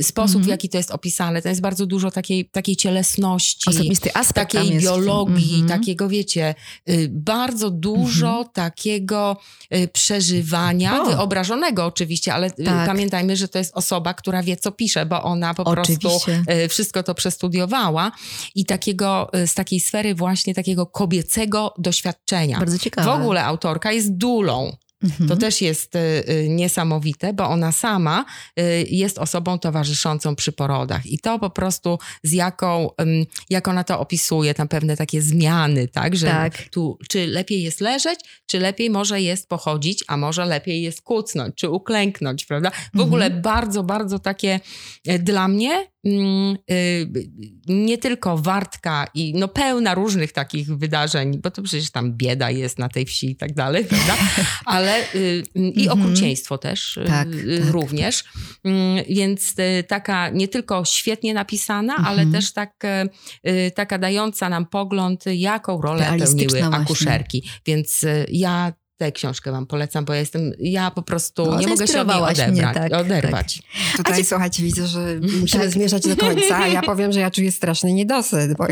y, 0.00 0.02
sposób, 0.02 0.36
mhm. 0.36 0.44
w 0.44 0.48
jaki 0.48 0.68
to 0.68 0.76
jest 0.76 0.90
opisane, 0.90 1.42
to 1.42 1.48
jest 1.48 1.60
bardzo 1.60 1.86
dużo 1.86 2.10
takiej, 2.10 2.44
takiej 2.44 2.76
cielesności, 2.76 3.70
Osobisty 3.70 4.14
aspekt 4.14 4.52
takiej 4.52 4.78
biologii, 4.78 5.60
mhm. 5.60 5.80
takiego, 5.80 6.08
wiecie, 6.08 6.54
y, 6.88 7.08
bardzo 7.12 7.70
dużo 7.70 8.28
mhm. 8.28 8.48
takiego 8.52 9.36
przeżywania, 9.92 11.02
o. 11.02 11.06
wyobrażonego 11.06 11.86
oczywiście, 11.86 12.34
ale 12.34 12.50
tak. 12.50 12.86
pamiętajmy, 12.86 13.36
że 13.36 13.48
to 13.48 13.58
jest 13.58 13.76
osoba, 13.76 14.14
która 14.14 14.42
wie, 14.42 14.56
co 14.56 14.72
pisze, 14.72 15.06
bo 15.06 15.22
ona 15.22 15.53
po 15.54 15.64
Oczywiście. 15.64 16.08
prostu 16.08 16.30
e, 16.46 16.68
wszystko 16.68 17.02
to 17.02 17.14
przestudiowała 17.14 18.12
i 18.54 18.64
takiego, 18.64 19.32
e, 19.32 19.46
z 19.46 19.54
takiej 19.54 19.80
sfery 19.80 20.14
właśnie 20.14 20.54
takiego 20.54 20.86
kobiecego 20.86 21.74
doświadczenia. 21.78 22.58
Bardzo 22.58 22.78
ciekawe. 22.78 23.06
W 23.10 23.20
ogóle 23.20 23.44
autorka 23.44 23.92
jest 23.92 24.16
dulą. 24.16 24.76
Mhm. 25.04 25.28
To 25.28 25.36
też 25.36 25.60
jest 25.60 25.96
y, 25.96 25.98
y, 25.98 26.48
niesamowite, 26.48 27.32
bo 27.32 27.48
ona 27.48 27.72
sama 27.72 28.24
y, 28.60 28.86
jest 28.90 29.18
osobą 29.18 29.58
towarzyszącą 29.58 30.36
przy 30.36 30.52
porodach 30.52 31.06
i 31.06 31.18
to 31.18 31.38
po 31.38 31.50
prostu 31.50 31.98
z 32.22 32.32
jaką, 32.32 32.90
jak 33.50 33.68
ona 33.68 33.84
to 33.84 34.00
opisuje, 34.00 34.54
tam 34.54 34.68
pewne 34.68 34.96
takie 34.96 35.22
zmiany, 35.22 35.88
tak, 35.88 36.16
że 36.16 36.26
tak. 36.26 36.68
tu 36.68 36.98
czy 37.08 37.26
lepiej 37.26 37.62
jest 37.62 37.80
leżeć, 37.80 38.20
czy 38.46 38.60
lepiej 38.60 38.90
może 38.90 39.20
jest 39.20 39.48
pochodzić, 39.48 40.04
a 40.08 40.16
może 40.16 40.44
lepiej 40.44 40.82
jest 40.82 41.02
kucnąć, 41.02 41.54
czy 41.54 41.70
uklęknąć, 41.70 42.44
prawda? 42.44 42.70
W 42.70 42.74
mhm. 42.84 43.04
ogóle 43.04 43.30
bardzo, 43.30 43.82
bardzo 43.82 44.18
takie 44.18 44.60
dla 45.20 45.48
mnie 45.48 45.93
nie 47.68 47.98
tylko 47.98 48.38
wartka 48.38 49.06
i 49.14 49.34
no 49.34 49.48
pełna 49.48 49.94
różnych 49.94 50.32
takich 50.32 50.76
wydarzeń, 50.76 51.38
bo 51.38 51.50
to 51.50 51.62
przecież 51.62 51.90
tam 51.90 52.12
bieda 52.12 52.50
jest 52.50 52.78
na 52.78 52.88
tej 52.88 53.06
wsi 53.06 53.30
i 53.30 53.36
tak 53.36 53.54
dalej, 53.54 53.84
prawda? 53.84 54.16
Ale 54.64 55.14
y, 55.14 55.42
i 55.56 55.88
mhm. 55.88 56.02
okrucieństwo 56.02 56.58
też 56.58 56.96
y, 56.96 57.04
tak, 57.04 57.28
tak, 57.28 57.70
również. 57.70 58.24
Mm, 58.64 59.04
więc 59.08 59.54
taka 59.88 60.28
nie 60.28 60.48
tylko 60.48 60.84
świetnie 60.84 61.34
napisana, 61.34 61.94
ale 61.96 62.22
mhm. 62.22 62.32
też 62.32 62.52
tak, 62.52 62.74
taka 63.74 63.98
dająca 63.98 64.48
nam 64.48 64.66
pogląd, 64.66 65.24
jaką 65.26 65.80
rolę 65.80 66.16
pełniły 66.18 66.64
akuszerki. 66.64 67.42
Więc 67.66 68.04
ja 68.28 68.72
tę 68.96 69.12
książkę 69.12 69.52
wam 69.52 69.66
polecam, 69.66 70.04
bo 70.04 70.12
ja 70.14 70.20
jestem, 70.20 70.52
ja 70.58 70.90
po 70.90 71.02
prostu 71.02 71.46
No, 71.46 71.58
nie 71.60 71.66
mogę 71.66 71.86
się 71.86 72.00
od 72.00 72.06
niej 72.08 72.16
zainspirowałaś 72.16 72.38
mnie, 72.38 72.46
odebrać. 72.46 72.74
tak, 72.90 73.00
oderwać. 73.00 73.62
Tutaj, 73.96 74.24
słuchajcie, 74.24 74.62
widzę, 74.62 74.86
że 74.86 75.00
musimy 75.40 75.70
zmierzać 75.70 76.02
do 76.08 76.16
końca. 76.16 76.56
a 76.58 76.66
Ja 76.68 76.82
powiem, 76.82 77.12
że 77.12 77.20
ja 77.20 77.30
czuję 77.30 77.52
straszny 77.52 77.92
niedosyt, 77.92 78.56
bo 78.56 78.66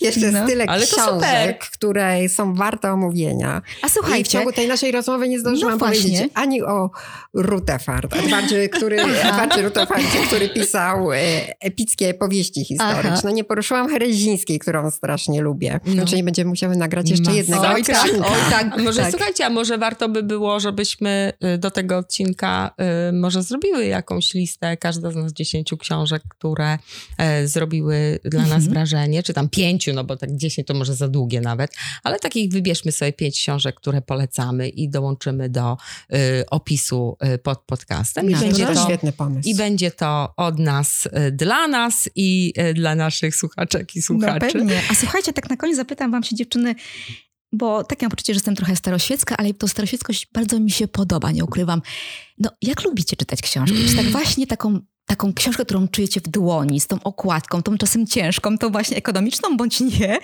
jeszcze 0.00 0.20
jest 0.20 0.32
No, 0.32 0.46
tyle 0.46 0.66
książek, 0.66 1.64
które 1.72 2.28
są 2.28 2.54
warte 2.54 2.92
omówienia. 2.92 3.62
A 3.82 3.86
I 3.86 3.90
w 3.90 3.92
słuchajcie, 3.92 4.30
ciągu 4.30 4.52
tej 4.52 4.68
naszej 4.68 4.92
rozmowy 4.92 5.28
nie 5.28 5.40
zdążyłam 5.40 5.78
No 5.78 5.86
powiedzieć 5.86 6.30
ani 6.34 6.62
o 6.62 6.90
Rutherford, 7.34 8.16
Edwardzie, 8.16 8.68
który, 8.68 9.00
Edwardzie 9.02 9.62
Rutherfordzie, 9.62 10.18
który 10.26 10.48
pisał 10.48 11.12
e, 11.12 11.18
epickie 11.60 12.14
powieści 12.14 12.64
historyczne. 12.64 13.10
Aha. 13.18 13.30
Nie 13.30 13.44
poruszyłam 13.44 13.88
Herezińskiej, 13.88 14.58
którą 14.58 14.90
strasznie 14.90 15.40
lubię. 15.42 15.80
No. 15.86 15.92
Znaczy 15.92 16.16
nie 16.16 16.24
będziemy 16.24 16.48
musiały 16.48 16.76
nagrać 16.76 17.10
jeszcze 17.10 17.32
jednego 17.32 17.62
Masakra. 17.62 18.00
odcinka. 18.02 18.28
Oj, 18.28 18.50
tak, 18.50 18.66
A 18.72 18.82
może 18.82 19.00
tak. 19.02 19.10
słuchajcie, 19.10 19.46
a 19.46 19.50
może 19.50 19.65
warto 19.78 20.08
by 20.08 20.22
było, 20.22 20.60
żebyśmy 20.60 21.32
y, 21.54 21.58
do 21.58 21.70
tego 21.70 21.98
odcinka 21.98 22.74
y, 23.08 23.12
może 23.12 23.42
zrobiły 23.42 23.86
jakąś 23.86 24.34
listę, 24.34 24.76
każda 24.76 25.10
z 25.10 25.14
nas 25.16 25.32
dziesięciu 25.32 25.76
książek, 25.76 26.22
które 26.28 26.78
e, 27.18 27.46
zrobiły 27.48 28.18
dla 28.24 28.40
nas 28.42 28.52
Mhm. 28.52 28.72
wrażenie, 28.72 29.22
czy 29.22 29.34
tam 29.34 29.48
pięciu, 29.48 29.92
no 29.92 30.04
bo 30.04 30.16
tak 30.16 30.36
dziesięć 30.36 30.68
to 30.68 30.74
może 30.74 30.94
za 30.94 31.08
długie 31.08 31.40
nawet, 31.40 31.74
ale 32.02 32.18
takich 32.18 32.52
wybierzmy 32.52 32.92
sobie 32.92 33.12
pięć 33.12 33.38
książek, 33.40 33.74
które 33.76 34.02
polecamy 34.02 34.68
i 34.68 34.88
dołączymy 34.88 35.48
do 35.48 35.76
y, 36.14 36.16
opisu 36.50 37.16
pod 37.42 37.58
podcastem. 37.62 38.30
I 38.30 38.32
No, 38.32 38.40
będzie 38.40 38.66
to 38.66 38.74
to 38.74 38.84
świetny 38.84 39.12
pomysł. 39.12 39.48
i 39.48 39.54
będzie 39.54 39.90
to 39.90 40.34
od 40.36 40.58
nas 40.58 41.08
dla 41.32 41.68
nas 41.68 42.08
i 42.14 42.52
dla 42.74 42.94
naszych 42.94 43.36
słuchaczek 43.36 43.96
i 43.96 43.98
No 43.98 44.02
słuchaczy. 44.02 44.52
pewnie. 44.52 44.80
A 44.90 44.94
słuchajcie, 44.94 45.32
tak 45.32 45.50
na 45.50 45.56
koniec 45.56 45.76
zapytam 45.76 46.10
wam 46.10 46.22
się 46.22 46.36
dziewczyny, 46.36 46.74
bo 47.56 47.84
tak 47.84 48.02
mam 48.02 48.10
poczucie, 48.10 48.34
że 48.34 48.36
jestem 48.36 48.56
trochę 48.56 48.76
staroświecka, 48.76 49.36
ale 49.36 49.54
to 49.54 49.68
staroświeckość 49.68 50.28
bardzo 50.32 50.60
mi 50.60 50.70
się 50.70 50.88
podoba, 50.88 51.30
nie 51.30 51.44
ukrywam. 51.44 51.82
No, 52.38 52.50
jak 52.62 52.84
lubicie 52.84 53.16
czytać 53.16 53.42
książki? 53.42 53.88
Czy 53.88 53.96
tak 53.96 54.06
właśnie 54.16 54.46
taką, 54.46 54.80
taką 55.06 55.34
książkę, 55.34 55.64
którą 55.64 55.88
czujecie 55.88 56.20
w 56.20 56.28
dłoni, 56.28 56.80
z 56.80 56.86
tą 56.86 57.02
okładką, 57.04 57.62
tą 57.62 57.78
czasem 57.78 58.06
ciężką, 58.06 58.58
tą 58.58 58.70
właśnie 58.70 58.96
ekonomiczną, 58.96 59.56
bądź 59.56 59.80
nie? 59.80 60.18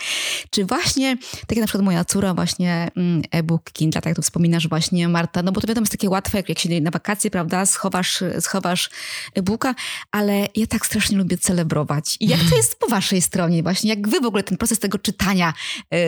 Czy 0.50 0.64
właśnie, 0.64 1.16
tak 1.16 1.50
jak 1.50 1.58
na 1.58 1.66
przykład 1.66 1.84
moja 1.84 2.04
córa 2.04 2.34
właśnie 2.34 2.90
mm, 2.96 3.22
e-book 3.30 3.70
Kindle, 3.72 4.00
tak 4.00 4.06
jak 4.06 4.16
tu 4.16 4.22
wspominasz 4.22 4.68
właśnie 4.68 5.08
Marta, 5.08 5.42
no 5.42 5.52
bo 5.52 5.60
to 5.60 5.66
wiadomo 5.66 5.82
jest 5.82 5.92
takie 5.92 6.10
łatwe, 6.10 6.38
jak, 6.38 6.48
jak 6.48 6.58
się 6.58 6.80
na 6.80 6.90
wakacje, 6.90 7.30
prawda, 7.30 7.66
schowasz, 7.66 8.24
schowasz 8.40 8.90
e-booka, 9.34 9.74
ale 10.10 10.46
ja 10.56 10.66
tak 10.66 10.86
strasznie 10.86 11.18
lubię 11.18 11.38
celebrować. 11.38 12.16
I 12.20 12.28
jak 12.28 12.40
to 12.50 12.56
jest 12.56 12.78
po 12.78 12.86
waszej 12.86 13.22
stronie 13.22 13.62
właśnie? 13.62 13.90
Jak 13.90 14.08
wy 14.08 14.20
w 14.20 14.24
ogóle 14.24 14.42
ten 14.42 14.58
proces 14.58 14.78
tego 14.78 14.98
czytania 14.98 15.52
e, 15.92 15.98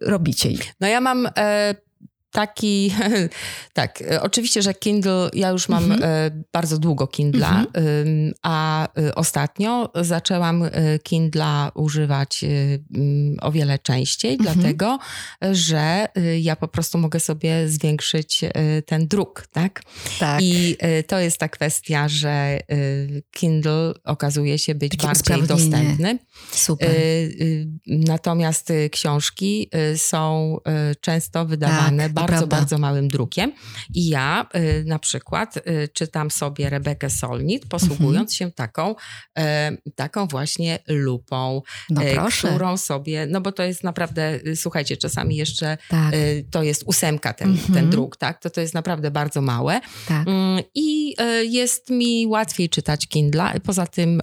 robicie? 0.00 0.50
No 0.80 0.88
ja 0.88 1.00
mam 1.00 1.28
e, 1.36 1.74
taki, 2.32 2.94
tak, 3.72 4.02
e, 4.02 4.22
oczywiście, 4.22 4.62
że 4.62 4.74
Kindle, 4.74 5.30
ja 5.34 5.48
już 5.48 5.68
mam 5.68 5.84
Mhm. 5.92 6.02
e, 6.02 6.30
bardzo 6.52 6.78
długo 6.78 7.06
Kindla, 7.06 7.66
ym, 8.06 8.32
a 8.42 8.88
e, 9.00 9.14
ostatnio 9.14 9.90
zaczęłam 9.94 10.64
Kindla 11.02 11.72
używać 11.74 12.44
mm, 12.44 13.36
o 13.40 13.52
wiele 13.52 13.78
częściej, 13.78 14.32
Mhm. 14.34 14.54
dlatego, 14.58 14.98
że 15.52 16.06
ja 16.40 16.56
po 16.56 16.68
prostu 16.68 16.98
mogę 16.98 17.20
sobie 17.20 17.68
zwiększyć 17.68 18.40
ten 18.86 19.08
druk, 19.08 19.46
tak? 19.52 19.82
Tak. 20.18 20.42
I 20.42 20.76
to 21.06 21.18
jest 21.18 21.38
ta 21.38 21.48
kwestia, 21.48 22.08
że 22.08 22.58
Kindle 23.30 23.92
okazuje 24.04 24.58
się 24.58 24.74
być 24.74 24.96
bardziej 24.96 25.42
dostępny. 25.42 26.18
Super. 26.52 26.90
Y, 26.90 27.68
Natomiast 27.86 28.72
książki 28.92 29.70
są 29.96 30.56
często 31.00 31.46
wydawane 31.46 32.02
Tak, 32.02 32.12
bardzo, 32.20 32.36
prawda. 32.38 32.56
bardzo 32.56 32.78
małym 32.78 33.08
drukiem. 33.08 33.52
I 33.94 34.08
ja 34.08 34.46
y, 34.56 34.84
na 34.86 34.98
przykład 34.98 35.56
y, 35.56 35.88
czytam 35.92 36.30
sobie 36.30 36.70
Rebekę 36.70 37.10
Solnit, 37.10 37.66
posługując 37.66 38.16
Mhm. 38.16 38.28
się 38.28 38.50
taką, 38.50 38.94
e, 39.38 39.72
taką 39.94 40.26
właśnie 40.26 40.78
lupą, 40.88 41.62
no 41.90 42.02
e, 42.02 42.14
proszę. 42.14 42.48
którą 42.48 42.76
sobie, 42.76 43.26
no 43.26 43.40
bo 43.40 43.52
to 43.52 43.62
jest 43.62 43.84
naprawdę, 43.84 44.40
y, 44.46 44.56
słuchajcie, 44.56 44.96
czasami 44.96 45.36
jeszcze 45.36 45.78
Tak, 45.88 46.14
y, 46.14 46.46
to 46.50 46.62
jest 46.62 46.82
ósemka 46.86 47.32
ten, 47.32 47.50
Mhm. 47.50 47.74
ten 47.74 47.90
druk, 47.90 48.16
tak? 48.16 48.40
To 48.42 48.50
to 48.50 48.60
jest 48.60 48.74
naprawdę 48.74 49.10
bardzo 49.10 49.40
małe. 49.40 49.80
tak. 50.08 50.28
Mm, 50.28 50.62
I 50.74 51.14
jest 51.42 51.90
mi 51.90 52.26
łatwiej 52.26 52.68
czytać 52.68 53.06
Kindla. 53.08 53.52
Poza 53.64 53.86
tym 53.86 54.20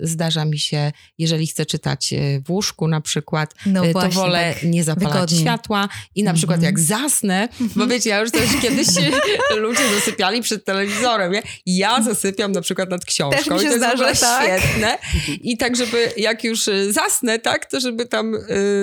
zdarza 0.00 0.44
mi 0.44 0.58
się, 0.58 0.92
jeżeli 1.18 1.46
chcę 1.46 1.66
czytać 1.66 2.14
w 2.46 2.50
łóżku 2.50 2.88
na 2.88 3.00
przykład, 3.00 3.54
No 3.66 3.82
to 3.84 3.92
właśnie, 3.92 4.10
wolę 4.10 4.54
tak 4.54 4.62
nie 4.62 4.84
zapalać 4.84 5.12
wygodniej. 5.14 5.40
światła 5.40 5.88
i 6.14 6.22
na 6.22 6.34
przykład 6.34 6.56
Mhm. 6.56 6.64
jak 6.74 6.80
zasnę, 6.80 7.29
bo 7.76 7.86
wiecie, 7.86 8.10
ja 8.10 8.20
już 8.20 8.30
też 8.30 8.50
kiedyś 8.62 8.88
ludzie 9.56 9.94
zasypiali 9.94 10.42
przed 10.42 10.64
telewizorem, 10.64 11.32
nie? 11.32 11.42
Ja 11.66 12.02
zasypiam 12.02 12.52
na 12.52 12.60
przykład 12.60 12.90
nad 12.90 13.04
książką 13.04 13.38
Też 13.38 13.46
mi 13.46 13.58
się 13.58 13.64
i 13.64 13.68
to 13.68 13.72
jest 13.72 13.78
zdarza, 13.78 14.14
tak. 14.14 14.60
świetne. 14.60 14.98
I 15.40 15.56
tak, 15.56 15.76
żeby 15.76 16.12
jak 16.16 16.44
już 16.44 16.68
e, 16.68 16.92
zasnę, 16.92 17.38
tak, 17.38 17.66
to 17.66 17.80
żeby 17.80 18.06
tam 18.06 18.34
e, 18.34 18.38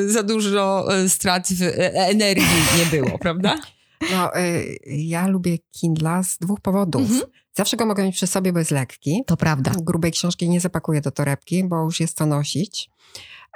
za 0.10 0.24
dużo 0.24 0.88
e, 0.96 1.10
strat 1.10 1.48
w 1.54 1.62
e, 1.62 1.94
energii 1.94 2.46
nie 2.78 3.02
było, 3.02 3.18
prawda? 3.28 3.60
No, 4.12 4.40
y, 4.40 4.80
ja 4.86 5.28
lubię 5.28 5.58
Kindla 5.72 6.24
z 6.24 6.38
dwóch 6.38 6.62
powodów. 6.62 7.02
Mhm. 7.02 7.22
Zawsze 7.54 7.78
go 7.78 7.86
mogę 7.86 8.04
mieć 8.04 8.16
przy 8.16 8.28
sobie, 8.28 8.54
bo 8.54 8.60
jest 8.60 8.72
lekki. 8.72 9.24
To 9.28 9.38
prawda. 9.38 9.72
Grubej 9.82 10.12
książki 10.12 10.50
nie 10.50 10.60
zapakuję 10.60 11.02
do 11.02 11.12
torebki, 11.12 11.64
bo 11.64 11.84
już 11.84 12.00
jest 12.00 12.18
co 12.18 12.26
nosić. 12.26 12.90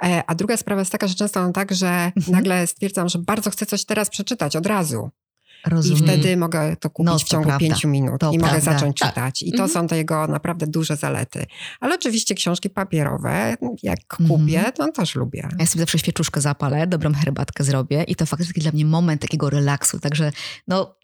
E, 0.04 0.22
A 0.26 0.34
druga 0.34 0.56
sprawa 0.56 0.80
jest 0.80 0.92
taka, 0.92 1.06
że 1.08 1.14
często 1.14 1.40
mam 1.40 1.52
tak, 1.52 1.72
że 1.74 1.86
Mhm. 2.16 2.32
nagle 2.32 2.66
stwierdzam, 2.66 3.08
że 3.08 3.18
bardzo 3.18 3.50
chcę 3.50 3.66
coś 3.66 3.84
teraz 3.84 4.10
przeczytać 4.10 4.56
od 4.56 4.66
razu. 4.66 5.10
I 5.66 5.70
Rozumiem. 5.70 6.02
wtedy 6.02 6.36
mogę 6.36 6.76
to 6.76 6.90
kupić 6.90 7.12
No, 7.12 7.18
w 7.18 7.24
ciągu 7.24 7.48
prawda. 7.48 7.66
pięciu 7.68 7.88
minut 7.88 8.20
To 8.20 8.32
i 8.32 8.38
mogę 8.38 8.50
prawda. 8.50 8.72
zacząć 8.72 8.98
Tak. 8.98 9.08
czytać. 9.08 9.42
I 9.42 9.50
to 9.52 9.62
Mhm. 9.62 9.70
są 9.70 9.86
te 9.86 9.96
jego 9.96 10.26
naprawdę 10.26 10.66
duże 10.66 10.96
zalety. 10.96 11.46
Ale 11.80 11.94
oczywiście 11.94 12.34
książki 12.34 12.70
papierowe, 12.70 13.56
jak 13.82 13.98
Mhm. 14.20 14.40
kupię, 14.40 14.72
to 14.72 14.92
też 14.92 15.14
lubię. 15.14 15.48
Ja 15.58 15.66
sobie 15.66 15.80
zawsze 15.82 15.98
świeczuszkę 15.98 16.40
zapalę, 16.40 16.86
dobrą 16.86 17.14
herbatkę 17.14 17.64
zrobię 17.64 18.02
i 18.02 18.16
to 18.16 18.26
faktycznie 18.26 18.62
dla 18.62 18.72
mnie 18.72 18.84
moment 18.84 19.20
takiego 19.22 19.50
relaksu. 19.50 20.00
Także 20.00 20.32
no 20.68 20.94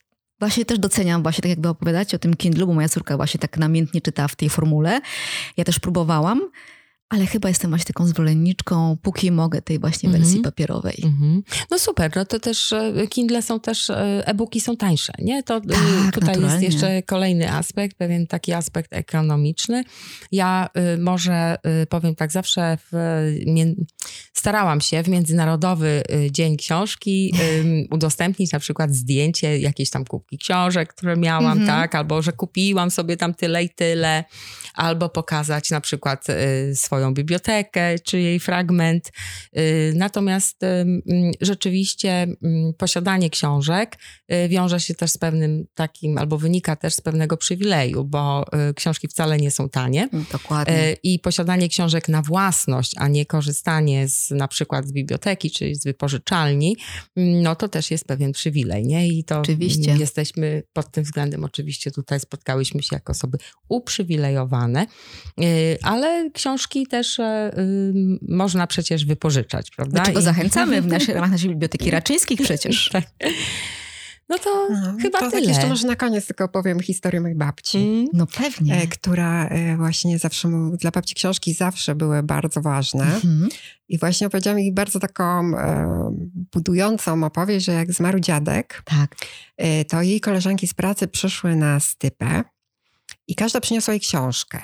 właśnie 0.40 0.64
też 0.64 0.78
doceniam 0.78 1.22
właśnie 1.22 1.42
tak 1.42 1.48
jak 1.50 1.60
wy 1.60 1.68
opowiadacie 1.68 2.16
o 2.16 2.18
tym 2.20 2.34
Kindlu, 2.36 2.66
bo 2.66 2.74
moja 2.74 2.88
córka 2.88 3.16
właśnie 3.16 3.40
tak 3.40 3.58
namiętnie 3.58 4.00
czyta 4.00 4.28
w 4.28 4.36
tej 4.36 4.48
formule. 4.50 5.00
Ja 5.56 5.64
też 5.64 5.78
próbowałam, 5.78 6.40
ale 7.08 7.26
chyba 7.26 7.48
jestem 7.48 7.70
właśnie 7.70 7.84
taką 7.86 8.06
zwolenniczką, 8.06 8.96
póki 9.02 9.30
mogę, 9.32 9.62
tej 9.62 9.78
właśnie 9.78 10.06
Mhm. 10.06 10.22
wersji 10.24 10.40
papierowej. 10.40 10.94
Mhm. 11.04 11.42
No 11.70 11.78
super, 11.78 12.12
no 12.16 12.24
to 12.24 12.40
też 12.40 12.72
e, 12.72 12.92
Kindle 13.08 13.42
są 13.42 13.60
też, 13.60 13.90
e, 13.90 14.22
e-booki 14.26 14.60
są 14.60 14.76
tańsze, 14.76 15.12
nie? 15.18 15.42
To 15.42 15.56
e, 15.56 15.60
Tak, 15.60 15.68
tutaj 16.14 16.28
naturalnie. 16.28 16.44
jest 16.46 16.62
jeszcze 16.74 17.02
kolejny 17.02 17.52
aspekt, 17.52 17.96
pewien 17.96 18.26
taki 18.26 18.52
aspekt 18.52 18.92
ekonomiczny. 18.92 19.84
Ja 20.32 20.68
y, 20.94 20.98
może 20.98 21.56
y, 21.82 21.86
powiem 21.86 22.14
tak, 22.14 22.32
zawsze 22.32 22.78
w, 22.92 22.96
starałam 24.34 24.80
się 24.80 25.02
w 25.02 25.08
Międzynarodowy 25.08 26.02
y, 26.26 26.30
Dzień 26.32 26.56
Książki 26.56 27.34
ym, 27.60 27.84
udostępnić 27.96 28.52
na 28.52 28.58
przykład 28.58 28.94
zdjęcie 28.94 29.58
jakiejś 29.58 29.90
tam 29.90 30.04
kubki 30.04 30.38
książek, 30.38 30.94
które 30.94 31.16
miałam, 31.16 31.58
Mhm. 31.58 31.66
tak? 31.66 31.94
Albo, 31.94 32.22
że 32.22 32.32
kupiłam 32.32 32.90
sobie 32.90 33.16
tam 33.16 33.34
tyle 33.34 33.64
i 33.64 33.70
tyle. 33.70 34.24
Albo 34.74 35.08
pokazać 35.08 35.70
na 35.70 35.80
przykład 35.80 36.26
y, 36.30 36.76
swoją 36.98 37.14
bibliotekę, 37.14 37.98
czy 37.98 38.20
jej 38.20 38.40
fragment. 38.40 39.12
Y, 39.58 39.92
Natomiast 39.96 40.60
rzeczywiście 41.40 42.26
posiadanie 42.78 43.30
książek 43.30 43.96
y, 44.32 44.48
wiąże 44.48 44.80
się 44.80 44.94
też 44.94 45.10
z 45.10 45.18
pewnym 45.18 45.66
takim, 45.74 46.18
albo 46.18 46.38
wynika 46.38 46.76
też 46.76 46.94
z 46.94 47.00
pewnego 47.00 47.36
przywileju, 47.36 48.04
bo 48.04 48.44
y, 48.70 48.74
książki 48.74 49.08
wcale 49.08 49.36
nie 49.36 49.50
są 49.50 49.68
tanie. 49.68 50.08
Dokładnie. 50.32 50.88
Y, 50.90 50.96
I 51.02 51.18
posiadanie 51.18 51.68
książek 51.68 52.08
na 52.08 52.22
własność, 52.22 52.94
a 52.96 53.08
nie 53.08 53.26
korzystanie 53.26 54.08
z 54.08 54.30
na 54.30 54.48
przykład 54.48 54.86
z 54.86 54.92
biblioteki 54.92 55.50
czy 55.50 55.74
z 55.74 55.84
wypożyczalni, 55.84 56.76
mm, 57.16 57.42
no 57.42 57.56
to 57.56 57.68
też 57.68 57.90
jest 57.90 58.04
pewien 58.04 58.32
przywilej, 58.32 58.86
nie? 58.86 59.08
I 59.08 59.24
to 59.24 59.40
Oczywiście. 59.40 59.90
mm, 59.90 60.00
jesteśmy 60.00 60.62
pod 60.72 60.90
tym 60.90 61.04
względem 61.04 61.44
oczywiście 61.44 61.90
tutaj 61.90 62.20
spotkałyśmy 62.20 62.82
się 62.82 62.96
jako 62.96 63.12
osoby 63.12 63.38
uprzywilejowane, 63.68 64.86
ale 65.82 66.30
książki 66.34 66.86
też 66.88 67.18
y, 67.18 67.22
można 68.28 68.66
przecież 68.66 69.04
wypożyczać, 69.04 69.70
prawda? 69.70 69.98
Do 70.00 70.06
czego 70.06 70.20
I- 70.20 70.22
zachęcamy 70.22 70.82
w 70.82 70.86
naszej, 70.96 71.14
ramach 71.14 71.30
naszej 71.30 71.48
biblioteki 71.50 71.90
Raczyńskich 71.90 72.40
przecież. 72.42 72.88
Tak. 72.92 73.04
No 74.28 74.38
to 74.38 74.68
No, 74.70 74.94
chyba 75.02 75.18
to 75.18 75.24
tak 75.24 75.34
tyle. 75.34 75.46
jeszcze 75.52 75.66
może 75.66 75.86
na 75.86 75.96
koniec 75.96 76.26
tylko 76.26 76.44
opowiem 76.44 76.80
historię 76.80 77.20
mojej 77.20 77.36
babci. 77.36 77.78
Mm. 77.78 78.06
No 78.12 78.26
pewnie. 78.26 78.74
e, 78.82 78.86
która 78.86 79.48
e, 79.48 79.76
właśnie 79.76 80.18
zawsze, 80.18 80.48
mu- 80.48 80.76
dla 80.76 80.90
babci 80.90 81.14
książki 81.14 81.54
zawsze 81.54 81.94
były 81.94 82.22
bardzo 82.22 82.60
ważne. 82.62 83.04
Mhm. 83.04 83.48
I 83.88 83.98
właśnie 83.98 84.26
opowiedziałam 84.26 84.58
jej 84.58 84.72
bardzo 84.72 85.00
taką 85.00 85.58
e, 85.58 85.88
budującą 86.52 87.24
opowieść, 87.24 87.66
że 87.66 87.72
jak 87.72 87.92
zmarł 87.92 88.20
dziadek, 88.20 88.82
Tak. 88.84 89.16
e, 89.56 89.84
to 89.84 90.02
jej 90.02 90.20
koleżanki 90.20 90.66
z 90.66 90.74
pracy 90.74 91.08
przyszły 91.08 91.56
na 91.56 91.80
stypę 91.80 92.42
i 93.28 93.34
każda 93.34 93.60
przyniosła 93.60 93.94
jej 93.94 94.00
książkę. 94.00 94.60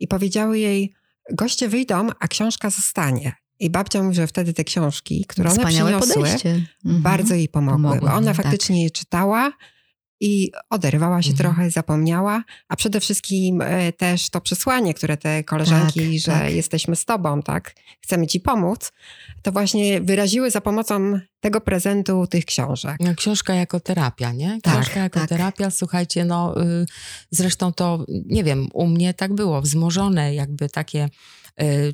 I 0.00 0.08
powiedziały 0.08 0.58
jej, 0.58 0.94
goście 1.30 1.68
wyjdą, 1.68 2.08
a 2.20 2.28
książka 2.28 2.70
zostanie. 2.70 3.32
I 3.58 3.70
babcia 3.70 4.02
mówi, 4.02 4.16
że 4.16 4.26
wtedy 4.26 4.54
te 4.54 4.64
książki, 4.64 5.24
które 5.28 5.50
one 5.50 5.58
Wspaniałe 5.58 5.90
przyniosły, 5.90 6.22
podejście. 6.22 6.50
Mhm. 6.84 7.02
bardzo 7.02 7.34
jej 7.34 7.48
pomogły. 7.48 7.82
Pomogły, 7.82 8.08
bo 8.08 8.14
ona 8.14 8.34
tak. 8.34 8.36
faktycznie 8.36 8.84
je 8.84 8.90
czytała 8.90 9.52
i 10.24 10.52
oderwała 10.70 11.22
się 11.22 11.30
Mhm. 11.30 11.38
trochę, 11.54 11.70
zapomniała, 11.70 12.44
a 12.68 12.76
przede 12.76 13.00
wszystkim 13.00 13.62
e, 13.62 13.92
też 13.92 14.30
to 14.30 14.40
przesłanie, 14.40 14.94
które 14.94 15.16
te 15.16 15.44
koleżanki, 15.44 16.00
Tak, 16.00 16.18
że 16.20 16.32
tak. 16.32 16.52
jesteśmy 16.52 16.96
z 16.96 17.04
tobą, 17.04 17.42
tak, 17.42 17.74
chcemy 18.00 18.26
ci 18.26 18.40
pomóc, 18.40 18.92
to 19.42 19.52
właśnie 19.52 20.00
wyraziły 20.00 20.50
za 20.50 20.60
pomocą 20.60 21.20
tego 21.40 21.60
prezentu 21.60 22.26
tych 22.26 22.44
książek. 22.44 22.96
No, 23.00 23.14
książka 23.14 23.54
jako 23.54 23.80
terapia, 23.80 24.32
nie? 24.32 24.58
Tak, 24.62 24.74
Książka 24.74 25.00
jako 25.00 25.20
tak. 25.20 25.28
terapia, 25.28 25.70
słuchajcie, 25.70 26.24
no 26.24 26.62
y, 26.62 26.86
zresztą 27.30 27.72
to, 27.72 28.04
nie 28.26 28.44
wiem, 28.44 28.68
u 28.72 28.86
mnie 28.86 29.14
tak 29.14 29.34
było, 29.34 29.62
wzmożone 29.62 30.34
jakby 30.34 30.68
takie 30.68 31.08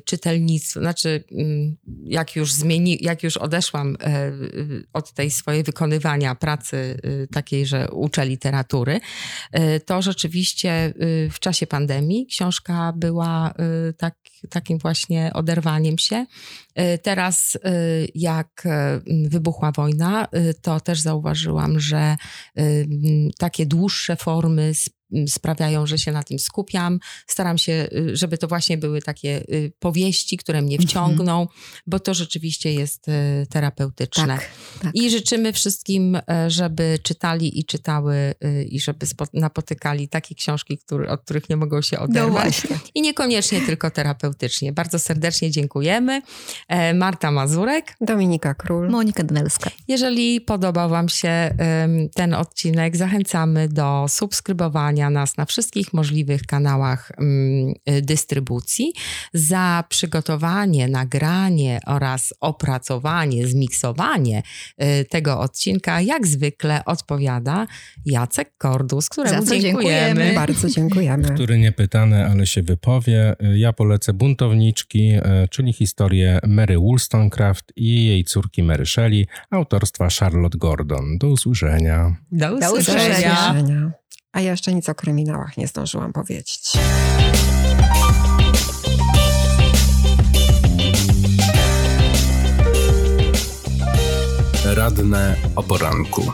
czytelnictwo, 0.05 0.79
znaczy 0.79 1.23
y, 1.31 1.75
jak 2.03 2.35
już 2.35 2.53
zmieni, 2.53 2.97
jak 3.01 3.23
już 3.23 3.37
odeszłam 3.37 3.95
y, 3.95 4.07
y, 4.07 4.87
od 4.93 5.13
tej 5.13 5.31
swojej 5.31 5.63
wykonywania 5.63 6.35
pracy 6.35 6.99
takiej, 7.31 7.65
że 7.65 7.91
uczę 7.91 8.25
literatury, 8.25 8.99
to 9.85 10.01
rzeczywiście 10.01 10.93
w 11.31 11.39
czasie 11.39 11.67
pandemii 11.67 12.27
książka 12.27 12.93
była 12.95 13.53
tak, 13.97 14.15
takim 14.49 14.77
właśnie 14.77 15.31
oderwaniem 15.33 15.97
się. 15.97 16.25
Teraz, 17.03 17.57
jak 18.15 18.63
wybuchła 19.25 19.71
wojna, 19.71 20.27
to 20.61 20.79
też 20.79 20.99
zauważyłam, 20.99 21.79
że 21.79 22.15
takie 23.37 23.65
dłuższe 23.65 24.15
formy 24.15 24.73
sprawiają, 25.27 25.85
że 25.87 25.97
się 25.97 26.11
na 26.11 26.23
tym 26.23 26.39
skupiam. 26.39 26.99
Staram 27.27 27.57
się, 27.57 27.87
y, 27.93 28.15
żeby 28.17 28.37
to 28.37 28.47
właśnie 28.47 28.77
były 28.77 29.01
takie 29.01 29.43
y, 29.53 29.71
powieści, 29.79 30.37
które 30.37 30.61
mnie 30.61 30.77
wciągną, 30.79 31.47
bo 31.87 31.99
to 31.99 32.13
rzeczywiście 32.13 32.73
jest 32.73 33.07
y, 33.07 33.11
terapeutyczne. 33.49 34.27
Tak, 34.27 34.49
tak. 34.81 34.95
I 34.95 35.09
życzymy 35.09 35.53
wszystkim, 35.53 36.15
e, 36.29 36.49
żeby 36.49 36.99
czytali 37.03 37.59
i 37.59 37.65
czytały 37.65 38.35
i 38.69 38.79
żeby 38.79 39.05
napotykali 39.33 40.07
takie 40.07 40.35
książki, 40.35 40.77
które, 40.77 41.09
od 41.11 41.21
których 41.21 41.49
nie 41.49 41.57
mogą 41.57 41.81
się 41.81 41.97
No 41.97 42.03
oderwać. 42.03 42.31
właśnie. 42.31 42.79
I 42.95 43.01
niekoniecznie 43.01 43.61
tylko 43.61 43.91
terapeutycznie. 43.91 44.73
Bardzo 44.73 44.99
serdecznie 44.99 45.51
dziękujemy. 45.51 46.21
E, 46.67 46.93
Marta 46.93 47.31
Mazurek. 47.31 47.95
Dominika 48.01 48.53
Król. 48.53 48.89
Monika 48.89 49.23
Danelska. 49.23 49.69
Jeżeli 49.87 50.41
podobał 50.41 50.89
Wam 50.89 51.09
się 51.09 51.55
ten 52.15 52.33
odcinek, 52.33 52.97
zachęcamy 52.97 53.67
do 53.67 54.05
subskrybowania 54.09 54.98
nas 55.09 55.37
na 55.37 55.45
wszystkich 55.45 55.93
możliwych 55.93 56.41
kanałach 56.41 57.11
mm, 57.17 57.73
y, 57.89 58.01
dystrybucji. 58.01 58.93
Za 59.33 59.83
przygotowanie, 59.89 60.87
nagranie 60.87 61.79
oraz 61.87 62.33
opracowanie, 62.39 63.47
zmiksowanie 63.47 64.43
y, 65.01 65.05
tego 65.05 65.39
odcinka, 65.39 66.01
jak 66.01 66.27
zwykle 66.27 66.85
odpowiada 66.85 67.67
Jacek 68.05 68.51
Kordus, 68.57 69.09
któremu 69.09 69.41
Za 69.45 69.47
co 69.49 69.59
dziękujemy. 69.59 70.05
dziękujemy. 70.05 70.35
Bardzo 70.45 70.69
dziękujemy. 70.69 71.29
który 71.33 71.57
nie 71.57 71.71
pytany, 71.71 72.25
ale 72.25 72.47
się 72.47 72.63
wypowie. 72.63 73.35
Ja 73.55 73.73
polecę 73.73 74.13
Buntowniczki, 74.13 75.11
czyli 75.49 75.73
historię 75.73 76.39
Mary 76.47 76.79
Wollstonecraft 76.79 77.73
i 77.75 78.05
jej 78.05 78.23
córki 78.23 78.63
Mary 78.63 78.85
Shelley, 78.85 79.27
autorstwa 79.51 80.07
Charlotte 80.19 80.57
Gordon. 80.57 81.17
Do 81.17 81.27
usłyszenia. 81.27 82.15
Do 82.31 82.49
Do 82.49 82.59
Do 82.59 82.73
usłyszenia. 82.73 83.33
usłyszenia. 83.33 83.91
A 84.33 84.41
ja 84.41 84.51
jeszcze 84.51 84.73
nic 84.73 84.89
o 84.89 84.95
kryminałach 84.95 85.57
nie 85.57 85.67
zdążyłam 85.67 86.13
powiedzieć. 86.13 86.71
Radne 94.65 95.35
o 95.55 95.63
poranku. 95.63 96.31